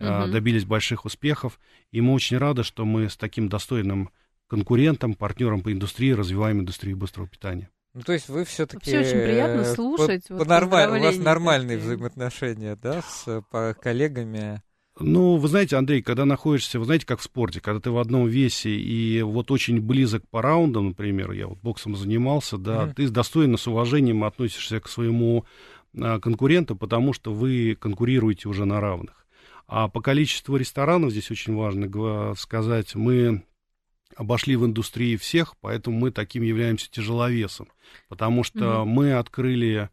угу. 0.00 0.30
добились 0.30 0.64
больших 0.64 1.04
успехов, 1.04 1.60
и 1.90 2.00
мы 2.00 2.14
очень 2.14 2.38
рады, 2.38 2.62
что 2.62 2.86
мы 2.86 3.10
с 3.10 3.16
таким 3.18 3.50
достойным 3.50 4.08
конкурентом, 4.48 5.14
партнером 5.14 5.62
по 5.62 5.72
индустрии 5.72 6.12
развиваем 6.12 6.60
индустрию 6.60 6.96
быстрого 6.96 7.28
питания. 7.28 7.70
Ну, 7.94 8.02
то 8.02 8.12
есть 8.12 8.28
вы 8.28 8.44
все-таки... 8.44 8.92
Вообще 8.92 9.08
очень 9.08 9.24
приятно 9.24 9.60
э, 9.60 9.74
слушать. 9.74 10.26
По, 10.26 10.34
вот, 10.34 10.42
по 10.44 10.48
нормаль... 10.48 11.00
У 11.00 11.02
вас 11.02 11.16
нормальные 11.16 11.76
такие. 11.76 11.86
взаимоотношения, 11.86 12.76
да, 12.76 13.02
с 13.02 13.42
по 13.50 13.76
коллегами? 13.80 14.62
Ну, 14.98 15.36
вы 15.36 15.48
знаете, 15.48 15.76
Андрей, 15.76 16.02
когда 16.02 16.24
находишься, 16.24 16.78
вы 16.78 16.84
знаете, 16.84 17.06
как 17.06 17.20
в 17.20 17.24
спорте, 17.24 17.60
когда 17.60 17.80
ты 17.80 17.90
в 17.90 17.98
одном 17.98 18.28
весе 18.28 18.70
и 18.70 19.22
вот 19.22 19.50
очень 19.50 19.80
близок 19.80 20.28
по 20.28 20.40
раундам, 20.40 20.88
например, 20.88 21.32
я 21.32 21.48
вот 21.48 21.58
боксом 21.60 21.96
занимался, 21.96 22.58
да, 22.58 22.84
mm-hmm. 22.84 22.94
ты 22.94 23.08
достойно, 23.08 23.56
с 23.56 23.66
уважением 23.66 24.22
относишься 24.22 24.78
к 24.78 24.88
своему 24.88 25.46
а, 25.96 26.20
конкуренту, 26.20 26.76
потому 26.76 27.12
что 27.12 27.32
вы 27.32 27.76
конкурируете 27.80 28.48
уже 28.48 28.66
на 28.66 28.80
равных. 28.80 29.26
А 29.66 29.88
по 29.88 30.00
количеству 30.00 30.56
ресторанов 30.56 31.10
здесь 31.10 31.30
очень 31.30 31.56
важно 31.56 32.34
сказать, 32.36 32.94
мы 32.94 33.42
обошли 34.16 34.56
в 34.56 34.64
индустрии 34.64 35.16
всех, 35.16 35.56
поэтому 35.60 35.98
мы 35.98 36.10
таким 36.10 36.42
являемся 36.42 36.90
тяжеловесом, 36.90 37.68
потому 38.08 38.44
что 38.44 38.58
mm-hmm. 38.58 38.84
мы 38.84 39.12
открыли, 39.14 39.90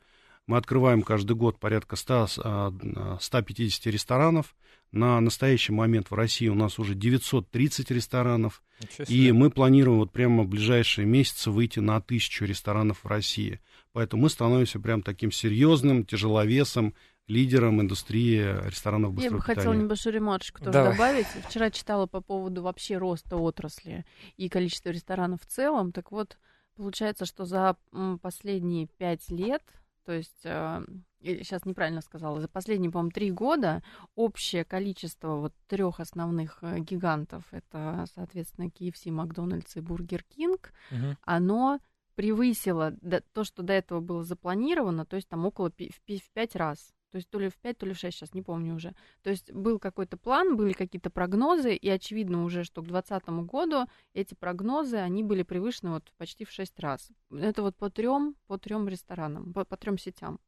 мы 0.47 0.57
открываем 0.57 1.01
каждый 1.01 1.35
год 1.35 1.59
порядка 1.59 1.95
100, 1.95 3.17
150 3.19 3.85
а, 3.85 3.89
ресторанов. 3.89 4.55
На 4.91 5.21
настоящий 5.21 5.71
момент 5.71 6.11
в 6.11 6.13
России 6.13 6.49
у 6.49 6.53
нас 6.53 6.77
уже 6.77 6.95
930 6.95 7.91
ресторанов, 7.91 8.61
и 9.07 9.31
мы 9.31 9.49
планируем 9.49 9.99
вот 9.99 10.11
прямо 10.11 10.43
в 10.43 10.49
ближайшие 10.49 11.05
месяцы 11.05 11.49
выйти 11.49 11.79
на 11.79 12.01
тысячу 12.01 12.43
ресторанов 12.43 13.03
в 13.03 13.07
России. 13.07 13.61
Поэтому 13.93 14.23
мы 14.23 14.29
становимся 14.29 14.81
прям 14.81 15.01
таким 15.01 15.31
серьезным 15.31 16.05
тяжеловесом, 16.05 16.93
лидером 17.27 17.81
индустрии 17.81 18.39
ресторанов 18.67 19.13
быстрого 19.13 19.33
Я 19.35 19.37
бы 19.37 19.43
питания. 19.43 19.55
хотела 19.57 19.73
небольшую 19.73 20.13
ремарочку 20.13 20.59
тоже 20.59 20.71
Давай. 20.71 20.91
добавить. 20.91 21.27
Вчера 21.27 21.69
читала 21.71 22.07
по 22.07 22.21
поводу 22.21 22.61
вообще 22.63 22.97
роста 22.97 23.37
отрасли 23.37 24.05
и 24.37 24.49
количества 24.49 24.89
ресторанов 24.89 25.41
в 25.41 25.45
целом. 25.45 25.91
Так 25.91 26.11
вот, 26.11 26.37
получается, 26.75 27.25
что 27.25 27.45
за 27.45 27.77
последние 28.21 28.87
пять 28.87 29.29
лет, 29.29 29.63
то 30.03 30.11
есть, 30.13 30.41
э, 30.43 30.81
сейчас 31.21 31.63
неправильно 31.65 32.01
сказала, 32.01 32.41
за 32.41 32.47
последние, 32.47 32.91
по-моему, 32.91 33.11
три 33.11 33.31
года 33.31 33.83
общее 34.15 34.65
количество 34.65 35.35
вот 35.35 35.53
трех 35.67 35.99
основных 35.99 36.57
э, 36.63 36.79
гигантов, 36.79 37.43
это, 37.51 38.05
соответственно, 38.15 38.65
KFC, 38.65 39.11
Макдональдс 39.11 39.77
и 39.77 39.79
Бургер 39.81 40.23
Кинг, 40.23 40.73
Мгм. 40.89 41.17
оно 41.23 41.79
превысило 42.15 42.93
то, 43.33 43.43
что 43.43 43.63
до 43.63 43.73
этого 43.73 43.99
было 44.01 44.23
запланировано, 44.23 45.05
то 45.05 45.15
есть 45.15 45.29
там 45.29 45.45
около 45.45 45.69
в 45.71 46.31
пять 46.33 46.55
раз. 46.55 46.93
То 47.11 47.17
есть 47.17 47.29
то 47.29 47.39
ли 47.39 47.49
в 47.49 47.57
пять, 47.57 47.77
то 47.77 47.85
ли 47.85 47.93
в 47.93 47.97
шесть, 47.97 48.17
сейчас 48.17 48.33
не 48.33 48.41
помню 48.41 48.75
уже. 48.75 48.95
То 49.21 49.29
есть 49.29 49.51
был 49.51 49.79
какой-то 49.79 50.17
план, 50.17 50.55
были 50.55 50.73
какие-то 50.73 51.09
прогнозы, 51.09 51.75
и 51.75 51.89
очевидно 51.89 52.43
уже, 52.43 52.63
что 52.63 52.81
к 52.81 52.87
2020 52.87 53.29
году 53.45 53.85
эти 54.13 54.33
прогнозы, 54.33 54.97
они 54.97 55.23
были 55.23 55.43
превышены 55.43 55.91
вот 55.91 56.11
почти 56.17 56.45
в 56.45 56.51
шесть 56.51 56.79
раз. 56.79 57.11
Это 57.31 57.61
вот 57.61 57.75
по 57.75 57.89
трем, 57.89 58.35
по 58.47 58.57
трем 58.57 58.87
ресторанам, 58.87 59.53
по, 59.53 59.65
по 59.65 59.77
трем 59.77 59.97
сетям. 59.97 60.39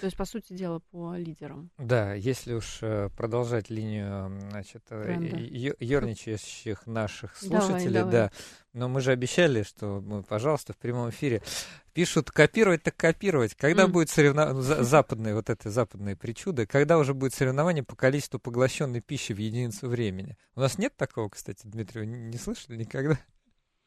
То 0.00 0.06
есть, 0.06 0.16
по 0.16 0.24
сути 0.24 0.52
дела, 0.52 0.80
по 0.90 1.14
лидерам. 1.16 1.70
Да, 1.78 2.14
если 2.14 2.54
уж 2.54 2.78
э, 2.82 3.10
продолжать 3.16 3.70
линию, 3.70 4.38
значит, 4.50 4.84
э, 4.90 5.74
ёрничающих 5.78 6.86
наших 6.86 7.36
Давай, 7.42 7.60
слушателей, 7.66 7.94
давай. 8.00 8.12
да. 8.12 8.32
Но 8.72 8.88
мы 8.88 9.00
же 9.00 9.10
обещали, 9.12 9.62
что 9.62 10.00
мы, 10.00 10.22
пожалуйста, 10.22 10.72
в 10.72 10.76
прямом 10.78 11.10
эфире 11.10 11.42
пишут 11.92 12.30
копировать, 12.30 12.82
так 12.82 12.96
копировать. 12.96 13.54
Когда 13.54 13.84
М. 13.84 13.92
будет 13.92 14.10
соревнование, 14.10 14.62
западные, 14.62 15.34
вот 15.34 15.50
это 15.50 15.70
западные 15.70 16.16
причуды, 16.16 16.66
когда 16.66 16.98
уже 16.98 17.14
будет 17.14 17.34
соревнование 17.34 17.82
по 17.82 17.96
количеству 17.96 18.38
поглощенной 18.38 19.00
пищи 19.00 19.32
в 19.32 19.38
единицу 19.38 19.88
времени? 19.88 20.36
У 20.54 20.60
нас 20.60 20.78
нет 20.78 20.96
такого, 20.96 21.28
кстати, 21.28 21.66
Дмитрий, 21.66 22.06
не 22.06 22.38
слышали 22.38 22.76
никогда? 22.76 23.18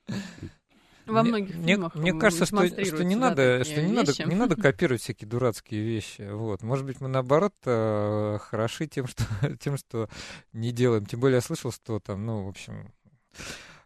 Во 1.06 1.24
многих 1.24 1.56
мне, 1.56 1.74
фильмах 1.74 1.96
мне 1.96 2.14
кажется, 2.14 2.46
что, 2.46 2.68
что 2.68 3.04
не 3.04 3.16
надо, 3.16 3.64
что 3.64 3.82
не 3.82 3.92
надо, 3.92 4.14
не 4.26 4.36
надо 4.36 4.56
копировать 4.62 5.02
всякие 5.02 5.28
дурацкие 5.28 5.82
вещи. 5.82 6.30
Вот, 6.32 6.64
может 6.64 6.86
быть, 6.86 7.02
мы 7.02 7.08
наоборот 7.08 7.54
э, 7.66 8.38
хороши 8.42 8.88
тем, 8.88 9.08
что 9.08 9.24
тем, 9.60 9.78
что 9.78 10.10
не 10.54 10.72
делаем. 10.72 11.06
Тем 11.06 11.20
более 11.20 11.36
я 11.36 11.42
слышал, 11.42 11.72
что 11.72 12.00
там, 12.00 12.26
ну, 12.26 12.46
в 12.46 12.50
общем, 12.50 12.92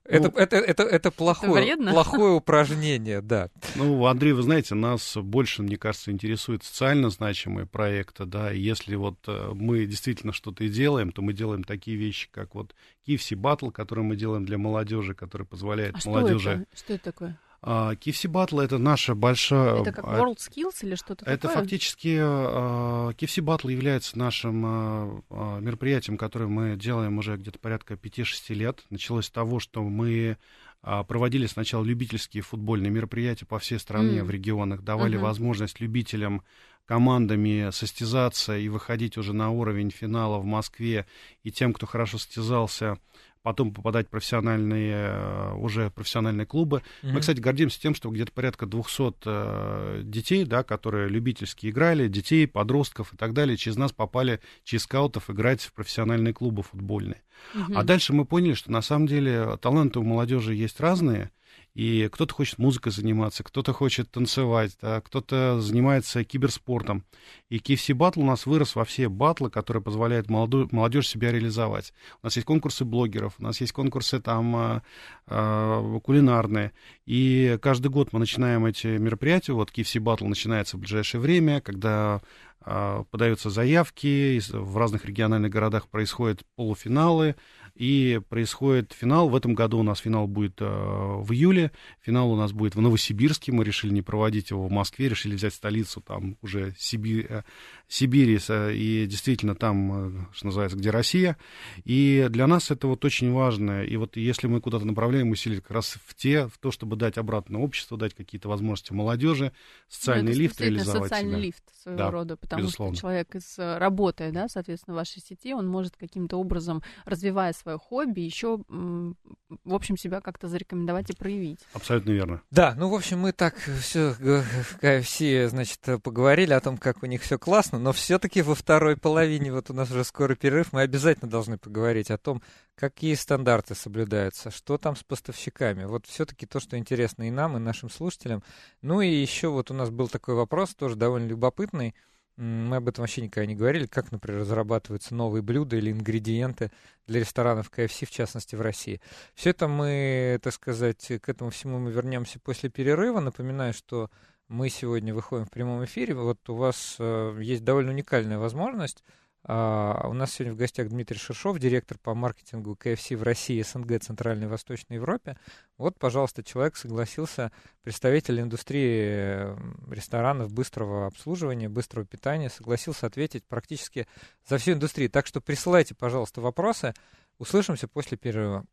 это, 0.08 0.28
это, 0.39 0.56
это, 0.58 0.84
это 0.84 1.12
плохое, 1.12 1.52
вредно? 1.63 1.91
плохое 1.91 2.32
упражнение, 2.36 3.22
да. 3.22 3.50
Ну, 3.76 4.06
Андрей, 4.06 4.34
вы 4.34 4.41
знаете, 4.41 4.76
нас 4.76 5.17
больше, 5.17 5.63
мне 5.63 5.78
кажется, 5.78 6.12
интересуют 6.12 6.63
социально 6.63 7.10
значимые 7.10 7.65
проекты, 7.65 8.26
да, 8.26 8.52
и 8.54 8.60
если 8.60 8.96
вот 8.96 9.17
э, 9.28 9.52
мы 9.54 9.86
действительно 9.86 10.34
что-то 10.34 10.63
и 10.63 10.70
делаем, 10.70 11.12
то 11.12 11.22
мы 11.22 11.34
делаем 11.34 11.63
такие 11.63 11.98
вещи, 11.98 12.30
как 12.32 12.56
вот 12.56 12.74
KFC 13.08 13.36
Battle, 13.36 13.72
который 13.72 14.04
мы 14.04 14.15
делаем 14.15 14.46
для 14.46 14.58
молодежи, 14.58 15.13
который 15.13 15.46
позволяет 15.46 15.96
А 15.96 16.00
что 16.00 16.10
молодежи. 16.10 16.50
это? 16.50 16.78
Что 16.78 16.93
это 16.93 17.04
такое? 17.04 17.39
А, 17.62 17.93
KFC 17.93 18.30
Battle 18.32 18.63
это 18.63 18.78
наша 18.78 19.15
большая... 19.15 19.82
Это 19.82 19.91
как 19.91 20.06
а, 20.06 20.20
World 20.20 20.38
Skills 20.38 20.76
или 20.84 20.96
что-то 20.96 21.26
Это 21.26 21.43
такое? 21.48 21.56
фактически 21.58 22.15
э, 22.20 23.12
KFC 23.13 23.43
Battle 23.43 23.72
является 23.72 24.17
нашим 24.17 25.24
мероприятием, 25.30 26.17
которое 26.17 26.48
мы 26.48 26.76
делаем 26.76 27.17
уже 27.17 27.36
где-то 27.38 27.60
порядка 27.60 27.96
5-6 27.96 28.54
лет. 28.54 28.84
Началось 28.89 29.26
с 29.26 29.32
того, 29.32 29.60
что 29.60 29.84
мы 29.84 30.38
проводили 30.82 31.48
сначала 31.48 31.84
любительские 31.84 32.43
футбольные 32.43 32.91
мероприятия 32.91 33.46
по 33.46 33.58
всей 33.60 33.80
стране, 33.80 34.20
М. 34.20 34.26
в 34.28 34.30
регионах, 34.30 34.84
давали 34.84 35.15
Мгм. 35.15 35.24
возможность 35.24 35.80
любителям 35.82 36.43
командами 36.88 37.69
состязаться 37.71 38.58
и 38.58 38.69
выходить 38.69 39.17
уже 39.17 39.34
на 39.34 39.52
уровень 39.52 39.91
финала 39.91 40.39
в 40.39 40.45
Москве, 40.45 41.06
и 41.43 41.52
тем, 41.52 41.73
кто 41.73 41.86
хорошо 41.86 42.17
состязался, 42.17 42.97
потом 43.43 43.73
попадать 43.73 44.08
в 44.08 44.10
профессиональные, 44.10 44.93
э, 44.93 45.54
уже 45.54 45.89
профессиональные 45.91 46.45
клубы. 46.45 46.82
Мы, 47.02 47.12
Мгм. 47.12 47.19
кстати, 47.21 47.39
гордимся 47.39 47.80
тем, 47.80 47.95
что 47.95 48.10
где-то 48.10 48.32
порядка 48.32 48.65
200 48.65 49.13
э, 49.26 50.02
детей, 50.04 50.43
да, 50.43 50.63
которые 50.63 51.08
любительски 51.08 51.67
играли, 51.69 52.08
детей, 52.08 52.45
подростков 52.45 53.13
и 53.13 53.17
так 53.17 53.34
далее, 53.34 53.56
через 53.56 53.78
нас 53.78 53.93
попали, 53.93 54.41
через 54.63 54.84
скаутов, 54.84 55.30
играть 55.30 55.62
в 55.62 55.73
профессиональные 55.73 56.34
клубы 56.34 56.63
футбольные. 56.63 57.21
Мгм. 57.54 57.78
А 57.78 57.84
дальше 57.84 58.13
мы 58.13 58.26
поняли, 58.26 58.54
что 58.54 58.71
на 58.71 58.82
самом 58.82 59.08
деле 59.08 59.58
таланты 59.62 60.00
у 60.00 60.04
молодежи 60.04 60.54
есть 60.54 60.80
разные, 60.82 61.32
и 61.78 62.10
кто-то 62.12 62.34
хочет 62.34 62.58
музыкой 62.58 62.92
заниматься, 62.92 63.44
кто-то 63.44 63.72
хочет 63.72 64.10
танцевать, 64.10 64.76
да, 64.82 65.00
кто-то 65.00 65.62
занимается 65.62 66.24
киберспортом. 66.24 67.04
И 67.50 67.58
KFC 67.58 67.96
Battle 67.96 68.22
у 68.22 68.26
нас 68.26 68.48
вырос 68.48 68.74
во 68.74 68.84
все 68.84 69.10
батлы, 69.10 69.52
которые 69.52 69.84
позволяют 69.84 70.28
молоду- 70.28 70.68
молодежь 70.72 71.08
себя 71.08 71.32
реализовать. 71.32 71.94
У 72.24 72.26
нас 72.26 72.36
есть 72.36 72.48
конкурсы 72.48 72.84
блогеров, 72.84 73.36
у 73.38 73.44
нас 73.44 73.62
есть 73.62 73.74
конкурсы 73.74 74.20
там 74.20 74.56
а, 74.56 74.82
а, 75.28 76.00
кулинарные. 76.00 76.72
И 77.06 77.60
каждый 77.62 77.92
год 77.92 78.12
мы 78.12 78.18
начинаем 78.22 78.66
эти 78.66 78.88
мероприятия. 78.88 79.54
Вот 79.54 79.70
KFC 79.70 80.02
Battle 80.02 80.26
начинается 80.26 80.78
в 80.78 80.80
ближайшее 80.80 81.22
время, 81.22 81.62
когда 81.62 82.22
а, 82.70 83.04
подаются 83.12 83.52
заявки, 83.52 84.42
в 84.52 84.78
разных 84.78 85.06
региональных 85.06 85.52
городах 85.52 85.88
происходят 85.90 86.42
полуфиналы, 86.56 87.36
и 87.78 88.20
происходит 88.30 88.94
финал. 88.94 89.30
В 89.30 89.36
этом 89.36 89.54
году 89.54 89.80
у 89.80 89.84
нас 89.84 90.00
финал 90.00 90.28
будет 90.28 90.62
э, 90.62 90.66
в 90.66 91.32
июле. 91.32 91.72
Финал 92.02 92.32
у 92.32 92.36
нас 92.36 92.52
будет 92.52 92.76
в 92.76 92.82
Новосибирске. 92.82 93.52
Мы 93.52 93.63
решили 93.63 93.94
не 93.94 94.02
проводить 94.02 94.50
его 94.50 94.68
в 94.68 94.72
Москве, 94.72 95.10
решили 95.10 95.36
взять 95.36 95.54
столицу 95.54 96.02
там 96.02 96.38
уже 96.42 96.74
Сибирь, 96.78 97.28
э, 97.30 97.44
Сибири, 97.88 98.38
и 98.73 99.06
действительно 99.08 99.56
там, 99.56 100.10
э, 100.10 100.26
что 100.34 100.47
называется, 100.47 100.78
где 100.78 100.89
Россия. 100.89 101.38
И 101.86 102.28
для 102.30 102.45
нас 102.47 102.69
это 102.69 102.88
вот 102.88 103.06
очень 103.06 103.32
важно. 103.32 103.84
И 103.84 103.95
вот 103.95 104.17
если 104.17 104.47
мы 104.47 104.60
куда-то 104.60 104.86
направляем 104.86 105.30
усилия 105.32 105.62
как 105.62 105.71
раз 105.71 105.97
в 106.06 106.15
те, 106.15 106.47
в 106.47 106.58
то, 106.60 106.71
чтобы 106.71 106.97
дать 106.97 107.17
обратно 107.17 107.60
обществу, 107.62 107.95
дать 107.97 108.13
какие-то 108.13 108.50
возможности 108.50 108.91
молодежи, 108.93 109.54
социальный 109.88 110.23
Ну, 110.26 110.30
это 110.32 110.39
лифт 110.39 110.62
реализовать 110.62 111.04
социальный 111.04 111.32
себя. 111.32 111.39
лифт 111.41 111.63
своего 111.82 111.97
Да, 111.97 112.12
рода, 112.12 112.36
потому 112.36 112.62
безусловно. 112.63 112.95
что 112.95 113.02
человек 113.02 113.36
из 113.36 113.58
э, 113.58 113.78
работая, 113.78 114.32
да, 114.32 114.50
соответственно, 114.50 114.93
в 114.95 114.97
вашей 114.97 115.21
сети, 115.21 115.54
он 115.54 115.67
может 115.67 115.95
каким-то 115.95 116.38
образом, 116.38 116.84
развивая 117.06 117.54
свое 117.54 117.78
хобби, 117.78 118.19
еще, 118.21 118.60
в 118.67 119.73
общем, 119.73 119.95
себя 119.97 120.19
как-то 120.19 120.50
зарекомендовать 120.50 121.10
и 121.10 121.15
проявить. 121.15 121.60
Абсолютно 121.73 122.12
верно. 122.12 122.41
Да, 122.52 122.76
ну, 122.78 122.89
в 122.89 122.93
общем, 122.95 123.19
мы 123.19 123.32
так 123.32 123.56
все 123.80 124.12
в 124.12 124.78
KFC, 124.82 125.47
значит, 125.47 125.80
поговорили 126.04 126.52
о 126.54 126.60
том, 126.60 126.78
как 126.78 127.02
у 127.04 127.06
них 127.06 127.21
все 127.21 127.38
классно, 127.39 127.77
но 127.80 127.92
все-таки 127.92 128.42
во 128.42 128.56
второй 128.56 128.98
половине, 128.98 129.52
вот 129.52 129.70
у 129.70 129.74
нас 129.74 129.92
уже 129.92 130.04
скоро 130.04 130.36
перерыв, 130.36 130.74
мы 130.74 130.82
обязательно 130.82 131.30
должны 131.30 131.58
поговорить 131.58 132.12
о 132.12 132.18
том, 132.18 132.42
какие 132.76 133.16
стандарты 133.16 133.76
соблюдаются, 133.76 134.52
что 134.52 134.78
там 134.78 134.96
с 134.96 135.04
поставщиками. 135.04 135.86
Вот 135.86 136.06
все-таки 136.06 136.46
то, 136.46 136.60
что 136.60 136.78
интересно 136.78 137.28
и 137.28 137.32
нам, 137.32 137.58
и 137.58 137.60
нашим 137.60 137.90
слушателям. 137.90 138.44
Ну 138.82 139.02
и 139.02 139.10
еще 139.10 139.50
вот 139.50 139.72
у 139.72 139.74
нас 139.74 139.90
был 139.90 140.08
такой 140.08 140.36
вопрос, 140.36 140.76
тоже 140.76 140.96
довольно 140.96 141.28
любопытный. 141.28 141.96
Мы 142.38 142.76
об 142.76 142.88
этом 142.88 143.02
вообще 143.02 143.22
никогда 143.22 143.48
не 143.48 143.56
говорили, 143.56 143.88
как, 143.88 144.12
например, 144.12 144.42
разрабатываются 144.42 145.16
новые 145.16 145.42
блюда 145.42 145.76
или 145.76 145.92
ингредиенты 145.92 146.72
для 147.08 147.22
ресторанов 147.22 147.72
KFC, 147.76 148.06
в 148.06 148.12
частности, 148.12 148.56
в 148.56 148.62
России. 148.62 149.02
Все 149.34 149.50
это 149.50 149.68
мы, 149.68 150.40
так 150.44 150.54
сказать, 150.54 151.12
к 151.20 151.30
этому 151.30 151.50
всему 151.50 151.80
мы 151.80 151.92
вернемся 151.92 152.40
после 152.40 152.70
перерыва. 152.70 153.22
Напоминаю, 153.22 153.74
что 153.74 154.12
мы 154.47 154.69
сегодня 154.69 155.13
выходим 155.13 155.45
в 155.45 155.51
прямом 155.51 155.83
эфире. 155.86 156.13
Вот 156.13 156.49
у 156.49 156.55
вас 156.55 156.95
э, 156.99 157.38
есть 157.41 157.63
довольно 157.63 157.91
уникальная 157.91 158.38
возможность. 158.38 159.03
А, 159.49 160.07
у 160.07 160.13
нас 160.13 160.33
сегодня 160.33 160.53
в 160.53 160.57
гостях 160.57 160.89
Дмитрий 160.89 161.17
Шершов, 161.17 161.57
директор 161.57 161.97
по 161.97 162.13
маркетингу 162.13 162.75
КФС 162.75 163.12
в 163.12 163.23
России, 163.23 163.62
СНГ, 163.62 164.01
Центральной 164.01 164.45
и 164.45 164.49
Восточной 164.49 164.95
Европе. 164.95 165.38
Вот, 165.77 165.97
пожалуйста, 165.97 166.43
человек 166.43 166.75
согласился, 166.75 167.51
представитель 167.81 168.41
индустрии 168.41 169.55
ресторанов 169.89 170.51
быстрого 170.51 171.07
обслуживания, 171.07 171.69
быстрого 171.69 172.05
питания, 172.05 172.49
согласился 172.49 173.07
ответить 173.07 173.45
практически 173.45 174.05
за 174.45 174.57
всю 174.57 174.73
индустрию. 174.73 175.10
Так 175.10 175.27
что 175.27 175.39
присылайте, 175.39 175.95
пожалуйста, 175.95 176.41
вопросы. 176.41 176.93
Услышимся 177.38 177.88
после 177.88 178.17
перерыва. 178.17 178.65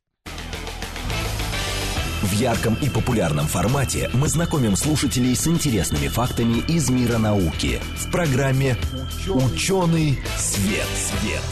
В 2.22 2.32
ярком 2.32 2.74
и 2.80 2.88
популярном 2.88 3.46
формате 3.46 4.10
мы 4.14 4.28
знакомим 4.28 4.76
слушателей 4.76 5.34
с 5.34 5.46
интересными 5.46 6.08
фактами 6.08 6.60
из 6.68 6.88
мира 6.88 7.18
науки 7.18 7.80
в 7.96 8.10
программе 8.10 8.76
«Ученый 9.28 10.18
свет». 10.36 10.86
свет. 10.86 11.42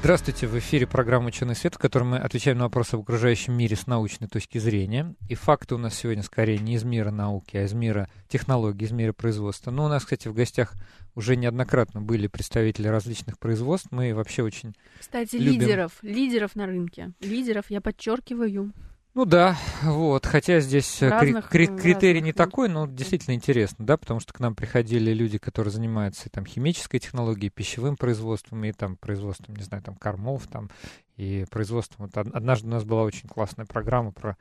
Здравствуйте, 0.00 0.46
в 0.46 0.56
эфире 0.56 0.86
программа 0.86 1.26
«Ученый 1.26 1.56
свет», 1.56 1.74
в 1.74 1.78
которой 1.78 2.04
мы 2.04 2.18
отвечаем 2.18 2.58
на 2.58 2.64
вопросы 2.64 2.94
об 2.94 3.00
окружающем 3.00 3.54
мире 3.54 3.74
с 3.74 3.88
научной 3.88 4.28
точки 4.28 4.58
зрения. 4.58 5.16
И 5.28 5.34
факты 5.34 5.74
у 5.74 5.78
нас 5.78 5.96
сегодня 5.96 6.22
скорее 6.22 6.58
не 6.58 6.74
из 6.74 6.84
мира 6.84 7.10
науки, 7.10 7.56
а 7.56 7.64
из 7.64 7.72
мира 7.72 8.08
технологий, 8.28 8.84
из 8.84 8.92
мира 8.92 9.12
производства. 9.12 9.72
Но 9.72 9.86
у 9.86 9.88
нас, 9.88 10.04
кстати, 10.04 10.28
в 10.28 10.34
гостях 10.34 10.74
уже 11.16 11.34
неоднократно 11.34 12.00
были 12.00 12.28
представители 12.28 12.86
различных 12.86 13.40
производств. 13.40 13.88
Мы 13.90 14.14
вообще 14.14 14.44
очень... 14.44 14.76
Кстати, 15.00 15.34
Любим. 15.34 15.62
лидеров, 15.62 15.92
лидеров 16.02 16.54
на 16.54 16.66
рынке. 16.66 17.10
Лидеров, 17.20 17.64
я 17.68 17.80
подчеркиваю. 17.80 18.72
Ну 19.18 19.24
да, 19.24 19.58
вот, 19.82 20.26
хотя 20.26 20.60
здесь 20.60 21.02
э, 21.02 21.08
разных, 21.08 21.48
кри- 21.48 21.66
кри- 21.66 21.76
критерий 21.76 22.20
не 22.20 22.32
такой, 22.32 22.68
но 22.68 22.86
действительно 22.86 23.34
интересно, 23.34 23.84
да, 23.84 23.96
потому 23.96 24.20
что 24.20 24.32
к 24.32 24.38
нам 24.38 24.54
приходили 24.54 25.12
люди, 25.12 25.38
которые 25.38 25.72
занимаются 25.72 26.30
там 26.30 26.46
химической 26.46 27.00
технологией, 27.00 27.50
пищевым 27.50 27.96
производством 27.96 28.62
и 28.62 28.70
там 28.70 28.94
производством, 28.94 29.56
не 29.56 29.64
знаю, 29.64 29.82
там 29.82 29.96
кормов 29.96 30.46
там 30.46 30.70
и 31.16 31.44
производством. 31.50 32.06
Вот 32.06 32.28
однажды 32.32 32.68
у 32.68 32.70
нас 32.70 32.84
была 32.84 33.02
очень 33.02 33.28
классная 33.28 33.66
программа 33.66 34.12
про 34.12 34.36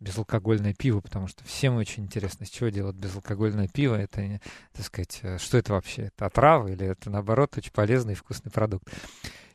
безалкогольное 0.00 0.72
пиво, 0.72 1.02
потому 1.02 1.26
что 1.26 1.44
всем 1.44 1.76
очень 1.76 2.04
интересно, 2.04 2.46
с 2.46 2.48
чего 2.48 2.70
делать 2.70 2.96
безалкогольное 2.96 3.68
пиво. 3.68 3.96
Это, 3.96 4.40
так 4.72 4.86
сказать, 4.86 5.20
э, 5.20 5.36
что 5.36 5.58
это 5.58 5.74
вообще? 5.74 6.04
Это 6.04 6.24
отрава 6.24 6.68
или 6.68 6.86
это, 6.86 7.10
наоборот, 7.10 7.58
очень 7.58 7.72
полезный 7.72 8.14
и 8.14 8.16
вкусный 8.16 8.50
продукт? 8.50 8.88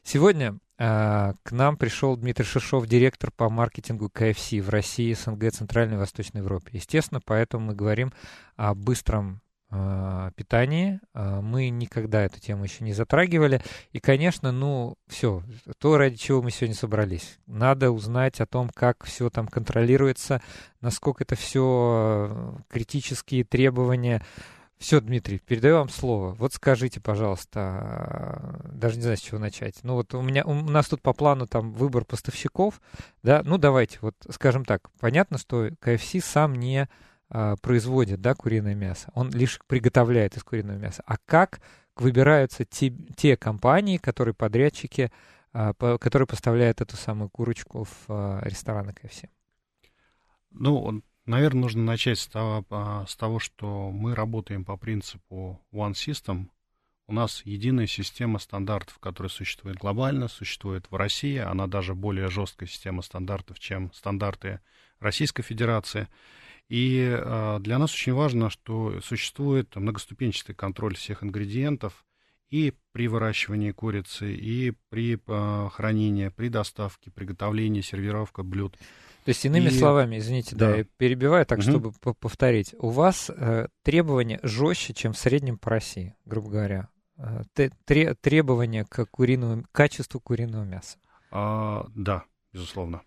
Сегодня 0.03 0.53
э, 0.53 0.57
к 0.77 1.51
нам 1.51 1.75
пришел 1.75 2.15
Дмитрий 2.15 2.45
Шишов, 2.45 2.85
директор 2.85 3.31
по 3.31 3.49
маркетингу 3.49 4.09
КФС 4.09 4.51
в 4.51 4.69
России, 4.69 5.13
СНГ, 5.13 5.51
Центральной 5.51 5.95
и 5.95 5.99
Восточной 5.99 6.39
Европе. 6.39 6.71
Естественно, 6.73 7.19
поэтому 7.23 7.67
мы 7.67 7.75
говорим 7.75 8.13
о 8.57 8.75
быстром 8.75 9.41
э, 9.71 10.31
питании. 10.35 10.99
Э, 11.13 11.41
мы 11.41 11.69
никогда 11.69 12.23
эту 12.23 12.39
тему 12.39 12.63
еще 12.63 12.83
не 12.83 12.93
затрагивали. 12.93 13.61
И, 13.91 13.99
конечно, 13.99 14.51
ну, 14.51 14.95
все, 15.07 15.43
то, 15.79 15.97
ради 15.97 16.15
чего 16.15 16.41
мы 16.41 16.51
сегодня 16.51 16.75
собрались. 16.75 17.39
Надо 17.47 17.91
узнать 17.91 18.39
о 18.39 18.45
том, 18.45 18.69
как 18.69 19.03
все 19.03 19.29
там 19.29 19.47
контролируется, 19.47 20.41
насколько 20.81 21.23
это 21.23 21.35
все 21.35 22.55
критические 22.69 23.43
требования 23.43 24.23
все, 24.77 25.01
Дмитрий, 25.01 25.39
передаю 25.39 25.77
вам 25.77 25.89
слово. 25.89 26.33
Вот 26.33 26.53
скажите, 26.53 26.99
пожалуйста, 27.01 28.61
даже 28.71 28.97
не 28.97 29.01
знаю, 29.01 29.17
с 29.17 29.21
чего 29.21 29.39
начать. 29.39 29.79
Ну 29.83 29.95
вот 29.95 30.13
у 30.13 30.21
меня, 30.21 30.45
у 30.45 30.53
нас 30.53 30.87
тут 30.87 31.01
по 31.01 31.13
плану 31.13 31.47
там 31.47 31.73
выбор 31.73 32.05
поставщиков, 32.05 32.79
да, 33.23 33.41
ну 33.43 33.57
давайте, 33.57 33.97
вот 34.01 34.15
скажем 34.29 34.65
так, 34.65 34.89
понятно, 34.99 35.39
что 35.39 35.69
КФС 35.79 36.23
сам 36.23 36.55
не 36.55 36.87
а, 37.29 37.55
производит, 37.57 38.21
да, 38.21 38.35
куриное 38.35 38.75
мясо, 38.75 39.11
он 39.15 39.31
лишь 39.31 39.59
приготовляет 39.67 40.37
из 40.37 40.43
куриного 40.43 40.77
мяса. 40.77 41.03
А 41.07 41.17
как 41.25 41.59
выбираются 41.95 42.63
те, 42.63 42.91
те 43.15 43.35
компании, 43.35 43.97
которые 43.97 44.35
подрядчики, 44.35 45.11
а, 45.53 45.73
по, 45.73 45.97
которые 45.97 46.27
поставляют 46.27 46.81
эту 46.81 46.95
самую 46.97 47.29
курочку 47.29 47.85
в 47.85 48.05
а, 48.09 48.41
рестораны 48.43 48.93
КФС? 48.93 49.23
Ну, 50.51 51.01
Наверное, 51.27 51.63
нужно 51.63 51.83
начать 51.83 52.19
с 52.19 52.27
того, 52.27 52.65
а, 52.69 53.05
с 53.05 53.17
того, 53.17 53.39
что 53.39 53.91
мы 53.91 54.15
работаем 54.15 54.63
по 54.63 54.77
принципу 54.77 55.61
One 55.73 55.91
System. 55.91 56.45
У 57.05 57.13
нас 57.13 57.41
единая 57.43 57.85
система 57.85 58.39
стандартов, 58.39 58.97
которая 58.99 59.29
существует 59.29 59.75
глобально, 59.75 60.29
существует 60.29 60.89
в 60.89 60.95
России. 60.95 61.37
Она 61.37 61.67
даже 61.67 61.95
более 61.95 62.29
жесткая 62.29 62.69
система 62.69 63.01
стандартов, 63.01 63.59
чем 63.59 63.91
стандарты 63.93 64.61
Российской 65.01 65.43
Федерации. 65.43 66.07
И 66.69 66.97
э, 66.97 67.57
для 67.59 67.77
нас 67.77 67.93
очень 67.93 68.13
важно, 68.13 68.49
что 68.49 69.01
существует 69.01 69.75
многоступенчатый 69.75 70.55
контроль 70.55 70.95
всех 70.95 71.23
ингредиентов 71.23 72.05
и 72.49 72.73
при 72.93 73.09
выращивании 73.09 73.71
курицы, 73.71 74.33
и 74.33 74.71
при 74.89 75.19
э, 75.27 75.69
хранении, 75.73 76.29
при 76.29 76.47
доставке, 76.47 77.11
приготовлении, 77.11 77.81
сервировка 77.81 78.43
блюд. 78.43 78.77
То 79.27 79.31
есть, 79.31 79.43
иными 79.43 79.67
и... 79.67 79.71
словами, 79.71 80.19
извините, 80.19 80.55
да, 80.55 80.69
да 80.69 80.77
я 80.77 80.83
перебиваю 80.85 81.45
так, 81.45 81.59
угу. 81.59 81.69
чтобы 81.69 81.91
повторить. 81.91 82.73
У 82.79 82.87
вас 82.87 83.29
э, 83.29 83.67
требования 83.83 84.39
жестче, 84.41 84.93
чем 84.93 85.11
в 85.11 85.17
среднем 85.17 85.57
по 85.57 85.69
России, 85.69 86.15
грубо 86.23 86.49
говоря. 86.49 86.87
Э, 87.17 87.43
тре- 87.83 88.13
требования 88.13 88.85
к 88.85 89.05
куриному, 89.07 89.65
качеству 89.73 90.21
куриного 90.21 90.63
мяса. 90.63 90.97
А, 91.29 91.87
да, 91.93 92.23
безусловно. 92.53 93.01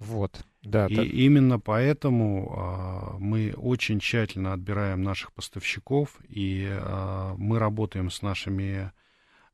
Вот, 0.00 0.44
да. 0.64 0.88
И 0.88 0.96
так... 0.96 1.06
именно 1.06 1.60
поэтому 1.60 2.52
а, 2.56 3.16
мы 3.20 3.54
очень 3.56 4.00
тщательно 4.00 4.54
отбираем 4.54 5.04
наших 5.04 5.32
поставщиков, 5.32 6.18
и 6.28 6.66
а, 6.72 7.36
мы 7.36 7.60
работаем 7.60 8.10
с 8.10 8.20
нашими 8.20 8.90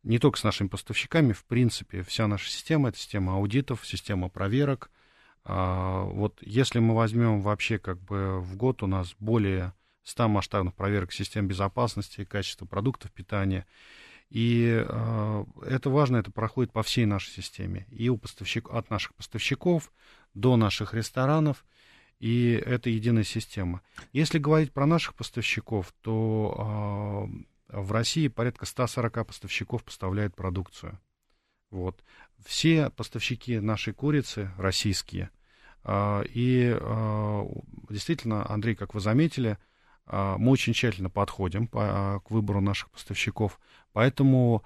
не 0.04 0.18
только 0.18 0.38
с 0.38 0.44
нашими 0.44 0.68
поставщиками, 0.68 1.34
в 1.34 1.44
принципе, 1.44 2.02
вся 2.02 2.26
наша 2.26 2.48
система, 2.48 2.88
это 2.88 2.96
система 2.96 3.34
аудитов, 3.34 3.86
система 3.86 4.30
проверок, 4.30 4.90
вот 5.48 6.38
если 6.42 6.78
мы 6.78 6.94
возьмем 6.94 7.40
вообще 7.40 7.78
как 7.78 7.98
бы 8.00 8.40
в 8.40 8.56
год 8.56 8.82
у 8.82 8.86
нас 8.86 9.14
более 9.18 9.72
100 10.08 10.28
масштабных 10.28 10.74
проверок 10.74 11.12
систем 11.12 11.46
безопасности 11.46 12.22
и 12.22 12.24
качества 12.24 12.66
продуктов 12.66 13.12
питания, 13.12 13.66
и 14.30 14.84
э, 14.86 15.44
это 15.66 15.90
важно, 15.90 16.18
это 16.18 16.30
проходит 16.30 16.72
по 16.72 16.82
всей 16.82 17.06
нашей 17.06 17.30
системе, 17.30 17.86
и 17.90 18.08
у 18.08 18.18
поставщик, 18.18 18.68
от 18.70 18.90
наших 18.90 19.14
поставщиков 19.14 19.90
до 20.34 20.56
наших 20.56 20.92
ресторанов, 20.92 21.64
и 22.18 22.52
это 22.52 22.90
единая 22.90 23.24
система. 23.24 23.80
Если 24.12 24.38
говорить 24.38 24.72
про 24.72 24.86
наших 24.86 25.14
поставщиков, 25.14 25.92
то 26.02 27.28
э, 27.70 27.80
в 27.80 27.92
России 27.92 28.28
порядка 28.28 28.66
140 28.66 29.26
поставщиков 29.26 29.84
поставляют 29.84 30.34
продукцию. 30.34 30.98
Вот. 31.70 32.02
Все 32.44 32.90
поставщики 32.90 33.60
нашей 33.60 33.94
курицы 33.94 34.50
российские– 34.58 35.30
а, 35.37 35.37
и 35.84 36.76
а, 36.80 37.46
действительно, 37.88 38.48
Андрей, 38.50 38.74
как 38.74 38.94
вы 38.94 39.00
заметили, 39.00 39.58
а, 40.06 40.36
мы 40.38 40.52
очень 40.52 40.72
тщательно 40.72 41.10
подходим 41.10 41.66
к 41.68 42.22
выбору 42.30 42.60
наших 42.60 42.90
поставщиков. 42.90 43.60
Поэтому 43.92 44.64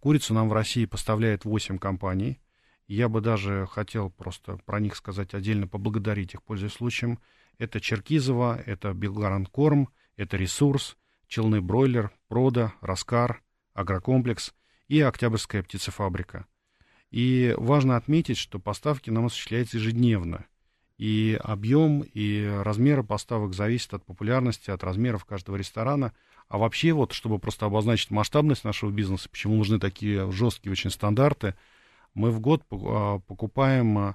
курицу 0.00 0.32
нам 0.32 0.48
в 0.48 0.52
России 0.52 0.84
поставляет 0.84 1.44
8 1.44 1.78
компаний. 1.78 2.40
Я 2.86 3.08
бы 3.08 3.20
даже 3.20 3.66
хотел 3.70 4.10
просто 4.10 4.58
про 4.64 4.78
них 4.78 4.94
сказать 4.94 5.34
отдельно, 5.34 5.66
поблагодарить 5.66 6.34
их, 6.34 6.42
пользуясь 6.42 6.74
случаем. 6.74 7.18
Это 7.58 7.80
Черкизово, 7.80 8.62
это 8.64 8.92
Белгаранкорм, 8.92 9.88
это 10.16 10.36
Ресурс, 10.36 10.96
Челны 11.26 11.60
Бройлер, 11.60 12.12
Прода, 12.28 12.72
Раскар, 12.80 13.42
Агрокомплекс 13.74 14.54
и 14.88 15.00
Октябрьская 15.00 15.62
птицефабрика. 15.62 16.46
И 17.10 17.54
важно 17.56 17.96
отметить, 17.96 18.36
что 18.36 18.58
поставки 18.58 19.10
нам 19.10 19.26
осуществляются 19.26 19.78
ежедневно. 19.78 20.46
И 20.98 21.38
объем, 21.42 22.00
и 22.00 22.46
размеры 22.62 23.04
поставок 23.04 23.54
зависят 23.54 23.94
от 23.94 24.04
популярности, 24.04 24.70
от 24.70 24.82
размеров 24.82 25.24
каждого 25.24 25.56
ресторана. 25.56 26.14
А 26.48 26.58
вообще, 26.58 26.92
вот, 26.92 27.12
чтобы 27.12 27.38
просто 27.38 27.66
обозначить 27.66 28.10
масштабность 28.10 28.64
нашего 28.64 28.90
бизнеса, 28.90 29.28
почему 29.28 29.56
нужны 29.56 29.78
такие 29.78 30.30
жесткие 30.32 30.72
очень 30.72 30.90
стандарты, 30.90 31.54
мы 32.14 32.30
в 32.30 32.40
год 32.40 32.62
а, 32.70 33.18
покупаем 33.20 34.14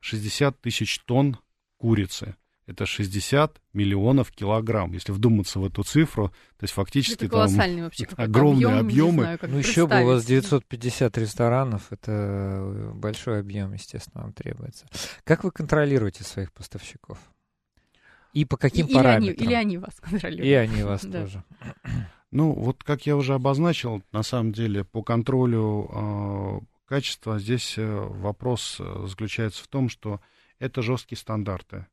60 0.00 0.60
тысяч 0.60 0.98
тонн 1.00 1.38
курицы 1.78 2.36
это 2.72 2.86
60 2.86 3.60
миллионов 3.72 4.30
килограмм. 4.32 4.92
Если 4.92 5.12
вдуматься 5.12 5.60
в 5.60 5.66
эту 5.66 5.82
цифру, 5.82 6.28
то 6.28 6.64
есть 6.64 6.74
фактически 6.74 7.24
это 7.24 7.46
там 7.46 7.80
вообще, 7.82 8.06
огромные 8.16 8.66
объем, 8.66 8.80
объемы. 8.80 9.22
Знаю, 9.22 9.38
ну 9.42 9.58
еще 9.58 9.86
бы 9.86 10.02
у 10.02 10.06
вас 10.06 10.24
950 10.24 11.18
ресторанов, 11.18 11.86
это 11.90 12.92
большой 12.94 13.40
объем, 13.40 13.72
естественно, 13.72 14.24
вам 14.24 14.32
требуется. 14.32 14.86
Как 15.24 15.44
вы 15.44 15.50
контролируете 15.50 16.24
своих 16.24 16.52
поставщиков? 16.52 17.18
И 18.32 18.44
по 18.44 18.56
каким 18.56 18.86
и, 18.86 18.94
параметрам? 18.94 19.34
Или 19.34 19.44
они, 19.44 19.44
или 19.44 19.54
они 19.54 19.78
вас 19.78 19.94
контролируют. 20.00 20.46
И 20.46 20.54
они 20.54 20.82
вас 20.82 21.00
тоже. 21.12 21.44
Ну, 22.34 22.54
вот 22.54 22.82
как 22.82 23.04
я 23.04 23.14
уже 23.14 23.34
обозначил, 23.34 24.02
на 24.10 24.22
самом 24.22 24.52
деле, 24.52 24.84
по 24.84 25.02
контролю 25.02 25.86
э, 25.92 26.60
качества 26.86 27.38
здесь 27.38 27.74
э, 27.76 27.84
вопрос 27.84 28.78
э, 28.80 29.04
заключается 29.06 29.62
в 29.62 29.68
том, 29.68 29.90
что 29.90 30.18
это 30.58 30.80
жесткие 30.80 31.18
стандарты 31.18 31.86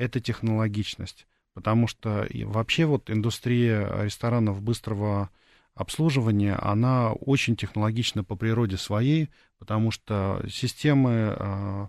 это 0.00 0.20
технологичность. 0.20 1.26
Потому 1.52 1.86
что 1.86 2.26
вообще 2.44 2.86
вот 2.86 3.10
индустрия 3.10 4.04
ресторанов 4.04 4.62
быстрого 4.62 5.30
обслуживания, 5.74 6.54
она 6.54 7.12
очень 7.12 7.56
технологична 7.56 8.24
по 8.24 8.36
природе 8.36 8.76
своей, 8.76 9.30
потому 9.58 9.90
что 9.90 10.42
системы 10.48 11.34
а, 11.38 11.88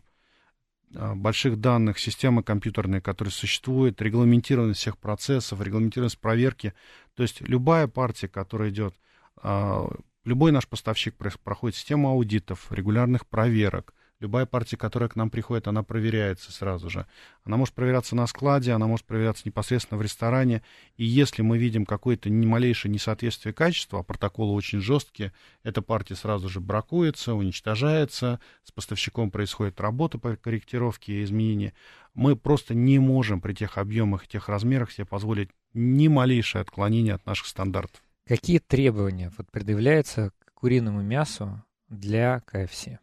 а, 0.96 1.16
больших 1.16 1.60
данных, 1.60 2.00
системы 2.00 2.44
компьютерные, 2.44 3.02
которые 3.02 3.32
существуют, 3.32 4.02
регламентированность 4.02 4.80
всех 4.80 4.98
процессов, 4.98 5.62
регламентированность 5.62 6.20
проверки. 6.20 6.74
То 7.16 7.24
есть 7.24 7.42
любая 7.42 7.88
партия, 7.88 8.28
которая 8.28 8.70
идет, 8.70 8.96
а, 9.38 9.88
любой 10.26 10.52
наш 10.52 10.68
поставщик 10.68 11.16
проходит 11.44 11.76
систему 11.76 12.10
аудитов, 12.10 12.72
регулярных 12.72 13.28
проверок, 13.28 13.94
Любая 14.22 14.46
партия, 14.46 14.78
которая 14.78 15.10
к 15.10 15.16
нам 15.16 15.32
приходит, 15.32 15.68
она 15.68 15.82
проверяется 15.82 16.52
сразу 16.52 16.92
же. 16.92 17.08
Она 17.44 17.58
может 17.58 17.74
проверяться 17.74 18.16
на 18.16 18.28
складе, 18.28 18.72
она 18.72 18.86
может 18.86 19.04
проверяться 19.08 19.42
непосредственно 19.46 19.98
в 19.98 20.04
ресторане. 20.04 20.62
И 20.96 21.04
если 21.04 21.42
мы 21.42 21.58
видим 21.58 21.88
какое-то 21.88 22.30
ни 22.30 22.46
малейшее 22.46 22.92
несоответствие 22.92 23.52
качества, 23.52 24.00
а 24.00 24.04
протоколы 24.04 24.54
очень 24.54 24.80
жесткие, 24.80 25.34
эта 25.64 25.82
партия 25.82 26.14
сразу 26.14 26.50
же 26.50 26.60
бракуется, 26.60 27.34
уничтожается, 27.34 28.40
с 28.64 28.72
поставщиком 28.72 29.32
происходит 29.32 29.82
работа 29.82 30.20
по 30.20 30.36
корректировке 30.36 31.14
и 31.14 31.24
изменению. 31.24 31.74
Мы 32.14 32.36
просто 32.36 32.76
не 32.76 33.00
можем 33.00 33.42
при 33.42 33.54
тех 33.54 33.80
объемах 33.80 34.26
и 34.26 34.28
тех 34.28 34.50
размерах 34.50 34.92
себе 34.92 35.06
позволить 35.06 35.50
ни 35.74 36.08
малейшее 36.08 36.62
отклонение 36.62 37.16
от 37.16 37.26
наших 37.26 37.48
стандартов. 37.48 38.04
Какие 38.28 38.60
требования 38.60 39.32
вот 39.36 39.50
предъявляются 39.50 40.30
к 40.46 40.54
куриному 40.54 41.02
мясу 41.02 41.64
для 41.90 42.42
КФС? 42.42 43.00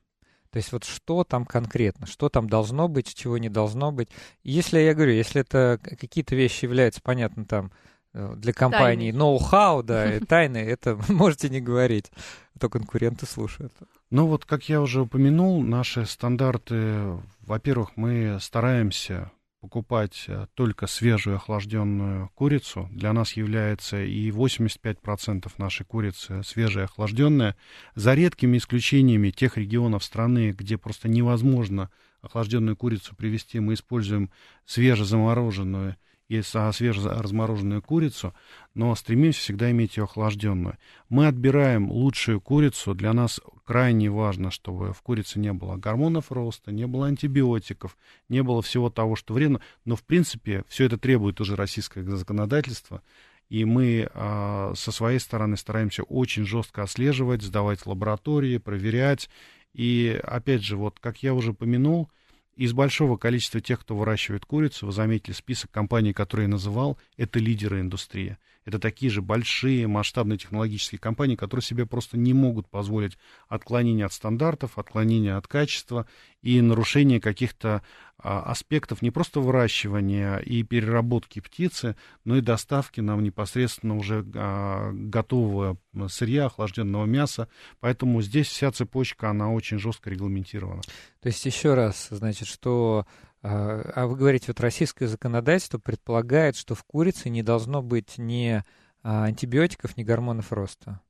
То 0.51 0.57
есть 0.57 0.73
вот 0.73 0.85
что 0.85 1.25
там 1.25 1.45
конкретно, 1.45 2.07
что 2.07 2.29
там 2.29 2.49
должно 2.49 2.89
быть, 2.89 3.15
чего 3.15 3.39
не 3.39 3.49
должно 3.49 3.93
быть. 3.93 4.09
Если, 4.43 4.79
я 4.79 4.95
говорю, 4.95 5.13
если 5.13 5.43
это 5.43 5.79
какие-то 5.83 6.35
вещи 6.35 6.65
являются, 6.65 7.03
понятно, 7.03 7.45
там, 7.45 7.71
э, 8.15 8.35
для 8.37 8.53
компании 8.53 9.13
ноу-хау, 9.13 9.83
да, 9.83 10.15
и 10.15 10.21
тайны, 10.25 10.59
это 10.59 10.99
можете 11.09 11.51
не 11.51 11.61
говорить, 11.61 12.11
а 12.55 12.59
то 12.61 12.71
конкуренты 12.71 13.27
слушают. 13.27 13.75
Ну 14.11 14.27
вот, 14.27 14.47
как 14.47 14.69
я 14.71 14.81
уже 14.81 15.03
упомянул, 15.03 15.63
наши 15.63 16.07
стандарты, 16.07 17.19
во-первых, 17.41 17.97
мы 17.97 18.39
стараемся 18.41 19.31
покупать 19.61 20.25
э, 20.29 20.47
только 20.55 20.87
свежую 20.87 21.37
охлажденную 21.37 22.31
курицу. 22.35 22.88
Для 22.92 23.12
нас 23.12 23.33
является 23.33 24.03
и 24.03 24.31
85% 24.31 25.51
нашей 25.59 25.85
курицы 25.85 26.42
свежая 26.42 26.85
охлажденная, 26.85 27.57
за 27.94 28.14
редкими 28.14 28.59
исключениями 28.59 29.31
тех 29.31 29.57
регионов 29.57 30.05
страны, 30.05 30.53
где 30.53 30.79
просто 30.79 31.09
невозможно 31.09 31.90
охлажденную 32.21 32.77
курицу 32.77 33.14
привезти, 33.16 33.61
мы 33.61 33.75
используем 33.75 34.31
свежезамороженную 34.64 35.97
и 36.29 36.43
свежеразмороженную 36.43 37.83
курицу, 37.83 38.35
но 38.75 38.95
стремимся 38.95 39.41
всегда 39.41 39.71
иметь 39.71 39.97
ее 39.97 40.05
охлажденную. 40.05 40.77
Мы 41.09 41.27
отбираем 41.27 41.91
лучшую 41.91 42.41
курицу. 42.41 42.95
Для 42.95 43.14
нас 43.14 43.41
крайне 43.64 44.11
важно, 44.11 44.51
чтобы 44.51 44.93
в 44.93 45.01
курице 45.03 45.38
не 45.38 45.53
было 45.53 45.77
гормонов 45.77 46.31
роста, 46.31 46.71
не 46.71 46.87
было 46.87 47.07
антибиотиков, 47.07 47.97
не 48.29 48.43
было 48.43 48.61
всего 48.61 48.91
того, 48.91 49.17
что 49.17 49.35
вредно. 49.35 49.61
Но, 49.85 49.97
в 49.97 50.05
принципе, 50.05 50.64
все 50.69 50.85
это 50.85 50.99
требует 50.99 51.41
уже 51.41 51.57
российское 51.57 52.05
законодательство. 52.05 53.03
И 53.49 53.64
мы 53.64 54.09
э, 54.12 54.73
со 54.77 54.93
своей 54.93 55.19
стороны 55.19 55.57
стараемся 55.57 56.03
очень 56.03 56.45
жестко 56.45 56.83
отслеживать, 56.83 57.43
сдавать 57.43 57.81
в 57.81 57.87
лаборатории, 57.87 58.59
проверять. 58.59 59.31
И 59.73 60.21
опять 60.23 60.62
же, 60.62 60.77
вот 60.77 60.99
как 61.01 61.23
я 61.23 61.33
уже 61.33 61.55
помянул, 61.55 62.11
из 62.59 62.73
большого 62.73 63.16
количества 63.16 63.61
тех, 63.61 63.79
кто 63.79 63.94
выращивает 63.94 64.44
курицу, 64.44 64.87
вы 64.87 64.92
заметили 64.92 65.33
список 65.33 65.71
компаний, 65.71 66.12
которые 66.12 66.47
я 66.47 66.51
называл, 66.51 66.99
это 67.16 67.38
лидеры 67.38 67.81
индустрии. 67.81 68.37
Это 68.64 68.81
такие 68.81 69.11
же 69.11 69.23
большие 69.23 69.87
масштабные 69.87 70.38
технологические 70.38 70.99
компании, 70.99 71.37
которые 71.37 71.62
себе 71.62 71.87
просто 71.87 72.18
не 72.18 72.35
могут 72.35 72.68
позволить 72.68 73.16
отклонение 73.49 74.05
от 74.07 74.12
стандартов, 74.12 74.77
отклонение 74.77 75.37
от 75.37 75.47
качества 75.47 76.09
и 76.42 76.61
нарушение 76.61 77.21
каких-то 77.21 77.83
аспектов 78.21 79.01
не 79.01 79.11
просто 79.11 79.41
выращивания 79.41 80.39
и 80.39 80.63
переработки 80.65 81.41
птицы, 81.41 81.97
но 82.25 82.37
и 82.37 82.41
доставки 82.41 83.01
нам 83.01 83.23
непосредственно 83.23 83.97
уже 83.97 84.27
а, 84.35 84.91
готового 84.93 85.79
сырья, 86.09 86.47
охлажденного 86.47 87.07
мяса. 87.07 87.49
Поэтому 87.81 88.21
здесь 88.23 88.49
вся 88.49 88.73
цепочка, 88.73 89.31
она 89.31 89.51
очень 89.51 89.79
жестко 89.79 90.11
регламентирована. 90.11 90.83
То 91.21 91.29
есть 91.29 91.45
еще 91.47 91.75
раз, 91.75 92.09
значит, 92.11 92.49
что 92.49 93.07
а, 93.43 93.83
а 93.95 94.07
вы 94.07 94.17
говорите, 94.17 94.47
вот 94.49 94.61
российское 94.61 95.07
законодательство 95.07 95.79
предполагает, 95.79 96.57
что 96.57 96.75
в 96.75 96.83
курице 96.85 97.31
не 97.31 97.43
должно 97.43 97.83
быть 97.83 98.19
ни 98.19 98.63
антибиотиков, 99.03 99.97
ни 99.97 100.03
гормонов 100.03 100.53
роста. 100.53 101.01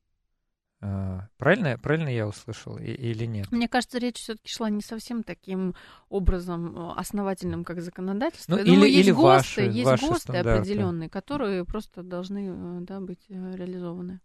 А, 0.81 1.27
правильно, 1.37 1.77
правильно 1.77 2.07
я 2.07 2.25
услышал 2.25 2.77
или 2.77 3.25
нет? 3.25 3.51
Мне 3.51 3.67
кажется, 3.67 3.97
речь 3.97 4.17
все-таки 4.17 4.49
шла 4.49 4.69
не 4.69 4.81
совсем 4.81 5.23
таким 5.23 5.75
образом 6.07 6.77
э, 6.77 6.93
основательным, 6.95 7.65
как 7.65 7.81
законодательство. 7.81 8.53
Ну, 8.53 8.57
я 8.59 8.63
или, 8.63 8.71
думаю, 8.75 8.91
есть 8.91 9.07
или 9.07 9.11
ГОСТы, 9.11 9.25
ваши, 9.27 9.61
есть 9.61 9.85
ваши 9.85 10.05
ГОСТы 10.07 10.21
стандарты. 10.21 10.49
определенные, 10.51 11.09
которые 11.09 11.65
просто 11.65 12.01
должны 12.01 12.49
э, 12.49 12.81
да, 12.81 13.01
быть 13.01 13.25
э, 13.27 13.55
реализованы. 13.55 14.21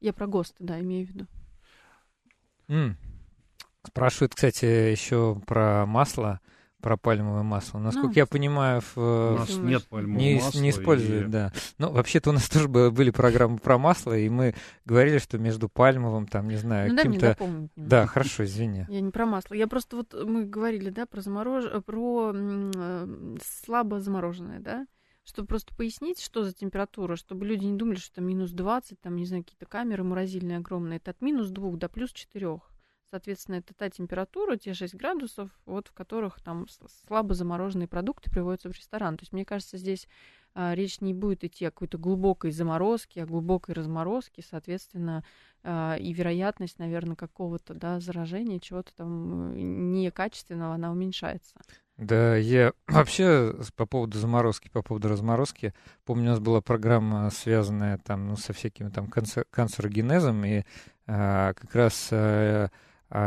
Я 0.00 0.12
про 0.12 0.26
ГОСТы, 0.26 0.56
да, 0.58 0.80
имею 0.80 1.06
в 1.06 1.10
виду. 1.10 1.26
Mm. 2.66 2.94
Спрашивают, 3.86 4.34
кстати, 4.34 4.64
еще 4.64 5.40
про 5.46 5.86
масло 5.86 6.40
про 6.80 6.96
пальмовое 6.96 7.42
масло. 7.42 7.78
Насколько 7.78 8.08
ну, 8.08 8.14
я 8.14 8.26
понимаю, 8.26 8.80
в, 8.80 8.96
у 8.96 9.38
нас 9.38 9.56
нет 9.56 9.84
пальмового 9.84 10.22
не, 10.22 10.34
масла. 10.36 10.60
Не 10.60 10.70
используют, 10.70 11.28
и... 11.28 11.30
да. 11.30 11.52
Ну, 11.78 11.90
вообще-то 11.90 12.30
у 12.30 12.32
нас 12.32 12.48
тоже 12.50 12.68
были 12.68 13.10
программы 13.10 13.58
про 13.58 13.78
масло, 13.78 14.16
и 14.16 14.28
мы 14.28 14.54
говорили, 14.84 15.18
что 15.18 15.38
между 15.38 15.68
пальмовым, 15.68 16.26
там, 16.26 16.48
не 16.48 16.56
знаю, 16.56 16.90
ну, 16.90 16.96
каким-то... 16.96 17.36
Да, 17.76 18.02
да, 18.02 18.06
хорошо, 18.06 18.44
извини. 18.44 18.86
Я 18.88 19.00
не 19.00 19.10
про 19.10 19.26
масло. 19.26 19.54
Я 19.54 19.66
просто 19.66 19.96
вот, 19.96 20.14
мы 20.14 20.44
говорили, 20.44 20.90
да, 20.90 21.06
про 21.06 21.20
заморож... 21.20 21.64
про 21.84 22.32
э, 22.34 23.36
слабо 23.42 24.00
замороженное, 24.00 24.60
да? 24.60 24.86
Чтобы 25.24 25.48
просто 25.48 25.74
пояснить, 25.74 26.20
что 26.20 26.44
за 26.44 26.52
температура, 26.52 27.16
чтобы 27.16 27.46
люди 27.46 27.64
не 27.64 27.76
думали, 27.76 27.96
что 27.96 28.16
там 28.16 28.26
минус 28.26 28.52
20, 28.52 29.00
там, 29.00 29.16
не 29.16 29.26
знаю, 29.26 29.42
какие-то 29.42 29.66
камеры 29.66 30.04
морозильные 30.04 30.58
огромные. 30.58 30.98
Это 30.98 31.10
от 31.10 31.20
минус 31.20 31.48
2 31.48 31.76
до 31.76 31.88
плюс 31.88 32.12
4. 32.12 32.60
Соответственно, 33.10 33.56
это 33.56 33.72
та 33.74 33.88
температура, 33.88 34.56
те 34.56 34.74
6 34.74 34.94
градусов, 34.94 35.50
вот 35.64 35.88
в 35.88 35.92
которых 35.92 36.40
там 36.40 36.66
слабо 37.06 37.34
замороженные 37.34 37.88
продукты 37.88 38.30
приводятся 38.30 38.68
в 38.68 38.72
ресторан. 38.72 39.16
То 39.16 39.22
есть, 39.22 39.32
мне 39.32 39.44
кажется, 39.44 39.78
здесь 39.78 40.08
а, 40.58 40.74
речь 40.74 41.02
не 41.02 41.12
будет 41.12 41.44
идти 41.44 41.66
о 41.66 41.70
какой-то 41.70 41.98
глубокой 41.98 42.50
заморозке, 42.50 43.22
о 43.22 43.26
глубокой 43.26 43.74
разморозке, 43.74 44.42
соответственно, 44.42 45.22
а, 45.62 45.96
и 46.00 46.14
вероятность, 46.14 46.78
наверное, 46.78 47.14
какого-то 47.14 47.74
да, 47.74 48.00
заражения, 48.00 48.58
чего-то 48.58 48.90
там 48.96 49.52
э, 49.52 49.60
некачественного, 49.60 50.74
она 50.74 50.90
уменьшается. 50.90 51.56
Да, 51.98 52.36
я 52.36 52.72
вообще 52.88 53.54
по 53.76 53.84
поводу 53.84 54.18
заморозки, 54.18 54.70
по 54.70 54.82
поводу 54.82 55.08
разморозки, 55.08 55.74
помню, 56.06 56.24
у 56.24 56.28
нас 56.30 56.40
была 56.40 56.62
программа, 56.62 57.28
связанная 57.28 57.98
там, 57.98 58.26
ну, 58.26 58.36
со 58.36 58.54
всякими 58.54 58.88
там 58.88 59.08
канцер, 59.08 59.44
канцерогенезом, 59.50 60.42
и 60.46 60.64
а, 61.06 61.52
как 61.52 61.74
раз 61.74 62.08
а, 62.12 62.70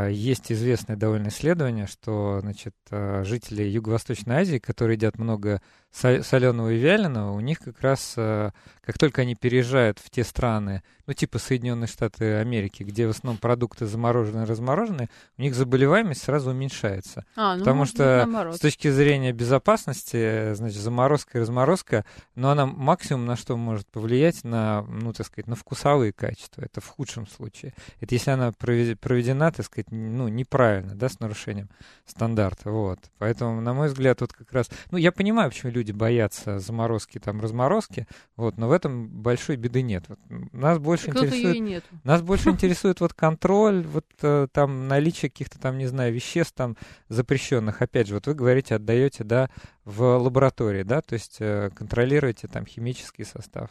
есть 0.10 0.52
известное 0.52 0.96
довольно 0.96 1.30
исследование, 1.30 1.88
что 1.88 2.40
значит, 2.42 2.76
а, 2.92 3.24
жители 3.24 3.64
Юго-Восточной 3.64 4.38
Азии, 4.38 4.58
которые 4.58 4.96
едят 4.96 5.18
много 5.18 5.62
соленого 5.92 6.70
и 6.72 6.78
вяленого, 6.78 7.32
у 7.32 7.40
них 7.40 7.60
как 7.60 7.82
раз, 7.82 8.14
а, 8.16 8.52
как 8.84 8.98
только 8.98 9.24
они 9.24 9.36
переезжают 9.36 10.00
в 10.00 10.10
те 10.10 10.24
страны, 10.24 10.84
ну 11.08 11.14
типа 11.14 11.40
Соединенные 11.40 11.88
Штаты 11.88 12.36
Америки, 12.36 12.84
где 12.84 13.08
в 13.08 13.10
основном 13.10 13.40
продукты 13.40 13.88
замороженные, 13.88 14.46
размороженные, 14.46 15.10
у 15.38 15.42
них 15.42 15.56
заболеваемость 15.56 16.22
сразу 16.22 16.52
уменьшается. 16.52 17.26
А, 17.36 17.56
ну, 17.56 17.60
Потому 17.62 17.86
что 17.86 18.26
наоборот. 18.28 18.58
с 18.58 18.60
точки 18.60 18.90
зрения 18.92 19.34
безопасности, 19.34 20.54
значит, 20.54 20.78
заморозка 20.78 21.40
и 21.40 21.42
разморозка, 21.42 22.06
но 22.36 22.52
она 22.52 22.68
максимум 22.68 23.26
на 23.26 23.36
что 23.36 23.58
может 23.58 23.88
повлиять 23.88 24.44
на, 24.44 24.84
ну 24.84 25.12
так 25.12 25.26
сказать, 25.26 25.48
на 25.48 25.56
вкусовые 25.56 26.14
качества. 26.14 26.62
Это 26.62 26.80
в 26.80 26.88
худшем 26.88 27.26
случае. 27.28 27.74
Это 28.00 28.14
если 28.14 28.30
она 28.30 28.52
проведена, 28.52 29.52
так 29.52 29.66
сказать, 29.66 29.92
ну 29.92 30.28
неправильно, 30.28 30.94
да, 30.94 31.10
с 31.10 31.20
нарушением 31.20 31.70
стандарта. 32.06 32.70
Вот. 32.70 33.00
Поэтому, 33.18 33.60
на 33.62 33.74
мой 33.74 33.88
взгляд, 33.88 34.22
вот 34.22 34.34
как 34.34 34.54
раз, 34.54 34.70
ну 34.92 34.98
я 35.00 35.12
понимаю, 35.12 35.50
почему 35.50 35.72
люди 35.72 35.79
боятся 35.88 36.60
заморозки, 36.60 37.20
там, 37.20 37.42
разморозки, 37.42 38.08
вот, 38.36 38.58
но 38.58 38.68
в 38.68 38.72
этом 38.72 39.08
большой 39.08 39.56
беды 39.56 39.82
нет. 39.82 40.06
Вот, 40.08 40.20
нас 40.54 40.80
больше 40.80 41.10
интересует... 41.10 41.84
Нас 42.04 42.22
больше 42.22 42.50
интересует 42.50 43.02
вот 43.02 43.14
контроль, 43.14 43.86
вот 43.86 44.06
э, 44.22 44.48
там 44.52 44.88
наличие 44.88 45.30
каких-то 45.30 45.60
там, 45.60 45.78
не 45.78 45.88
знаю, 45.88 46.14
веществ 46.14 46.54
там 46.56 46.78
запрещенных. 47.08 47.82
Опять 47.82 48.08
же, 48.08 48.16
вот 48.16 48.28
вы 48.28 48.34
говорите, 48.34 48.76
отдаете, 48.76 49.24
да, 49.24 49.50
в 49.86 50.18
лаборатории, 50.18 50.84
да, 50.84 51.02
то 51.02 51.14
есть 51.14 51.38
э, 51.40 51.70
контролируете 51.76 52.48
там 52.48 52.66
химический 52.66 53.26
состав. 53.26 53.70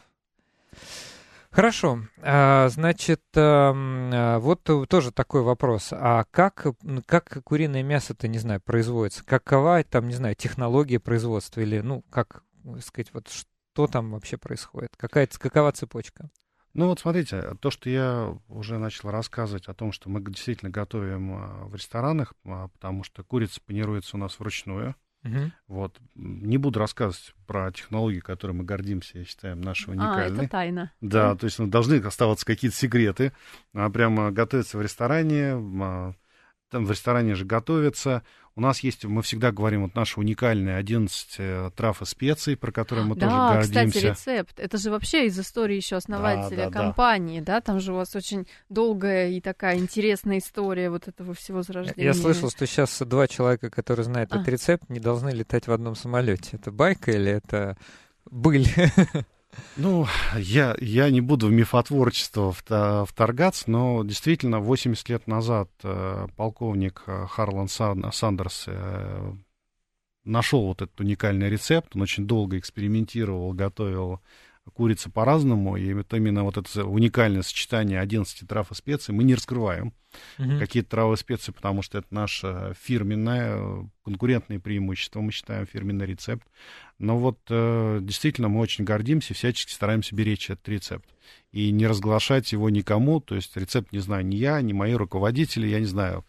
Хорошо, 1.51 2.03
а, 2.21 2.69
значит, 2.69 3.21
эм, 3.33 4.11
а, 4.13 4.39
вот 4.39 4.69
тоже 4.87 5.11
такой 5.11 5.41
вопрос. 5.41 5.89
А 5.91 6.25
как, 6.29 6.67
как 7.07 7.43
куриное 7.43 7.81
мясо-то, 7.81 8.27
не 8.27 8.37
знаю, 8.37 8.61
производится? 8.61 9.25
Какова 9.25 9.83
там, 9.83 10.07
не 10.07 10.13
знаю, 10.13 10.35
технология 10.35 10.99
производства 10.99 11.61
или, 11.61 11.79
ну, 11.79 12.03
как 12.11 12.43
сказать, 12.85 13.11
вот 13.13 13.29
что 13.29 13.87
там 13.87 14.11
вообще 14.11 14.37
происходит? 14.37 14.91
Какая, 14.95 15.27
какова 15.27 15.71
цепочка? 15.71 16.29
Ну 16.75 16.87
вот 16.87 16.99
смотрите, 16.99 17.55
то, 17.59 17.71
что 17.71 17.89
я 17.89 18.37
уже 18.47 18.77
начал 18.77 19.09
рассказывать 19.09 19.67
о 19.67 19.73
том, 19.73 19.91
что 19.91 20.07
мы 20.07 20.21
действительно 20.21 20.69
готовим 20.69 21.33
а, 21.33 21.65
в 21.65 21.73
ресторанах, 21.73 22.35
потому 22.43 23.03
что 23.03 23.23
курица 23.23 23.59
панируется 23.65 24.17
у 24.17 24.19
нас 24.19 24.39
вручную, 24.39 24.95
Угу. 25.23 25.51
Вот. 25.67 25.99
Не 26.15 26.57
буду 26.57 26.79
рассказывать 26.79 27.33
про 27.45 27.71
технологии, 27.71 28.19
которые 28.19 28.55
мы 28.55 28.63
гордимся 28.63 29.19
и 29.19 29.25
считаем 29.25 29.61
наши 29.61 29.91
уникальные. 29.91 30.39
А, 30.39 30.43
это 30.43 30.51
тайна. 30.51 30.91
Да, 31.01 31.35
то 31.35 31.45
есть 31.45 31.59
ну, 31.59 31.67
должны 31.67 31.95
оставаться 31.95 32.45
какие-то 32.45 32.77
секреты. 32.77 33.33
А 33.73 33.89
прямо 33.89 34.31
готовиться 34.31 34.77
в 34.77 34.81
ресторане, 34.81 35.55
а, 35.81 36.13
там 36.69 36.85
в 36.85 36.91
ресторане 36.91 37.35
же 37.35 37.45
готовится. 37.45 38.23
У 38.55 38.61
нас 38.61 38.81
есть, 38.81 39.05
мы 39.05 39.21
всегда 39.21 39.51
говорим, 39.51 39.83
вот 39.83 39.95
наши 39.95 40.19
уникальные 40.19 40.75
11 40.75 41.35
э, 41.37 41.71
трав 41.75 42.01
и 42.01 42.05
специй, 42.05 42.57
про 42.57 42.71
которые 42.71 43.05
мы 43.05 43.15
да, 43.15 43.27
тоже 43.27 43.71
гордимся. 43.71 43.73
Да, 43.73 44.13
кстати, 44.13 44.35
рецепт. 44.35 44.59
Это 44.59 44.77
же 44.77 44.91
вообще 44.91 45.27
из 45.27 45.39
истории 45.39 45.75
еще 45.75 45.95
основателя 45.95 46.65
да, 46.65 46.69
да, 46.69 46.71
компании, 46.71 47.39
да. 47.39 47.55
да? 47.55 47.61
Там 47.61 47.79
же 47.79 47.93
у 47.93 47.95
вас 47.95 48.15
очень 48.15 48.47
долгая 48.67 49.29
и 49.29 49.39
такая 49.39 49.77
интересная 49.77 50.39
история 50.39 50.89
вот 50.89 51.07
этого 51.07 51.33
всего 51.33 51.61
зарождения. 51.61 52.03
Я 52.03 52.13
слышал, 52.13 52.49
что 52.49 52.65
сейчас 52.65 52.99
два 52.99 53.27
человека, 53.27 53.69
которые 53.69 54.03
знают 54.03 54.33
а. 54.33 54.37
этот 54.37 54.49
рецепт, 54.49 54.89
не 54.89 54.99
должны 54.99 55.29
летать 55.29 55.67
в 55.67 55.71
одном 55.71 55.95
самолете. 55.95 56.57
Это 56.57 56.71
байка 56.71 57.11
или 57.11 57.31
это 57.31 57.77
быль? 58.29 58.67
Ну, 59.77 60.05
я, 60.37 60.75
я 60.79 61.09
не 61.09 61.21
буду 61.21 61.47
в 61.47 61.51
мифотворчество 61.51 62.53
вторгаться, 62.53 63.69
но 63.69 64.03
действительно 64.03 64.59
80 64.59 65.09
лет 65.09 65.27
назад 65.27 65.69
э, 65.83 66.27
полковник 66.35 67.03
э, 67.07 67.25
Харлан 67.27 67.67
Сандерс 67.67 68.65
э, 68.67 69.33
нашел 70.23 70.67
вот 70.67 70.81
этот 70.81 70.99
уникальный 70.99 71.49
рецепт, 71.49 71.95
он 71.95 72.01
очень 72.03 72.27
долго 72.27 72.57
экспериментировал, 72.57 73.53
готовил 73.53 74.21
курица 74.69 75.09
по-разному, 75.09 75.77
и 75.77 75.93
это 75.93 76.17
именно 76.17 76.43
вот 76.43 76.57
это 76.57 76.85
уникальное 76.85 77.41
сочетание 77.41 77.99
11 77.99 78.47
трав 78.47 78.71
и 78.71 78.75
специй 78.75 79.13
мы 79.13 79.23
не 79.23 79.35
раскрываем. 79.35 79.93
Uh-huh. 80.39 80.59
Какие-то 80.59 80.89
травы 80.89 81.13
и 81.13 81.17
специи, 81.17 81.51
потому 81.51 81.81
что 81.81 81.99
это 81.99 82.07
наше 82.09 82.73
фирменное, 82.81 83.89
конкурентное 84.03 84.59
преимущество, 84.59 85.21
мы 85.21 85.31
считаем, 85.31 85.67
фирменный 85.67 86.07
рецепт. 86.07 86.47
Но 86.97 87.17
вот 87.17 87.39
э, 87.49 87.99
действительно 88.01 88.49
мы 88.49 88.59
очень 88.59 88.83
гордимся, 88.83 89.33
всячески 89.33 89.71
стараемся 89.71 90.15
беречь 90.15 90.49
этот 90.49 90.67
рецепт. 90.67 91.07
И 91.51 91.71
не 91.71 91.87
разглашать 91.87 92.51
его 92.51 92.69
никому, 92.69 93.19
то 93.21 93.35
есть 93.35 93.55
рецепт 93.55 93.91
не 93.91 93.99
знаю 93.99 94.25
ни 94.25 94.35
я, 94.35 94.59
ни 94.61 94.73
мои 94.73 94.93
руководители, 94.93 95.67
я 95.67 95.79
не 95.79 95.85
знаю, 95.85 96.25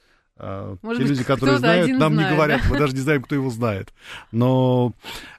Может 0.83 1.03
Те 1.03 1.09
быть, 1.09 1.19
люди, 1.19 1.25
которые 1.25 1.59
знают, 1.59 1.91
нам 1.99 2.15
знает, 2.15 2.31
не 2.31 2.35
говорят, 2.35 2.61
да? 2.63 2.69
мы 2.71 2.79
даже 2.79 2.95
не 2.95 3.01
знаем, 3.01 3.23
кто 3.23 3.35
его 3.35 3.51
знает. 3.51 3.93
Но 4.33 4.93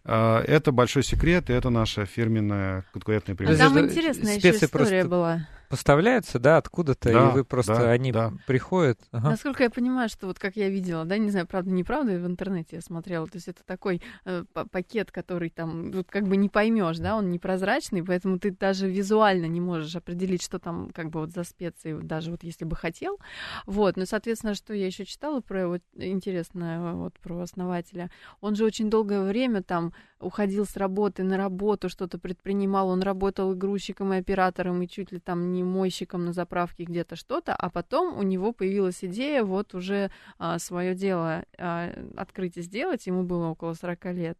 э, 0.05 0.37
это 0.47 0.71
большой 0.71 1.03
секрет, 1.03 1.49
и 1.49 1.53
это 1.53 1.69
наша 1.69 2.05
фирменная 2.05 2.85
конкурентная 2.93 3.35
преимущество. 3.35 3.73
Там 3.73 3.85
интересная 3.85 4.35
еще 4.37 4.49
история 4.51 5.03
была 5.05 5.47
поставляются, 5.71 6.37
да, 6.37 6.57
откуда-то, 6.57 7.13
да, 7.13 7.29
и 7.29 7.33
вы 7.33 7.45
просто, 7.45 7.75
да, 7.75 7.91
они 7.91 8.11
да. 8.11 8.33
приходят. 8.45 8.99
Ага. 9.11 9.29
Насколько 9.29 9.63
я 9.63 9.69
понимаю, 9.69 10.09
что 10.09 10.27
вот 10.27 10.37
как 10.37 10.57
я 10.57 10.67
видела, 10.67 11.05
да, 11.05 11.17
не 11.17 11.29
знаю, 11.29 11.47
правда, 11.47 11.71
неправда, 11.71 12.11
в 12.19 12.27
интернете 12.27 12.75
я 12.75 12.81
смотрела, 12.81 13.25
то 13.25 13.37
есть 13.37 13.47
это 13.47 13.63
такой 13.63 14.01
э, 14.25 14.43
пакет, 14.69 15.11
который 15.11 15.49
там, 15.49 15.91
вот 15.91 16.11
как 16.11 16.27
бы 16.27 16.35
не 16.35 16.49
поймешь, 16.49 16.97
да, 16.97 17.15
он 17.15 17.29
непрозрачный, 17.29 18.03
поэтому 18.03 18.37
ты 18.37 18.51
даже 18.51 18.89
визуально 18.89 19.45
не 19.45 19.61
можешь 19.61 19.95
определить, 19.95 20.43
что 20.43 20.59
там 20.59 20.91
как 20.93 21.09
бы 21.09 21.21
вот 21.21 21.31
за 21.31 21.45
специи, 21.45 21.97
даже 22.01 22.31
вот 22.31 22.43
если 22.43 22.65
бы 22.65 22.75
хотел. 22.75 23.17
Вот, 23.65 23.95
ну, 23.95 24.05
соответственно, 24.05 24.55
что 24.55 24.73
я 24.73 24.87
еще 24.87 25.05
читала 25.05 25.39
про, 25.39 25.69
вот, 25.69 25.81
интересное, 25.95 26.93
вот, 26.93 27.17
про 27.19 27.39
основателя, 27.39 28.11
он 28.41 28.55
же 28.55 28.65
очень 28.65 28.89
долгое 28.89 29.23
время 29.23 29.63
там 29.63 29.93
уходил 30.21 30.65
с 30.65 30.77
работы 30.77 31.23
на 31.23 31.37
работу, 31.37 31.89
что-то 31.89 32.17
предпринимал, 32.17 32.89
он 32.89 33.01
работал 33.01 33.51
и 33.51 33.55
грузчиком, 33.55 34.13
и 34.13 34.17
оператором, 34.17 34.81
и 34.81 34.87
чуть 34.87 35.11
ли 35.11 35.19
там 35.19 35.51
не 35.51 35.63
мойщиком 35.63 36.25
на 36.25 36.33
заправке 36.33 36.83
где-то 36.83 37.15
что-то, 37.15 37.55
а 37.55 37.69
потом 37.69 38.17
у 38.17 38.23
него 38.23 38.53
появилась 38.53 39.03
идея 39.03 39.43
вот 39.43 39.73
уже 39.73 40.11
а, 40.37 40.59
свое 40.59 40.95
дело 40.95 41.45
а, 41.57 41.91
открыть 42.15 42.57
и 42.57 42.61
сделать, 42.61 43.07
ему 43.07 43.23
было 43.23 43.47
около 43.47 43.73
40 43.73 44.05
лет. 44.13 44.37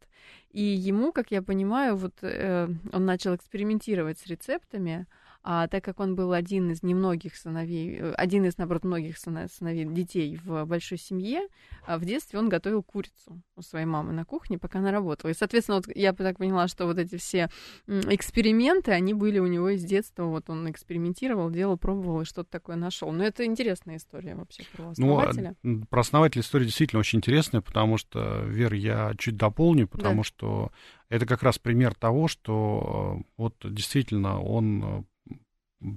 И 0.51 0.61
ему, 0.61 1.11
как 1.11 1.31
я 1.31 1.41
понимаю, 1.41 1.95
вот 1.95 2.13
э, 2.21 2.67
он 2.91 3.05
начал 3.05 3.35
экспериментировать 3.35 4.19
с 4.19 4.27
рецептами, 4.27 5.07
а 5.43 5.67
так 5.67 5.83
как 5.83 5.99
он 5.99 6.15
был 6.15 6.33
один 6.33 6.71
из 6.71 6.83
немногих 6.83 7.35
сыновей, 7.35 7.97
э, 7.97 8.13
один 8.13 8.45
из, 8.45 8.57
наоборот, 8.57 8.83
многих 8.83 9.17
сыновей, 9.17 9.85
детей 9.85 10.39
в 10.43 10.65
большой 10.65 10.97
семье, 10.97 11.47
а 11.85 11.97
в 11.97 12.05
детстве 12.05 12.37
он 12.37 12.47
готовил 12.47 12.83
курицу 12.83 13.41
у 13.55 13.61
своей 13.61 13.85
мамы 13.85 14.13
на 14.13 14.23
кухне, 14.23 14.59
пока 14.59 14.79
она 14.79 14.91
работала. 14.91 15.31
И, 15.31 15.33
соответственно, 15.33 15.77
вот 15.77 15.95
я 15.95 16.13
так 16.13 16.37
поняла, 16.37 16.67
что 16.67 16.85
вот 16.85 16.99
эти 16.99 17.17
все 17.17 17.49
эксперименты, 17.87 18.91
они 18.91 19.13
были 19.13 19.39
у 19.39 19.47
него 19.47 19.69
из 19.69 19.83
детства, 19.83 20.25
вот 20.25 20.49
он 20.49 20.69
экспериментировал, 20.69 21.49
делал, 21.49 21.77
пробовал 21.77 22.21
и 22.21 22.25
что-то 22.25 22.51
такое 22.51 22.75
нашел. 22.75 23.11
Но 23.11 23.23
это 23.23 23.43
интересная 23.45 23.97
история 23.97 24.35
вообще 24.35 24.63
про 24.75 24.93
ну, 24.97 25.17
а, 25.17 25.23
основателя. 25.23 25.55
Ну, 25.63 25.85
про 25.85 26.01
основателя 26.01 26.41
история 26.41 26.65
действительно 26.65 26.99
очень 26.99 27.17
интересная, 27.17 27.61
потому 27.61 27.97
что, 27.97 28.43
Вер, 28.45 28.73
я 28.73 29.13
чуть 29.17 29.37
дополню, 29.37 29.87
потому 29.87 30.21
да. 30.21 30.23
что 30.23 30.71
это 31.09 31.25
как 31.25 31.43
раз 31.43 31.59
пример 31.59 31.93
того, 31.93 32.27
что 32.27 33.17
э, 33.19 33.23
вот 33.37 33.55
действительно 33.63 34.41
он 34.41 34.83
э, 34.83 35.03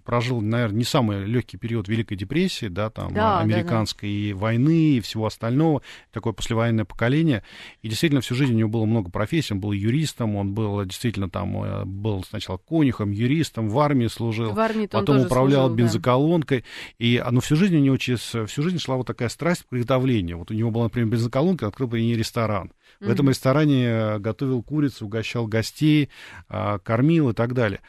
прожил, 0.04 0.40
наверное, 0.40 0.78
не 0.78 0.84
самый 0.84 1.24
легкий 1.24 1.56
период 1.56 1.88
Великой 1.88 2.16
депрессии, 2.16 2.66
да, 2.66 2.90
там, 2.90 3.12
да, 3.12 3.40
американской 3.40 4.28
да, 4.28 4.34
да. 4.34 4.40
войны 4.40 4.96
и 4.96 5.00
всего 5.00 5.26
остального, 5.26 5.82
такое 6.12 6.32
послевоенное 6.32 6.84
поколение. 6.84 7.42
И 7.82 7.88
действительно 7.88 8.20
всю 8.20 8.34
жизнь 8.34 8.54
у 8.54 8.56
него 8.56 8.68
было 8.68 8.84
много 8.86 9.10
профессий, 9.10 9.52
он 9.52 9.60
был 9.60 9.72
юристом, 9.72 10.36
он 10.36 10.54
был 10.54 10.84
действительно 10.84 11.28
там, 11.28 11.62
э, 11.62 11.84
был 11.84 12.24
сначала 12.24 12.56
конюхом, 12.56 13.10
юристом, 13.10 13.68
в 13.68 13.78
армии 13.78 14.06
служил, 14.06 14.52
в 14.52 14.58
армии 14.58 14.86
потом 14.86 15.20
управлял 15.20 15.68
служил, 15.68 15.76
бензоколонкой. 15.76 16.60
Да. 16.60 16.66
И, 16.98 17.22
но 17.30 17.40
всю 17.40 17.56
жизнь 17.56 17.76
у 17.76 17.80
него 17.80 17.96
через 17.96 18.20
всю 18.20 18.62
жизнь 18.62 18.78
шла 18.78 18.96
вот 18.96 19.06
такая 19.06 19.28
страсть 19.28 19.64
к 19.64 19.66
приготовлению. 19.66 20.38
Вот 20.38 20.50
у 20.50 20.54
него 20.54 20.70
была, 20.70 20.84
например, 20.84 21.08
бензоколонка, 21.10 21.66
открыл 21.66 21.88
при 21.88 22.00
ней 22.00 22.16
ресторан. 22.16 22.72
В 23.00 23.04
mm-hmm. 23.04 23.12
этом 23.12 23.28
ресторане 23.28 23.84
э, 23.86 24.18
готовил 24.18 24.62
курицу, 24.62 25.06
угощал 25.06 25.46
гостей, 25.46 26.10
а, 26.48 26.78
кормил 26.78 27.30
и 27.30 27.34
так 27.34 27.52
далее. 27.54 27.80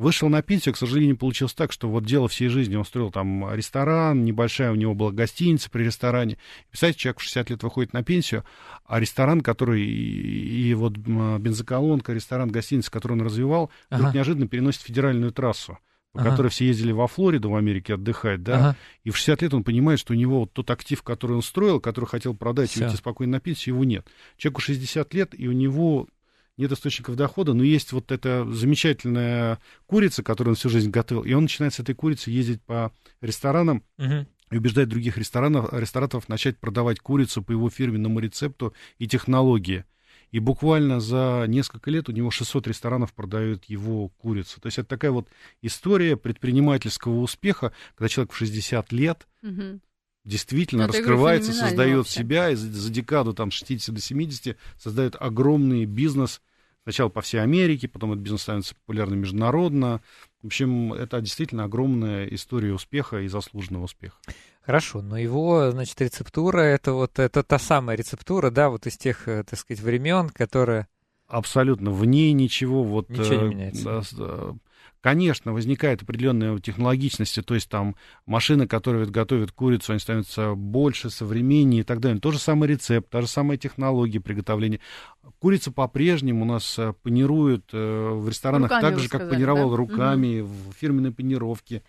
Вышел 0.00 0.30
на 0.30 0.40
пенсию, 0.40 0.72
к 0.72 0.78
сожалению, 0.78 1.18
получилось 1.18 1.52
так, 1.52 1.72
что 1.72 1.86
вот 1.90 2.06
дело 2.06 2.26
всей 2.26 2.48
жизни, 2.48 2.74
он 2.74 2.86
строил 2.86 3.10
там 3.10 3.54
ресторан, 3.54 4.24
небольшая 4.24 4.72
у 4.72 4.74
него 4.74 4.94
была 4.94 5.12
гостиница 5.12 5.68
при 5.68 5.82
ресторане. 5.82 6.38
Представляете, 6.70 7.00
человек 7.00 7.18
в 7.18 7.22
60 7.22 7.50
лет 7.50 7.62
выходит 7.62 7.92
на 7.92 8.02
пенсию, 8.02 8.44
а 8.86 8.98
ресторан, 8.98 9.42
который, 9.42 9.82
и, 9.82 10.70
и 10.70 10.72
вот 10.72 10.96
бензоколонка, 10.96 12.14
ресторан, 12.14 12.48
гостиница, 12.48 12.90
который 12.90 13.12
он 13.12 13.20
развивал, 13.20 13.70
ага. 13.90 13.98
вдруг 13.98 14.14
неожиданно 14.14 14.48
переносит 14.48 14.80
федеральную 14.80 15.32
трассу 15.32 15.78
по 16.12 16.22
ага. 16.22 16.30
которой 16.30 16.48
все 16.48 16.66
ездили 16.66 16.92
во 16.92 17.06
Флориду, 17.06 17.50
в 17.50 17.54
Америке 17.54 17.94
отдыхать, 17.94 18.42
да, 18.42 18.54
ага. 18.54 18.76
и 19.04 19.10
в 19.10 19.18
60 19.18 19.42
лет 19.42 19.54
он 19.54 19.64
понимает, 19.64 20.00
что 20.00 20.14
у 20.14 20.16
него 20.16 20.40
вот 20.40 20.52
тот 20.54 20.70
актив, 20.70 21.02
который 21.02 21.36
он 21.36 21.42
строил, 21.42 21.78
который 21.78 22.06
хотел 22.06 22.34
продать 22.34 22.70
Всё. 22.70 22.80
и 22.80 22.84
уйти 22.86 22.96
спокойно 22.96 23.32
на 23.32 23.40
пенсию, 23.40 23.74
его 23.74 23.84
нет. 23.84 24.08
Человеку 24.38 24.62
60 24.62 25.12
лет, 25.12 25.38
и 25.38 25.46
у 25.46 25.52
него 25.52 26.08
нет 26.60 26.72
источников 26.72 27.16
дохода, 27.16 27.54
но 27.54 27.64
есть 27.64 27.92
вот 27.92 28.12
эта 28.12 28.44
замечательная 28.50 29.58
курица, 29.86 30.22
которую 30.22 30.52
он 30.52 30.56
всю 30.56 30.68
жизнь 30.68 30.90
готовил, 30.90 31.22
и 31.22 31.32
он 31.32 31.42
начинает 31.44 31.74
с 31.74 31.80
этой 31.80 31.94
курицы 31.94 32.30
ездить 32.30 32.62
по 32.62 32.92
ресторанам, 33.20 33.82
угу. 33.98 34.26
и 34.50 34.56
убеждать 34.56 34.88
других 34.88 35.16
ресторанов, 35.16 35.72
рестораторов 35.72 36.28
начать 36.28 36.58
продавать 36.58 37.00
курицу 37.00 37.42
по 37.42 37.52
его 37.52 37.70
фирменному 37.70 38.20
рецепту 38.20 38.74
и 38.98 39.08
технологии. 39.08 39.84
И 40.30 40.38
буквально 40.38 41.00
за 41.00 41.46
несколько 41.48 41.90
лет 41.90 42.08
у 42.08 42.12
него 42.12 42.30
600 42.30 42.68
ресторанов 42.68 43.12
продают 43.12 43.64
его 43.64 44.08
курицу. 44.08 44.60
То 44.60 44.66
есть 44.66 44.78
это 44.78 44.88
такая 44.88 45.10
вот 45.10 45.28
история 45.60 46.16
предпринимательского 46.16 47.18
успеха, 47.18 47.72
когда 47.96 48.08
человек 48.08 48.32
в 48.32 48.36
60 48.36 48.92
лет 48.92 49.26
угу 49.42 49.80
действительно 50.24 50.86
ну, 50.86 50.92
раскрывается, 50.92 51.52
создает 51.52 51.98
вообще. 51.98 52.20
себя, 52.20 52.50
и 52.50 52.54
за, 52.54 52.70
за 52.70 52.90
декаду 52.90 53.32
там 53.32 53.50
60 53.50 53.94
до 53.94 54.00
70 54.00 54.56
создает 54.78 55.16
огромный 55.18 55.84
бизнес, 55.84 56.40
сначала 56.90 57.08
по 57.08 57.20
всей 57.20 57.38
Америке, 57.38 57.88
потом 57.88 58.12
этот 58.12 58.22
бизнес 58.22 58.42
становится 58.42 58.74
популярным 58.74 59.20
международно. 59.20 60.00
В 60.42 60.46
общем, 60.46 60.92
это 60.92 61.20
действительно 61.20 61.64
огромная 61.64 62.26
история 62.26 62.72
успеха 62.72 63.20
и 63.20 63.28
заслуженного 63.28 63.84
успеха. 63.84 64.16
Хорошо, 64.62 65.00
но 65.02 65.16
его, 65.16 65.70
значит, 65.70 66.00
рецептура, 66.00 66.60
это 66.60 66.92
вот 66.92 67.18
это 67.18 67.42
та 67.42 67.58
самая 67.58 67.96
рецептура, 67.96 68.50
да, 68.50 68.70
вот 68.70 68.86
из 68.86 68.96
тех, 68.96 69.28
э, 69.28 69.44
так 69.44 69.58
сказать, 69.58 69.82
времен, 69.82 70.28
которая... 70.30 70.88
Абсолютно, 71.28 71.90
в 71.92 72.04
ней 72.04 72.32
ничего 72.32 72.82
вот... 72.82 73.08
Ничего 73.08 73.42
не 73.42 73.46
э, 73.46 73.48
меняется. 73.48 74.02
Э, 74.18 74.52
Конечно, 75.00 75.54
возникает 75.54 76.02
определенная 76.02 76.58
технологичность, 76.58 77.42
то 77.44 77.54
есть 77.54 77.70
там 77.70 77.96
машины, 78.26 78.66
которые 78.66 79.06
готовят 79.06 79.50
курицу, 79.50 79.92
они 79.92 80.00
становятся 80.00 80.54
больше, 80.54 81.08
современнее 81.08 81.80
и 81.80 81.84
так 81.84 82.00
далее. 82.00 82.20
То 82.20 82.32
же 82.32 82.38
самый 82.38 82.68
рецепт, 82.68 83.08
та 83.08 83.22
же 83.22 83.26
самая 83.26 83.56
технология 83.56 84.20
приготовления. 84.20 84.80
Курица 85.38 85.72
по-прежнему 85.72 86.42
у 86.42 86.44
нас 86.44 86.78
э, 86.78 86.92
панируют 87.02 87.70
э, 87.72 88.10
в 88.12 88.28
ресторанах 88.28 88.70
руками, 88.70 88.82
так 88.82 88.98
же, 88.98 89.08
как 89.08 89.22
сказали, 89.22 89.30
панировал 89.30 89.70
да? 89.70 89.76
руками, 89.76 90.40
угу. 90.40 90.50
в 90.52 90.74
фирменной 90.78 91.12
панировке. 91.12 91.82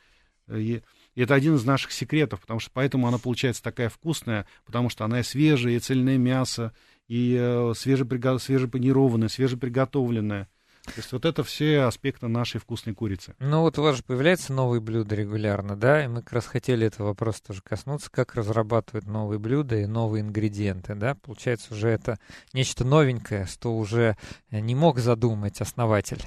И 0.49 0.82
это 1.16 1.36
один 1.36 1.55
из 1.55 1.66
наших 1.66 1.91
секретов, 1.91 2.39
потому 2.39 2.62
что 2.62 2.72
поэтому 2.74 3.07
она 3.07 3.18
получается 3.18 3.62
такая 3.62 3.89
вкусная, 3.89 4.47
потому 4.66 4.89
что 4.89 5.03
она 5.03 5.20
и 5.20 5.24
свежая, 5.24 5.74
и 5.74 5.80
цельное 5.80 6.18
мясо, 6.18 6.72
и 7.09 7.36
э, 7.38 7.74
свежепанированное, 7.76 9.28
свежеприготовленное. 9.28 10.47
То 10.86 10.94
есть 10.98 11.12
вот 11.12 11.26
это 11.26 11.44
все 11.44 11.82
аспекты 11.82 12.28
нашей 12.28 12.60
вкусной 12.60 12.96
курицы. 12.96 13.36
Ну 13.40 13.62
вот 13.62 13.78
у 13.78 13.84
вас 13.84 13.98
же 13.98 14.04
появляются 14.04 14.52
новые 14.52 14.82
блюда 14.82 15.16
регулярно, 15.16 15.76
да? 15.76 16.04
И 16.04 16.08
мы 16.08 16.22
как 16.22 16.34
раз 16.34 16.48
хотели 16.48 16.88
этого 16.88 17.10
вопроса 17.10 17.44
тоже 17.48 17.62
коснуться, 17.62 18.10
как 18.10 18.36
разрабатывают 18.36 19.06
новые 19.06 19.38
блюда 19.38 19.78
и 19.78 19.86
новые 19.86 20.22
ингредиенты, 20.22 20.96
да? 20.96 21.16
Получается 21.16 21.74
уже 21.74 21.90
это 21.90 22.18
нечто 22.52 22.84
новенькое, 22.84 23.46
что 23.46 23.78
уже 23.78 24.18
не 24.50 24.74
мог 24.74 25.00
задумать 25.00 25.62
основатель. 25.62 26.26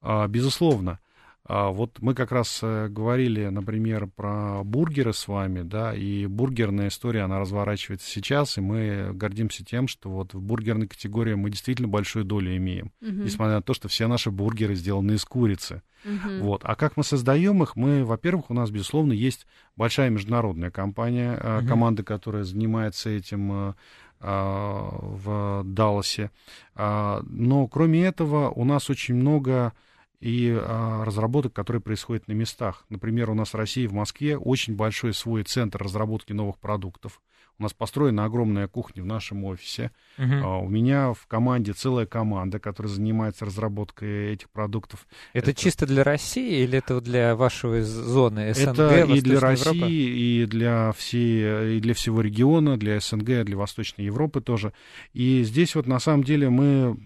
А, 0.00 0.26
безусловно. 0.26 0.98
А 1.48 1.70
вот 1.70 1.96
мы 2.02 2.14
как 2.14 2.30
раз 2.30 2.60
э, 2.62 2.88
говорили, 2.88 3.46
например, 3.46 4.06
про 4.06 4.62
бургеры 4.64 5.14
с 5.14 5.26
вами, 5.26 5.62
да, 5.62 5.94
и 5.94 6.26
бургерная 6.26 6.88
история, 6.88 7.22
она 7.22 7.40
разворачивается 7.40 8.06
сейчас, 8.06 8.58
и 8.58 8.60
мы 8.60 9.12
гордимся 9.14 9.64
тем, 9.64 9.88
что 9.88 10.10
вот 10.10 10.34
в 10.34 10.42
бургерной 10.42 10.86
категории 10.86 11.32
мы 11.32 11.48
действительно 11.48 11.88
большую 11.88 12.26
долю 12.26 12.54
имеем, 12.54 12.92
uh-huh. 13.00 13.24
несмотря 13.24 13.54
на 13.54 13.62
то, 13.62 13.72
что 13.72 13.88
все 13.88 14.08
наши 14.08 14.30
бургеры 14.30 14.74
сделаны 14.74 15.12
из 15.12 15.24
курицы. 15.24 15.80
Uh-huh. 16.04 16.40
Вот. 16.42 16.60
А 16.64 16.74
как 16.74 16.98
мы 16.98 17.02
создаем 17.02 17.62
их? 17.62 17.76
Мы, 17.76 18.04
во-первых, 18.04 18.50
у 18.50 18.54
нас, 18.54 18.70
безусловно, 18.70 19.14
есть 19.14 19.46
большая 19.74 20.10
международная 20.10 20.70
компания, 20.70 21.34
uh-huh. 21.34 21.66
команда, 21.66 22.02
которая 22.02 22.44
занимается 22.44 23.08
этим, 23.08 23.52
э, 23.52 23.72
в 24.20 25.62
Далласе. 25.64 26.32
Но 26.74 27.68
кроме 27.70 28.04
этого 28.04 28.50
у 28.50 28.64
нас 28.64 28.90
очень 28.90 29.14
много 29.14 29.72
и 30.20 30.56
а, 30.60 31.04
разработок, 31.04 31.52
которые 31.52 31.80
происходят 31.80 32.28
на 32.28 32.32
местах. 32.32 32.84
Например, 32.88 33.30
у 33.30 33.34
нас 33.34 33.52
в 33.52 33.56
России, 33.56 33.86
в 33.86 33.92
Москве, 33.92 34.36
очень 34.36 34.74
большой 34.74 35.14
свой 35.14 35.44
центр 35.44 35.82
разработки 35.82 36.32
новых 36.32 36.58
продуктов. 36.58 37.20
У 37.60 37.64
нас 37.64 37.72
построена 37.72 38.24
огромная 38.24 38.68
кухня 38.68 39.02
в 39.02 39.06
нашем 39.06 39.44
офисе. 39.44 39.90
Uh-huh. 40.16 40.42
А, 40.44 40.58
у 40.58 40.68
меня 40.68 41.12
в 41.12 41.26
команде 41.26 41.72
целая 41.72 42.06
команда, 42.06 42.60
которая 42.60 42.92
занимается 42.92 43.46
разработкой 43.46 44.32
этих 44.32 44.48
продуктов. 44.50 45.08
Это, 45.32 45.50
это... 45.50 45.60
чисто 45.60 45.84
для 45.84 46.04
России 46.04 46.62
или 46.62 46.78
это 46.78 47.00
для 47.00 47.34
вашей 47.34 47.82
зоны 47.82 48.54
СНГ? 48.54 48.78
Это 48.78 49.04
и 49.06 49.20
для 49.20 49.40
России, 49.40 49.74
Европа? 49.74 49.86
и 49.90 50.46
для 50.46 50.92
всей, 50.92 51.76
и 51.78 51.80
для 51.80 51.94
всего 51.94 52.20
региона, 52.20 52.76
для 52.76 53.00
СНГ, 53.00 53.44
для 53.44 53.56
Восточной 53.56 54.04
Европы 54.04 54.40
тоже. 54.40 54.72
И 55.12 55.42
здесь 55.42 55.74
вот 55.74 55.88
на 55.88 55.98
самом 55.98 56.22
деле 56.22 56.50
мы 56.50 56.96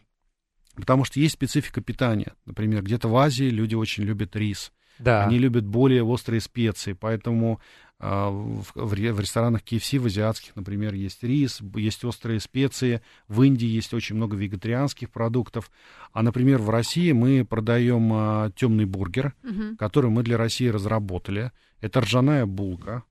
Потому 0.75 1.05
что 1.05 1.21
есть 1.21 1.35
специфика 1.35 1.81
питания. 1.81 2.33
Например, 2.47 2.83
где-то 2.83 3.09
в 3.09 3.17
Азии 3.17 3.51
люди 3.51 3.75
очень 3.75 4.05
любят 4.05 4.35
рис. 4.37 4.73
Да. 4.99 5.25
Они 5.25 5.39
любят 5.39 5.67
более 5.67 6.05
острые 6.05 6.41
специи, 6.41 6.93
поэтому 6.93 7.61
э, 7.99 8.07
в, 8.07 8.65
в, 8.75 8.95
в 8.95 9.21
ресторанах 9.21 9.63
KFC, 9.63 9.99
в 9.99 10.07
азиатских, 10.07 10.55
например, 10.55 10.95
есть 10.95 11.23
рис, 11.23 11.61
есть 11.75 12.05
острые 12.05 12.41
специи. 12.41 13.03
В 13.29 13.43
Индии 13.43 13.67
есть 13.67 13.93
очень 13.95 14.17
много 14.17 14.37
вегетарианских 14.37 15.11
продуктов. 15.11 15.71
А, 16.13 16.23
например, 16.23 16.59
в 16.59 16.71
России 16.71 17.13
мы 17.13 17.45
продаем 17.45 18.13
э, 18.13 18.51
темный 18.55 18.85
бургер, 18.85 19.35
угу. 19.43 19.77
который 19.79 20.11
мы 20.11 20.23
для 20.23 20.37
России 20.37 20.69
разработали. 20.69 21.53
Это 21.81 22.01
ржаная 22.01 22.47
булка. 22.47 23.03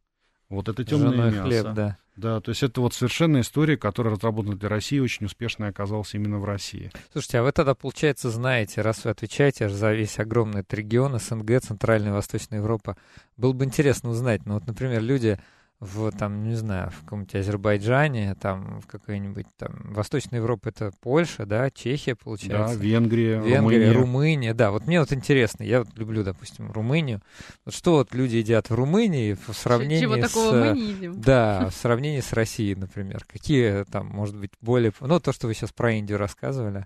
Вот 0.50 0.70
это 0.70 0.84
темное 0.84 1.32
мясо. 1.32 1.44
Хлеб, 1.44 1.74
да. 1.74 1.98
Да, 2.22 2.40
то 2.40 2.50
есть 2.50 2.62
это 2.62 2.82
вот 2.82 2.94
совершенная 2.94 3.42
история, 3.42 3.78
которая 3.78 4.14
разработана 4.14 4.56
для 4.56 4.70
России, 4.70 5.00
очень 5.00 5.26
успешная 5.26 5.70
оказалась 5.70 6.14
именно 6.14 6.38
в 6.38 6.46
России. 6.46 6.92
Слушайте, 7.12 7.40
а 7.40 7.44
вы 7.44 7.52
тогда, 7.52 7.74
получается, 7.74 8.30
знаете, 8.30 8.82
раз 8.82 9.06
вы 9.06 9.10
отвечаете 9.10 9.68
за 9.70 9.92
весь 9.92 10.20
огромный 10.20 10.64
регион, 10.70 11.20
СНГ, 11.20 11.62
Центральная 11.62 12.10
и 12.10 12.14
Восточная 12.14 12.60
Европа, 12.60 12.96
было 13.38 13.54
бы 13.54 13.66
интересно 13.66 14.12
узнать, 14.12 14.46
ну 14.46 14.54
вот, 14.54 14.68
например, 14.68 15.02
люди 15.02 15.40
в, 15.82 16.12
там, 16.12 16.44
не 16.44 16.54
знаю, 16.54 16.92
в 16.92 17.04
каком-нибудь 17.04 17.34
Азербайджане, 17.34 18.36
там, 18.40 18.80
в 18.82 18.88
какой-нибудь, 18.88 19.48
там, 19.58 19.92
Восточной 19.94 20.38
Европе 20.38 20.70
это 20.70 20.92
Польша, 21.02 21.48
да, 21.48 21.72
Чехия, 21.72 22.16
получается. 22.16 22.78
Да, 22.78 22.84
Венгрия, 22.84 23.40
Венгрия, 23.40 23.92
Румыния. 23.92 23.92
Румыния, 23.92 24.54
да. 24.54 24.70
Вот 24.70 24.86
мне 24.86 25.00
вот 25.00 25.12
интересно, 25.12 25.64
я 25.64 25.80
вот 25.80 25.90
люблю, 25.98 26.24
допустим, 26.24 26.72
Румынию. 26.72 27.22
Вот 27.66 27.74
что 27.74 27.94
вот 27.94 28.14
люди 28.14 28.36
едят 28.36 28.70
в 28.70 28.76
Румынии 28.76 29.34
в 29.34 29.54
сравнении 29.54 30.02
Чего 30.02 30.18
с... 30.18 30.22
такого 30.22 30.52
мы 30.54 30.80
не 30.80 30.92
едим. 30.92 31.20
Да, 31.20 31.70
в 31.70 31.74
сравнении 31.76 32.22
с 32.22 32.32
Россией, 32.32 32.76
например. 32.76 33.26
Какие 33.28 33.84
там, 33.86 34.06
может 34.06 34.38
быть, 34.38 34.52
более... 34.62 34.94
Ну, 35.00 35.20
то, 35.20 35.34
что 35.34 35.48
вы 35.48 35.56
сейчас 35.56 35.72
про 35.72 35.94
Индию 35.94 36.20
рассказывали. 36.20 36.86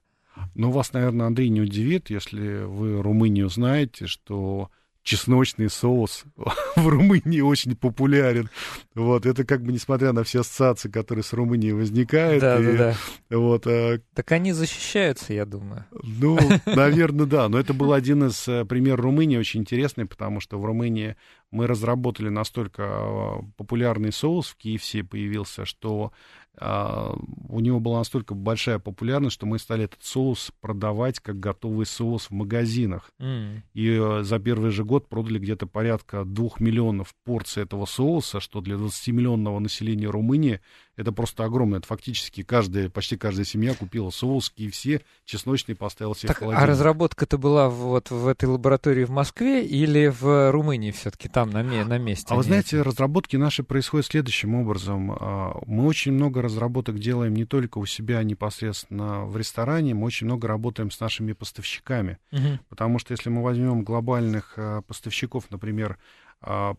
Ну, 0.54 0.72
вас, 0.72 0.94
наверное, 0.94 1.28
Андрей 1.28 1.50
не 1.50 1.60
удивит, 1.60 2.10
если 2.10 2.64
вы 2.64 3.02
Румынию 3.02 3.50
знаете, 3.50 4.08
что 4.08 4.70
чесночный 5.06 5.70
соус 5.70 6.26
в 6.76 6.88
Румынии 6.88 7.40
очень 7.40 7.76
популярен. 7.76 8.50
Вот, 8.96 9.26
это 9.26 9.46
как 9.46 9.62
бы 9.62 9.72
несмотря 9.72 10.12
на 10.12 10.24
все 10.24 10.42
ассоциации, 10.42 10.90
которые 10.90 11.24
с 11.24 11.32
Румынией 11.32 11.74
возникают. 11.74 12.42
Да, 12.42 12.60
и, 12.60 12.66
да, 12.66 12.96
да. 13.30 13.38
Вот, 13.38 13.68
а... 13.68 14.00
Так 14.16 14.32
они 14.32 14.52
защищаются, 14.52 15.32
я 15.32 15.46
думаю. 15.46 15.86
Ну, 15.92 16.38
наверное, 16.66 17.28
да. 17.28 17.48
Но 17.48 17.60
это 17.60 17.74
был 17.74 17.94
один 17.94 18.26
из 18.26 18.48
э, 18.48 18.66
примеров 18.66 19.06
Румынии 19.06 19.38
очень 19.38 19.62
интересный, 19.62 20.08
потому 20.08 20.40
что 20.40 20.60
в 20.60 20.66
Румынии 20.66 21.16
мы 21.52 21.68
разработали 21.68 22.30
настолько 22.30 22.84
а, 22.86 23.42
популярный 23.56 24.12
соус 24.12 24.48
в 24.48 24.66
KFC 24.66 25.04
появился, 25.04 25.66
что 25.66 26.12
у 26.60 27.60
него 27.60 27.80
была 27.80 28.00
настолько 28.00 28.34
большая 28.34 28.80
популярность, 28.80 29.34
что 29.34 29.46
мы 29.46 29.60
стали 29.60 29.86
этот 29.86 30.04
соус 30.04 30.52
продавать 30.62 31.20
как 31.20 31.40
готовый 31.40 31.86
соус 31.86 32.28
в 32.28 32.32
магазинах. 32.32 33.12
Mm. 33.20 33.62
И 33.74 33.90
э, 33.90 34.24
за 34.24 34.40
первый 34.40 34.72
же 34.72 34.84
год 34.84 35.10
продали 35.10 35.40
где-то 35.40 35.68
порядка 35.68 36.24
двух 36.24 36.60
миллионов 36.60 37.14
порций 37.26 37.64
этого 37.64 37.86
соуса, 37.86 38.40
что 38.40 38.62
для 38.62 38.76
20-миллионного 38.76 39.60
населения 39.60 40.08
Румынии 40.08 40.62
это 40.98 41.12
просто 41.12 41.44
огромно. 41.44 41.78
Это 41.78 41.88
фактически 41.88 42.44
каждая, 42.44 42.90
почти 42.90 43.18
каждая 43.18 43.46
семья 43.46 43.74
купила 43.74 44.10
соус, 44.10 44.54
все 44.72 45.02
чесночный 45.26 45.76
поставил 45.76 46.16
себе 46.16 46.30
так, 46.30 46.42
А 46.42 46.66
разработка-то 46.66 47.38
была 47.38 47.70
вот 47.70 48.12
в 48.12 48.28
этой 48.28 48.46
лаборатории 48.46 49.04
в 49.04 49.10
Москве 49.10 49.66
или 49.66 50.08
в 50.08 50.52
Румынии 50.52 50.92
все-таки 50.92 51.28
там 51.28 51.50
на, 51.50 51.64
на 51.64 51.98
месте? 51.98 52.28
А 52.30 52.36
вы 52.36 52.44
знаете, 52.44 52.82
разработки 52.82 53.36
наши 53.36 53.64
происходят 53.64 54.06
следующим 54.06 54.56
образом. 54.56 55.12
А, 55.12 55.60
мы 55.66 55.86
очень 55.86 56.14
много 56.14 56.42
разработок 56.42 57.00
делаем 57.00 57.34
не 57.36 57.46
только 57.46 57.78
у 57.78 57.86
себя 57.86 58.24
непосредственно 58.24 59.26
в 59.26 59.38
ресторане, 59.38 59.94
мы 59.94 60.06
очень 60.06 60.26
много 60.26 60.48
работаем 60.48 60.92
с 60.92 61.00
нашими 61.00 61.34
поставщиками. 61.34 62.18
Угу. 62.32 62.60
Потому 62.70 63.00
что 63.00 63.12
если 63.12 63.30
мы 63.30 63.44
возьмем 63.44 63.84
глобальных 63.84 64.54
а, 64.58 64.82
поставщиков, 64.82 65.46
например, 65.50 65.94
а, 65.94 66.25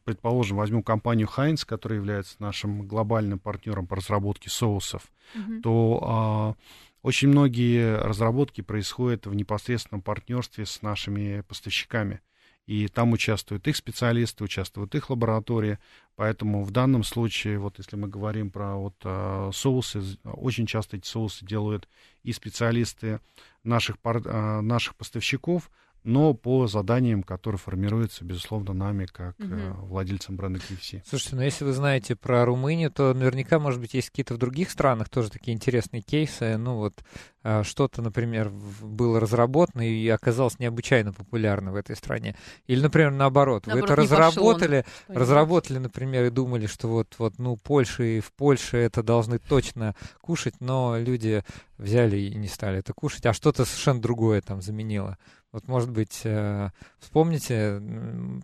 предположим, 0.05 0.59
возьмем 0.59 0.83
компанию 0.83 1.29
Heinz, 1.37 1.67
которая 1.67 1.99
является 1.99 2.37
нашим 2.39 2.87
глобальным 2.87 3.39
партнером 3.39 3.87
по 3.87 3.97
разработке 3.97 4.49
соусов, 4.49 5.11
mm-hmm. 5.35 5.61
то 5.61 6.01
а, 6.03 6.55
очень 7.03 7.29
многие 7.29 7.99
разработки 7.99 8.63
происходят 8.63 9.27
в 9.27 9.35
непосредственном 9.35 10.03
партнерстве 10.03 10.67
с 10.67 10.83
нашими 10.83 11.43
поставщиками. 11.43 12.21
И 12.67 12.89
там 12.89 13.13
участвуют 13.13 13.69
их 13.69 13.77
специалисты, 13.77 14.43
участвуют 14.43 14.93
их 14.97 15.09
лаборатории. 15.09 15.79
Поэтому 16.17 16.65
в 16.65 16.73
данном 16.73 17.05
случае, 17.05 17.61
вот 17.61 17.79
если 17.79 17.95
мы 17.95 18.09
говорим 18.09 18.51
про 18.51 18.75
вот, 18.75 18.97
а, 19.05 19.51
соусы, 19.53 20.03
очень 20.25 20.67
часто 20.67 20.97
эти 20.97 21.07
соусы 21.07 21.47
делают 21.47 21.89
и 22.25 22.33
специалисты 22.33 23.21
наших, 23.63 24.01
пар, 24.01 24.21
а, 24.25 24.61
наших 24.63 24.97
поставщиков, 24.97 25.71
но 26.07 26.35
по 26.35 26.69
заданиям, 26.69 27.25
которые 27.25 27.59
формируются, 27.59 28.25
безусловно, 28.25 28.73
нами, 28.73 29.07
как 29.07 29.35
угу. 29.41 29.49
э, 29.51 29.73
владельцам 29.81 30.37
бренда 30.37 30.61
KFC. 30.61 31.03
Слушайте, 31.05 31.35
ну 31.35 31.43
если 31.43 31.65
вы 31.65 31.73
знаете 31.73 32.15
про 32.15 32.45
Румынию, 32.45 32.93
то 32.93 33.13
наверняка, 33.13 33.59
может 33.59 33.81
быть, 33.81 33.93
есть 33.93 34.11
какие-то 34.11 34.35
в 34.35 34.39
других 34.39 34.71
странах 34.71 35.09
тоже 35.09 35.31
такие 35.31 35.53
интересные 35.53 36.03
кейсы. 36.03 36.57
Ну 36.59 36.77
вот 36.77 37.03
э, 37.43 37.65
что-то, 37.65 38.03
например, 38.03 38.51
было 38.51 39.19
разработано 39.19 39.83
и 39.83 40.09
оказалось 40.09 40.61
необычайно 40.61 41.13
популярно 41.13 41.73
в 41.73 41.75
этой 41.77 41.97
стране. 41.97 42.37
Или, 42.69 42.83
например, 42.83 43.11
наоборот, 43.11 43.67
наоборот 43.67 43.89
вы 43.91 43.95
это 43.95 44.03
разработали, 44.03 44.87
пошло, 45.09 45.21
разработали, 45.21 45.79
например, 45.79 46.27
и 46.27 46.31
думали, 46.31 46.67
что 46.67 46.87
вот, 46.87 47.17
вот, 47.19 47.41
ну, 47.41 47.57
Польша 47.57 48.05
и 48.05 48.21
в 48.21 48.33
Польше 48.33 48.77
это 48.77 49.03
должны 49.03 49.41
точно 49.41 49.97
кушать, 50.21 50.55
но 50.61 50.97
люди 50.97 51.43
взяли 51.79 52.17
и 52.17 52.35
не 52.37 52.47
стали 52.47 52.79
это 52.79 52.93
кушать, 52.93 53.27
а 53.27 53.33
что-то 53.33 53.65
совершенно 53.65 54.01
другое 54.01 54.41
там 54.41 54.63
заменило. 54.63 55.19
Вот, 55.53 55.69
может 55.69 55.91
быть, 55.91 56.21
э, 56.25 56.71
вспомните, 56.99 57.81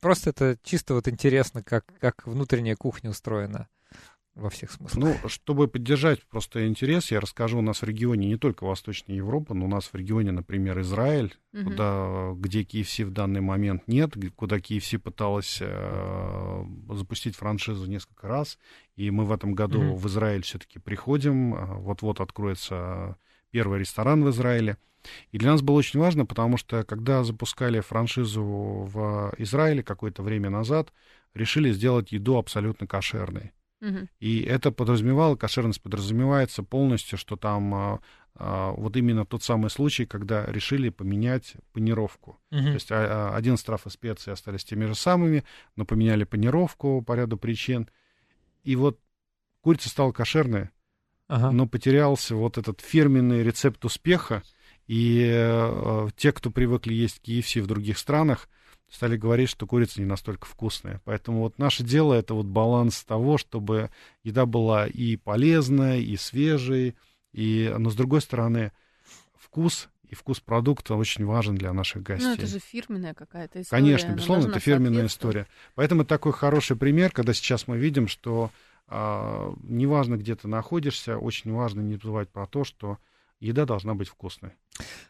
просто 0.00 0.30
это 0.30 0.56
чисто 0.62 0.94
вот 0.94 1.08
интересно, 1.08 1.62
как, 1.62 1.84
как 2.00 2.26
внутренняя 2.26 2.76
кухня 2.76 3.10
устроена 3.10 3.68
во 4.34 4.48
всех 4.48 4.70
смыслах. 4.70 5.20
Ну, 5.22 5.28
чтобы 5.28 5.68
поддержать 5.68 6.24
просто 6.24 6.66
интерес, 6.66 7.10
я 7.10 7.20
расскажу, 7.20 7.58
у 7.58 7.62
нас 7.62 7.82
в 7.82 7.84
регионе 7.84 8.28
не 8.28 8.36
только 8.36 8.64
Восточная 8.64 9.16
Европа, 9.16 9.52
но 9.54 9.66
у 9.66 9.68
нас 9.68 9.84
в 9.92 9.94
регионе, 9.94 10.32
например, 10.32 10.80
Израиль, 10.80 11.34
угу. 11.52 11.64
куда, 11.64 12.32
где 12.36 12.62
KFC 12.62 13.04
в 13.04 13.10
данный 13.10 13.40
момент 13.40 13.86
нет, 13.86 14.14
куда 14.34 14.56
KFC 14.56 14.98
пыталась 14.98 15.58
э, 15.60 16.64
запустить 16.90 17.36
франшизу 17.36 17.86
несколько 17.86 18.26
раз, 18.26 18.58
и 18.96 19.10
мы 19.10 19.24
в 19.24 19.32
этом 19.32 19.54
году 19.54 19.80
угу. 19.80 19.96
в 19.96 20.06
Израиль 20.08 20.42
все-таки 20.42 20.78
приходим, 20.78 21.54
э, 21.54 21.74
вот-вот 21.80 22.20
откроется 22.20 23.16
первый 23.50 23.80
ресторан 23.80 24.24
в 24.24 24.30
Израиле. 24.30 24.78
И 25.30 25.38
для 25.38 25.52
нас 25.52 25.62
было 25.62 25.76
очень 25.76 26.00
важно, 26.00 26.26
потому 26.26 26.56
что 26.56 26.84
когда 26.84 27.24
запускали 27.24 27.80
франшизу 27.80 28.42
в 28.42 29.34
Израиле 29.38 29.82
какое-то 29.82 30.22
время 30.22 30.50
назад, 30.50 30.92
решили 31.34 31.72
сделать 31.72 32.12
еду 32.12 32.36
абсолютно 32.36 32.86
кошерной. 32.86 33.52
Угу. 33.80 34.08
И 34.20 34.42
это 34.42 34.70
подразумевало, 34.70 35.34
кошерность 35.34 35.82
подразумевается 35.82 36.62
полностью, 36.62 37.18
что 37.18 37.36
там 37.36 37.74
а, 37.74 38.00
а, 38.34 38.72
вот 38.72 38.96
именно 38.96 39.26
тот 39.26 39.42
самый 39.42 39.70
случай, 39.70 40.06
когда 40.06 40.46
решили 40.46 40.88
поменять 40.88 41.54
панировку. 41.72 42.38
Угу. 42.50 42.62
То 42.62 42.72
есть 42.72 42.92
а, 42.92 43.30
а, 43.32 43.36
один 43.36 43.56
страф 43.56 43.86
и 43.86 43.90
специи 43.90 44.30
остались 44.30 44.64
теми 44.64 44.84
же 44.86 44.94
самыми, 44.94 45.44
но 45.76 45.84
поменяли 45.84 46.24
панировку 46.24 47.02
по 47.02 47.14
ряду 47.14 47.36
причин. 47.36 47.88
И 48.62 48.76
вот 48.76 48.98
курица 49.60 49.88
стала 49.88 50.12
кошерная, 50.12 50.70
ага. 51.28 51.50
но 51.50 51.66
потерялся 51.66 52.34
вот 52.34 52.58
этот 52.58 52.80
фирменный 52.80 53.42
рецепт 53.42 53.84
успеха, 53.84 54.42
и 54.86 55.30
э, 55.32 56.08
те, 56.16 56.32
кто 56.32 56.50
привыкли 56.50 56.92
есть 56.94 57.20
KFC 57.24 57.62
в 57.62 57.66
других 57.66 57.98
странах, 57.98 58.48
стали 58.90 59.16
говорить, 59.16 59.48
что 59.48 59.66
курица 59.66 60.00
не 60.00 60.06
настолько 60.06 60.46
вкусная. 60.46 61.00
Поэтому 61.04 61.40
вот 61.40 61.58
наше 61.58 61.82
дело 61.82 62.14
это 62.14 62.34
вот 62.34 62.46
баланс 62.46 63.02
того, 63.04 63.38
чтобы 63.38 63.90
еда 64.22 64.44
была 64.44 64.86
и 64.86 65.16
полезная, 65.16 65.98
и 65.98 66.16
свежей, 66.16 66.94
и, 67.32 67.72
но 67.78 67.90
с 67.90 67.94
другой 67.94 68.20
стороны, 68.20 68.72
вкус 69.34 69.88
и 70.12 70.14
вкус 70.14 70.40
продукта 70.40 70.94
очень 70.94 71.24
важен 71.24 71.54
для 71.54 71.72
наших 71.72 72.02
гостей. 72.02 72.26
Ну, 72.28 72.34
это 72.34 72.46
же 72.46 72.58
фирменная 72.58 73.14
какая-то 73.14 73.62
история. 73.62 73.80
Конечно, 73.80 74.12
безусловно, 74.12 74.48
это 74.48 74.60
фирменная 74.60 75.06
история. 75.06 75.46
Поэтому 75.74 76.04
такой 76.04 76.32
хороший 76.32 76.76
пример, 76.76 77.12
когда 77.12 77.32
сейчас 77.32 77.66
мы 77.66 77.78
видим, 77.78 78.08
что 78.08 78.50
а, 78.88 79.54
неважно, 79.62 80.16
где 80.16 80.36
ты 80.36 80.48
находишься, 80.48 81.16
очень 81.16 81.50
важно 81.50 81.80
не 81.80 81.94
забывать 81.94 82.28
про 82.28 82.46
то, 82.46 82.62
что 82.62 82.98
еда 83.42 83.66
должна 83.66 83.94
быть 83.94 84.08
вкусной. 84.08 84.52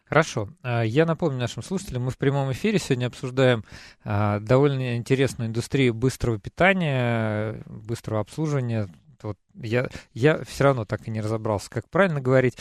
Хорошо. 0.05 0.49
А, 0.63 0.83
я 0.83 1.07
напомню 1.07 1.39
нашим 1.39 1.63
слушателям, 1.63 2.05
мы 2.05 2.11
в 2.11 2.19
прямом 2.19 2.51
эфире 2.53 2.79
сегодня 2.79 3.07
обсуждаем 3.07 3.65
а, 4.05 4.41
довольно 4.41 4.97
интересную 4.97 5.49
индустрию 5.49 5.95
быстрого 5.95 6.39
питания, 6.39 7.63
быстрого 7.67 8.21
обслуживания, 8.21 8.89
вот 9.23 9.39
я, 9.55 9.89
я 10.13 10.43
все 10.45 10.65
равно 10.65 10.85
так 10.85 11.07
и 11.07 11.11
не 11.11 11.21
разобрался, 11.21 11.71
как 11.71 11.89
правильно 11.89 12.21
говорить. 12.21 12.57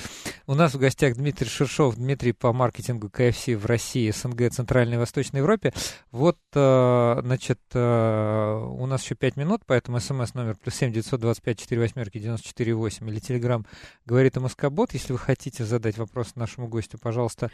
У 0.48 0.56
нас 0.56 0.74
в 0.74 0.80
гостях 0.80 1.16
Дмитрий 1.16 1.48
Шершов, 1.48 1.96
Дмитрий 1.96 2.34
по 2.34 2.54
маркетингу 2.54 3.10
КФС 3.10 3.48
в 3.48 3.66
России, 3.66 4.12
СНГ, 4.12 4.52
Центральной 4.52 4.96
и 4.96 5.00
Восточной 5.00 5.38
Европе. 5.38 5.74
Вот, 6.12 6.38
э, 6.54 7.20
значит, 7.24 7.60
э, 7.74 8.66
у 8.78 8.86
нас 8.86 9.04
еще 9.04 9.16
5 9.16 9.38
минут, 9.38 9.62
поэтому 9.66 10.00
смс 10.00 10.34
номер 10.34 10.56
плюс 10.56 10.76
7 10.76 10.92
925 10.92 11.60
4 11.60 11.82
восьмерки 11.82 12.20
94 12.20 12.74
8 12.74 13.10
или 13.10 13.20
телеграм 13.20 13.66
говорит 14.06 14.38
МСК-бот. 14.38 14.94
Если 14.94 15.14
вы 15.14 15.20
хотите 15.20 15.66
задать 15.66 15.98
вопрос 15.98 16.36
нашему 16.36 16.68
гостю, 16.68 16.98
пожалуйста, 16.98 17.52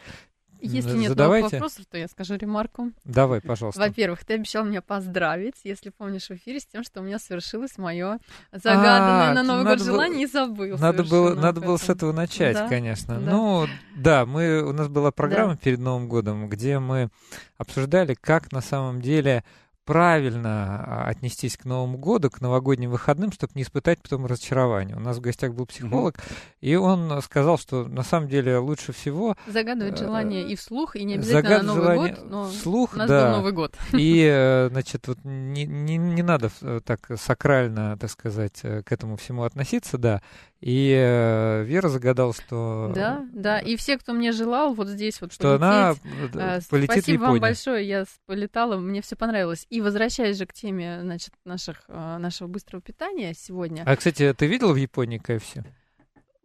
если 0.60 0.96
нет 0.96 1.10
Задавайте. 1.10 1.44
новых 1.44 1.52
вопросов, 1.52 1.86
то 1.90 1.98
я 1.98 2.08
скажу 2.08 2.36
ремарку. 2.36 2.92
Давай, 3.04 3.40
пожалуйста. 3.40 3.80
Во-первых, 3.80 4.24
ты 4.24 4.34
обещал 4.34 4.64
меня 4.64 4.82
поздравить, 4.82 5.56
если 5.64 5.90
помнишь 5.90 6.28
в 6.28 6.32
эфире, 6.32 6.60
с 6.60 6.66
тем, 6.66 6.84
что 6.84 7.00
у 7.00 7.02
меня 7.02 7.18
совершилось 7.18 7.78
мое 7.78 8.18
загаданное 8.52 9.30
а, 9.30 9.34
на 9.34 9.42
Новый 9.42 9.64
год 9.64 9.80
желание 9.82 10.24
и 10.24 10.26
забыл. 10.26 10.78
Надо 10.78 11.04
было, 11.04 11.34
надо 11.34 11.60
было 11.60 11.76
с 11.76 11.88
этого 11.88 12.12
начать, 12.12 12.54
да? 12.54 12.68
конечно. 12.68 13.20
Да. 13.20 13.30
Ну, 13.30 13.66
да, 13.96 14.26
мы, 14.26 14.62
у 14.62 14.72
нас 14.72 14.88
была 14.88 15.10
программа 15.10 15.52
да. 15.52 15.58
перед 15.58 15.78
Новым 15.78 16.08
годом, 16.08 16.48
где 16.48 16.78
мы 16.78 17.10
обсуждали, 17.56 18.14
как 18.14 18.52
на 18.52 18.60
самом 18.60 19.00
деле 19.00 19.44
правильно 19.88 20.84
а, 20.86 21.08
отнестись 21.08 21.56
к 21.56 21.64
Новому 21.64 21.96
году, 21.96 22.28
к 22.28 22.42
новогодним 22.42 22.90
выходным, 22.90 23.32
чтобы 23.32 23.52
не 23.54 23.62
испытать 23.62 24.02
потом 24.02 24.26
разочарование. 24.26 24.94
У 24.94 25.00
нас 25.00 25.16
в 25.16 25.22
гостях 25.22 25.54
был 25.54 25.64
психолог, 25.64 26.16
mm-hmm. 26.16 26.56
и 26.60 26.74
он 26.74 27.22
сказал, 27.22 27.56
что 27.56 27.88
на 27.88 28.02
самом 28.02 28.28
деле 28.28 28.58
лучше 28.58 28.92
всего... 28.92 29.34
Загадывать 29.46 29.94
э, 29.94 30.04
желание 30.04 30.46
и 30.46 30.56
вслух, 30.56 30.94
и 30.94 31.04
не 31.04 31.14
обязательно 31.14 31.62
на 31.62 31.62
Новый 31.62 31.82
желание 31.82 32.14
год, 32.16 32.30
но 32.30 32.48
вслух, 32.50 32.92
у 32.92 32.96
нас 32.98 33.08
да. 33.08 33.30
был 33.30 33.36
Новый 33.38 33.52
год. 33.52 33.78
И, 33.94 34.28
э, 34.30 34.68
значит, 34.70 35.08
вот 35.08 35.24
не, 35.24 35.64
не, 35.64 35.96
не 35.96 36.22
надо 36.22 36.50
э, 36.60 36.80
так 36.84 37.10
сакрально, 37.18 37.96
так 37.96 38.10
сказать, 38.10 38.60
к 38.60 38.92
этому 38.92 39.16
всему 39.16 39.44
относиться, 39.44 39.96
да. 39.96 40.20
И 40.60 40.92
э, 40.92 41.62
Вера 41.64 41.88
загадала, 41.88 42.34
что... 42.34 42.90
Да, 42.92 43.24
да, 43.32 43.60
и 43.60 43.76
все, 43.76 43.96
кто 43.96 44.12
мне 44.12 44.32
желал 44.32 44.74
вот 44.74 44.88
здесь 44.88 45.20
вот 45.20 45.32
что 45.32 45.56
полететь, 45.56 45.62
она 45.62 46.56
э, 46.56 46.60
полетит 46.68 46.90
Спасибо 46.90 47.22
в 47.22 47.26
вам 47.26 47.38
большое, 47.38 47.86
я 47.86 48.04
полетала, 48.26 48.76
мне 48.76 49.00
все 49.00 49.14
понравилось. 49.14 49.66
И 49.70 49.80
возвращаясь 49.80 50.36
же 50.36 50.46
к 50.46 50.52
теме, 50.52 50.98
значит, 51.02 51.32
наших, 51.44 51.84
э, 51.86 52.18
нашего 52.18 52.48
быстрого 52.48 52.82
питания 52.82 53.34
сегодня... 53.34 53.84
А, 53.86 53.94
кстати, 53.94 54.34
ты 54.36 54.46
видел 54.46 54.72
в 54.72 54.76
Японии 54.76 55.18
КФС? 55.18 55.54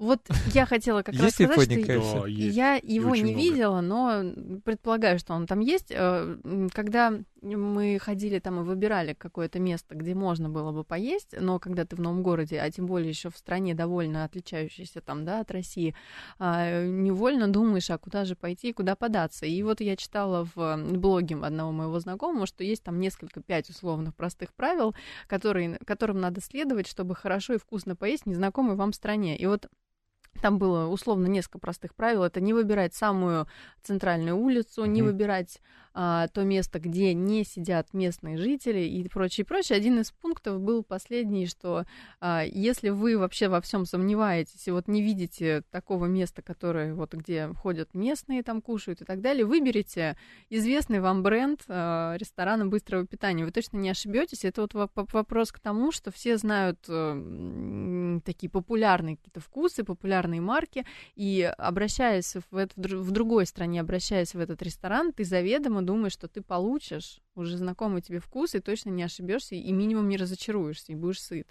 Вот 0.03 0.19
я 0.53 0.65
хотела 0.65 1.01
как 1.01 1.15
есть 1.15 1.39
раз 1.39 1.53
сказать, 1.55 1.71
что 1.71 2.21
да, 2.21 2.27
я 2.27 2.75
его 2.75 3.15
не 3.15 3.23
много. 3.23 3.37
видела, 3.37 3.81
но 3.81 4.23
предполагаю, 4.63 5.17
что 5.17 5.33
он 5.33 5.47
там 5.47 5.61
есть. 5.61 5.91
Э, 5.91 6.37
когда 6.73 7.19
мы 7.41 7.99
ходили 7.99 8.39
там 8.39 8.61
и 8.61 8.63
выбирали 8.63 9.13
какое-то 9.13 9.59
место, 9.59 9.95
где 9.95 10.15
можно 10.15 10.49
было 10.49 10.71
бы 10.71 10.83
поесть, 10.83 11.35
но 11.39 11.59
когда 11.59 11.85
ты 11.85 11.95
в 11.95 11.99
новом 11.99 12.23
городе, 12.23 12.59
а 12.59 12.69
тем 12.71 12.85
более 12.85 13.09
еще 13.09 13.29
в 13.29 13.37
стране 13.37 13.73
довольно 13.73 14.23
отличающейся 14.23 15.01
там, 15.01 15.25
да, 15.25 15.41
от 15.41 15.51
России, 15.51 15.95
а, 16.39 16.85
невольно 16.85 17.47
думаешь, 17.47 17.89
а 17.89 17.97
куда 17.97 18.25
же 18.25 18.35
пойти, 18.35 18.73
куда 18.73 18.95
податься. 18.95 19.45
И 19.45 19.61
вот 19.63 19.81
я 19.81 19.95
читала 19.95 20.47
в 20.55 20.77
блоге 20.77 21.35
одного 21.35 21.71
моего 21.71 21.99
знакомого, 21.99 22.45
что 22.45 22.63
есть 22.63 22.83
там 22.83 22.99
несколько, 22.99 23.41
пять 23.41 23.69
условных 23.69 24.15
простых 24.15 24.53
правил, 24.53 24.95
которые, 25.27 25.79
которым 25.85 26.19
надо 26.21 26.41
следовать, 26.41 26.87
чтобы 26.87 27.15
хорошо 27.15 27.53
и 27.53 27.57
вкусно 27.57 27.95
поесть 27.95 28.23
в 28.23 28.27
незнакомой 28.27 28.75
вам 28.75 28.93
стране. 28.93 29.37
И 29.37 29.45
вот 29.45 29.69
там 30.41 30.57
было 30.57 30.87
условно 30.87 31.27
несколько 31.27 31.59
простых 31.59 31.95
правил. 31.95 32.23
Это 32.23 32.41
не 32.41 32.53
выбирать 32.53 32.93
самую 32.93 33.47
центральную 33.81 34.35
улицу, 34.35 34.83
mm-hmm. 34.83 34.89
не 34.89 35.01
выбирать 35.01 35.61
а, 35.93 36.27
то 36.29 36.43
место, 36.43 36.79
где 36.79 37.13
не 37.13 37.43
сидят 37.43 37.93
местные 37.93 38.37
жители 38.37 38.79
и 38.79 39.07
прочее, 39.07 39.45
прочее. 39.45 39.77
Один 39.77 39.99
из 39.99 40.11
пунктов 40.11 40.59
был 40.59 40.83
последний, 40.83 41.45
что 41.45 41.85
а, 42.19 42.43
если 42.43 42.89
вы 42.89 43.17
вообще 43.17 43.47
во 43.47 43.61
всем 43.61 43.85
сомневаетесь 43.85 44.67
и 44.67 44.71
вот 44.71 44.87
не 44.87 45.03
видите 45.03 45.63
такого 45.69 46.05
места, 46.05 46.41
которое 46.41 46.95
вот 46.95 47.13
где 47.13 47.47
ходят 47.53 47.93
местные, 47.93 48.41
там 48.41 48.61
кушают 48.61 49.01
и 49.01 49.05
так 49.05 49.21
далее, 49.21 49.45
выберите 49.45 50.17
известный 50.49 50.99
вам 50.99 51.21
бренд 51.21 51.61
а, 51.67 52.15
ресторана 52.17 52.65
быстрого 52.65 53.05
питания. 53.05 53.45
Вы 53.45 53.51
точно 53.51 53.77
не 53.77 53.89
ошибетесь. 53.89 54.45
Это 54.45 54.61
вот 54.61 54.73
вопрос 54.73 55.51
к 55.51 55.59
тому, 55.59 55.91
что 55.91 56.11
все 56.11 56.37
знают 56.37 56.79
а, 56.89 58.19
такие 58.25 58.49
популярные 58.49 59.17
какие-то 59.17 59.41
вкусы, 59.41 59.83
популярные 59.83 60.41
марки, 60.41 60.85
и 61.15 61.43
обращаясь 61.57 62.35
в, 62.49 62.57
это, 62.57 62.73
в 62.75 63.11
другой 63.11 63.45
стране, 63.45 63.81
обращаясь 63.81 64.33
в 64.33 64.39
этот 64.39 64.61
ресторан, 64.63 65.13
ты 65.13 65.23
заведомо 65.23 65.82
думаешь, 65.85 66.13
что 66.13 66.27
ты 66.27 66.41
получишь 66.41 67.19
уже 67.35 67.57
знакомый 67.57 68.01
тебе 68.01 68.19
вкус, 68.19 68.55
и 68.55 68.59
точно 68.59 68.89
не 68.89 69.03
ошибешься, 69.03 69.55
и 69.55 69.71
минимум 69.71 70.07
не 70.09 70.17
разочаруешься, 70.17 70.91
и 70.91 70.95
будешь 70.95 71.21
сыт. 71.21 71.47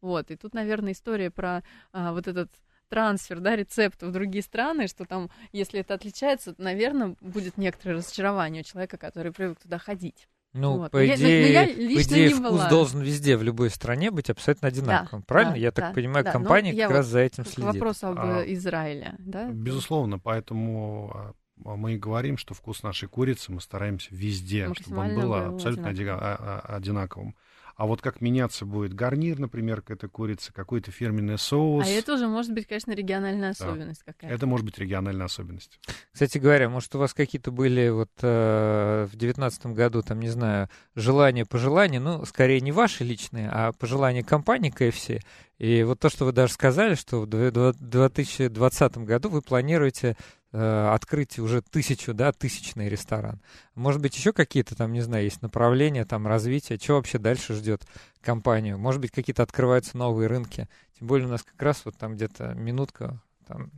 Вот, 0.00 0.30
и 0.30 0.36
тут, 0.36 0.54
наверное, 0.54 0.92
история 0.92 1.30
про 1.30 1.62
а, 1.92 2.12
вот 2.12 2.28
этот 2.28 2.50
трансфер, 2.88 3.40
да, 3.40 3.56
рецепта 3.56 4.06
в 4.06 4.12
другие 4.12 4.42
страны, 4.42 4.86
что 4.86 5.06
там, 5.06 5.30
если 5.52 5.80
это 5.80 5.94
отличается, 5.94 6.54
наверное, 6.58 7.16
будет 7.20 7.56
некоторое 7.56 7.94
разочарование 7.94 8.62
у 8.62 8.64
человека, 8.64 8.98
который 8.98 9.32
привык 9.32 9.60
туда 9.60 9.78
ходить. 9.78 10.28
Ну, 10.52 10.76
вот. 10.76 10.90
по 10.90 11.06
идее, 11.06 11.50
я, 11.50 11.62
я 11.62 11.96
по 11.96 12.02
идее 12.02 12.28
вкус 12.28 12.50
была. 12.50 12.68
должен 12.68 13.00
везде, 13.00 13.38
в 13.38 13.42
любой 13.42 13.70
стране 13.70 14.10
быть 14.10 14.28
абсолютно 14.28 14.68
одинаковым. 14.68 15.22
Да, 15.22 15.26
Правильно? 15.26 15.54
Да, 15.54 15.58
я 15.58 15.72
так 15.72 15.94
понимаю, 15.94 16.24
да. 16.24 16.32
компания 16.32 16.74
как 16.74 16.90
раз 16.90 17.06
вот 17.06 17.12
за 17.12 17.20
этим 17.20 17.46
следит. 17.46 17.72
Вопрос 17.72 18.04
об 18.04 18.18
а, 18.18 18.44
Израиле, 18.46 19.14
да? 19.18 19.48
Безусловно, 19.48 20.18
поэтому 20.18 21.10
а 21.14 21.32
мы 21.64 21.94
и 21.94 21.98
говорим, 21.98 22.36
что 22.36 22.54
вкус 22.54 22.82
нашей 22.82 23.08
курицы 23.08 23.52
мы 23.52 23.60
стараемся 23.60 24.08
везде, 24.10 24.72
чтобы 24.74 24.98
он 24.98 25.14
был 25.14 25.34
абсолютно 25.34 25.88
одинаковым. 25.88 26.60
одинаковым. 26.64 27.36
А 27.76 27.86
вот 27.86 28.02
как 28.02 28.20
меняться 28.20 28.66
будет 28.66 28.94
гарнир, 28.94 29.38
например, 29.38 29.82
к 29.82 29.90
этой 29.90 30.08
курице, 30.08 30.52
какой-то 30.52 30.90
фирменный 30.90 31.38
соус. 31.38 31.86
А 31.86 31.90
это 31.90 32.14
уже 32.14 32.28
может 32.28 32.52
быть, 32.52 32.66
конечно, 32.66 32.92
региональная 32.92 33.50
особенность 33.50 34.02
да. 34.06 34.12
какая-то. 34.12 34.34
Это 34.34 34.46
может 34.46 34.66
быть 34.66 34.78
региональная 34.78 35.26
особенность. 35.26 35.80
Кстати 36.12 36.38
говоря, 36.38 36.68
может, 36.68 36.94
у 36.94 36.98
вас 36.98 37.14
какие-то 37.14 37.50
были 37.50 37.88
вот 37.88 38.10
э, 38.20 39.08
в 39.10 39.16
девятнадцатом 39.16 39.74
году, 39.74 40.02
там, 40.02 40.20
не 40.20 40.28
знаю, 40.28 40.68
желания, 40.94 41.46
пожелания, 41.46 42.00
ну, 42.00 42.24
скорее 42.26 42.60
не 42.60 42.72
ваши 42.72 43.04
личные, 43.04 43.48
а 43.50 43.72
пожелания 43.72 44.22
компании 44.22 44.72
KFC. 44.72 45.20
И 45.58 45.82
вот 45.84 46.00
то, 46.00 46.10
что 46.10 46.24
вы 46.24 46.32
даже 46.32 46.52
сказали, 46.52 46.94
что 46.94 47.20
в 47.20 47.26
2020 47.26 48.98
году 48.98 49.28
вы 49.28 49.42
планируете 49.42 50.16
открыть 50.52 51.38
уже 51.38 51.62
тысячу, 51.62 52.12
да, 52.12 52.32
тысячный 52.32 52.88
ресторан. 52.88 53.40
Может 53.74 54.02
быть, 54.02 54.14
еще 54.16 54.32
какие-то 54.32 54.76
там, 54.76 54.92
не 54.92 55.00
знаю, 55.00 55.24
есть 55.24 55.40
направления, 55.40 56.04
там, 56.04 56.26
развития, 56.26 56.76
что 56.76 56.94
вообще 56.94 57.18
дальше 57.18 57.54
ждет 57.54 57.86
компанию? 58.20 58.78
Может 58.78 59.00
быть, 59.00 59.12
какие-то 59.12 59.42
открываются 59.42 59.96
новые 59.96 60.28
рынки? 60.28 60.68
Тем 60.98 61.08
более 61.08 61.26
у 61.26 61.30
нас 61.30 61.42
как 61.42 61.60
раз 61.62 61.84
вот 61.84 61.96
там 61.96 62.14
где-то 62.16 62.54
минутка, 62.54 63.22
там 63.46 63.70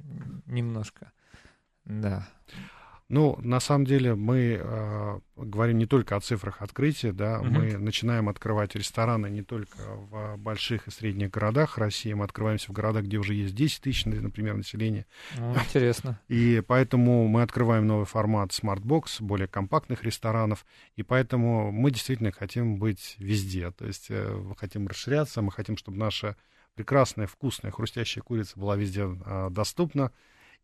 немножко, 0.46 1.12
да. 1.84 2.26
Ну, 3.10 3.38
на 3.42 3.60
самом 3.60 3.84
деле 3.84 4.14
мы 4.14 4.58
э, 4.58 5.20
говорим 5.36 5.76
не 5.76 5.84
только 5.86 6.16
о 6.16 6.20
цифрах 6.20 6.62
открытия, 6.62 7.12
да, 7.12 7.38
mm-hmm. 7.38 7.50
мы 7.50 7.76
начинаем 7.76 8.30
открывать 8.30 8.74
рестораны 8.74 9.28
не 9.28 9.42
только 9.42 9.76
в 9.76 10.36
больших 10.38 10.88
и 10.88 10.90
средних 10.90 11.30
городах 11.30 11.76
России, 11.76 12.14
мы 12.14 12.24
открываемся 12.24 12.70
в 12.70 12.72
городах, 12.72 13.04
где 13.04 13.18
уже 13.18 13.34
есть 13.34 13.54
10 13.54 13.82
тысяч, 13.82 14.06
например, 14.06 14.56
населения. 14.56 15.06
Ну, 15.36 15.54
интересно. 15.54 16.18
И 16.28 16.62
поэтому 16.66 17.28
мы 17.28 17.42
открываем 17.42 17.86
новый 17.86 18.06
формат 18.06 18.52
Smart 18.52 18.80
Box, 18.80 19.16
более 19.20 19.48
компактных 19.48 20.02
ресторанов, 20.02 20.64
и 20.96 21.02
поэтому 21.02 21.70
мы 21.72 21.90
действительно 21.90 22.32
хотим 22.32 22.78
быть 22.78 23.16
везде, 23.18 23.70
то 23.70 23.86
есть 23.86 24.06
э, 24.08 24.34
мы 24.34 24.56
хотим 24.56 24.88
расширяться, 24.88 25.42
мы 25.42 25.52
хотим, 25.52 25.76
чтобы 25.76 25.98
наша 25.98 26.36
прекрасная, 26.74 27.26
вкусная, 27.26 27.70
хрустящая 27.70 28.22
курица 28.22 28.58
была 28.58 28.76
везде 28.76 29.02
э, 29.02 29.48
доступна. 29.50 30.10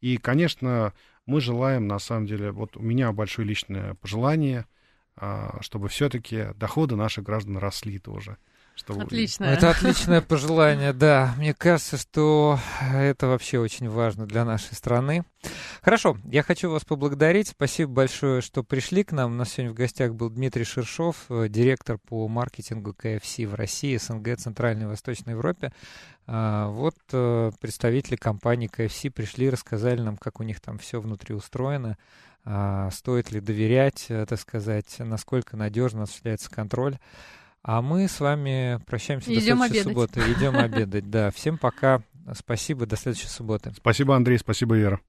И, 0.00 0.16
конечно, 0.16 0.94
мы 1.30 1.40
желаем, 1.40 1.86
на 1.86 2.00
самом 2.00 2.26
деле, 2.26 2.50
вот 2.50 2.76
у 2.76 2.82
меня 2.82 3.12
большое 3.12 3.46
личное 3.46 3.94
пожелание, 3.94 4.66
а, 5.14 5.58
чтобы 5.60 5.88
все-таки 5.88 6.48
доходы 6.56 6.96
наших 6.96 7.24
граждан 7.24 7.56
росли 7.56 7.98
тоже. 8.00 8.36
Чтобы... 8.80 9.02
Отлично. 9.02 9.44
Это 9.44 9.68
отличное 9.70 10.22
пожелание, 10.22 10.94
да. 10.94 11.34
Мне 11.36 11.52
кажется, 11.52 11.98
что 11.98 12.58
это 12.92 13.26
вообще 13.26 13.58
очень 13.58 13.90
важно 13.90 14.26
для 14.26 14.46
нашей 14.46 14.74
страны. 14.74 15.24
Хорошо, 15.82 16.16
я 16.24 16.42
хочу 16.42 16.70
вас 16.70 16.84
поблагодарить. 16.86 17.48
Спасибо 17.48 17.92
большое, 17.92 18.40
что 18.40 18.62
пришли 18.62 19.04
к 19.04 19.12
нам. 19.12 19.32
У 19.32 19.34
нас 19.34 19.50
сегодня 19.50 19.72
в 19.72 19.74
гостях 19.76 20.14
был 20.14 20.30
Дмитрий 20.30 20.64
Шершов, 20.64 21.26
э, 21.28 21.48
директор 21.48 21.98
по 21.98 22.26
маркетингу 22.26 22.94
КФС 22.94 23.38
в 23.40 23.54
России, 23.54 23.98
СНГ, 23.98 24.38
Центральной 24.38 24.84
и 24.84 24.88
Восточной 24.88 25.32
Европе. 25.32 25.72
А, 26.26 26.68
вот 26.68 26.96
э, 27.12 27.50
представители 27.60 28.16
компании 28.16 28.66
КФС 28.66 29.12
пришли, 29.14 29.50
рассказали 29.50 30.00
нам, 30.00 30.16
как 30.16 30.40
у 30.40 30.42
них 30.42 30.58
там 30.60 30.78
все 30.78 31.02
внутри 31.02 31.34
устроено, 31.34 31.98
а, 32.44 32.90
стоит 32.92 33.30
ли 33.30 33.40
доверять, 33.40 34.06
э, 34.08 34.24
так 34.26 34.40
сказать, 34.40 34.96
насколько 35.00 35.58
надежно 35.58 36.04
осуществляется 36.04 36.50
контроль. 36.50 36.96
А 37.62 37.82
мы 37.82 38.08
с 38.08 38.20
вами 38.20 38.80
прощаемся 38.86 39.32
Идем 39.32 39.58
до 39.58 39.68
следующей 39.68 39.80
обедать. 39.80 39.82
субботы. 39.82 40.20
Идем 40.32 40.56
обедать, 40.56 41.10
да. 41.10 41.30
Всем 41.30 41.58
пока. 41.58 42.02
Спасибо, 42.34 42.86
до 42.86 42.96
следующей 42.96 43.28
субботы. 43.28 43.72
Спасибо, 43.76 44.14
Андрей, 44.16 44.38
спасибо, 44.38 44.76
Вера. 44.76 45.00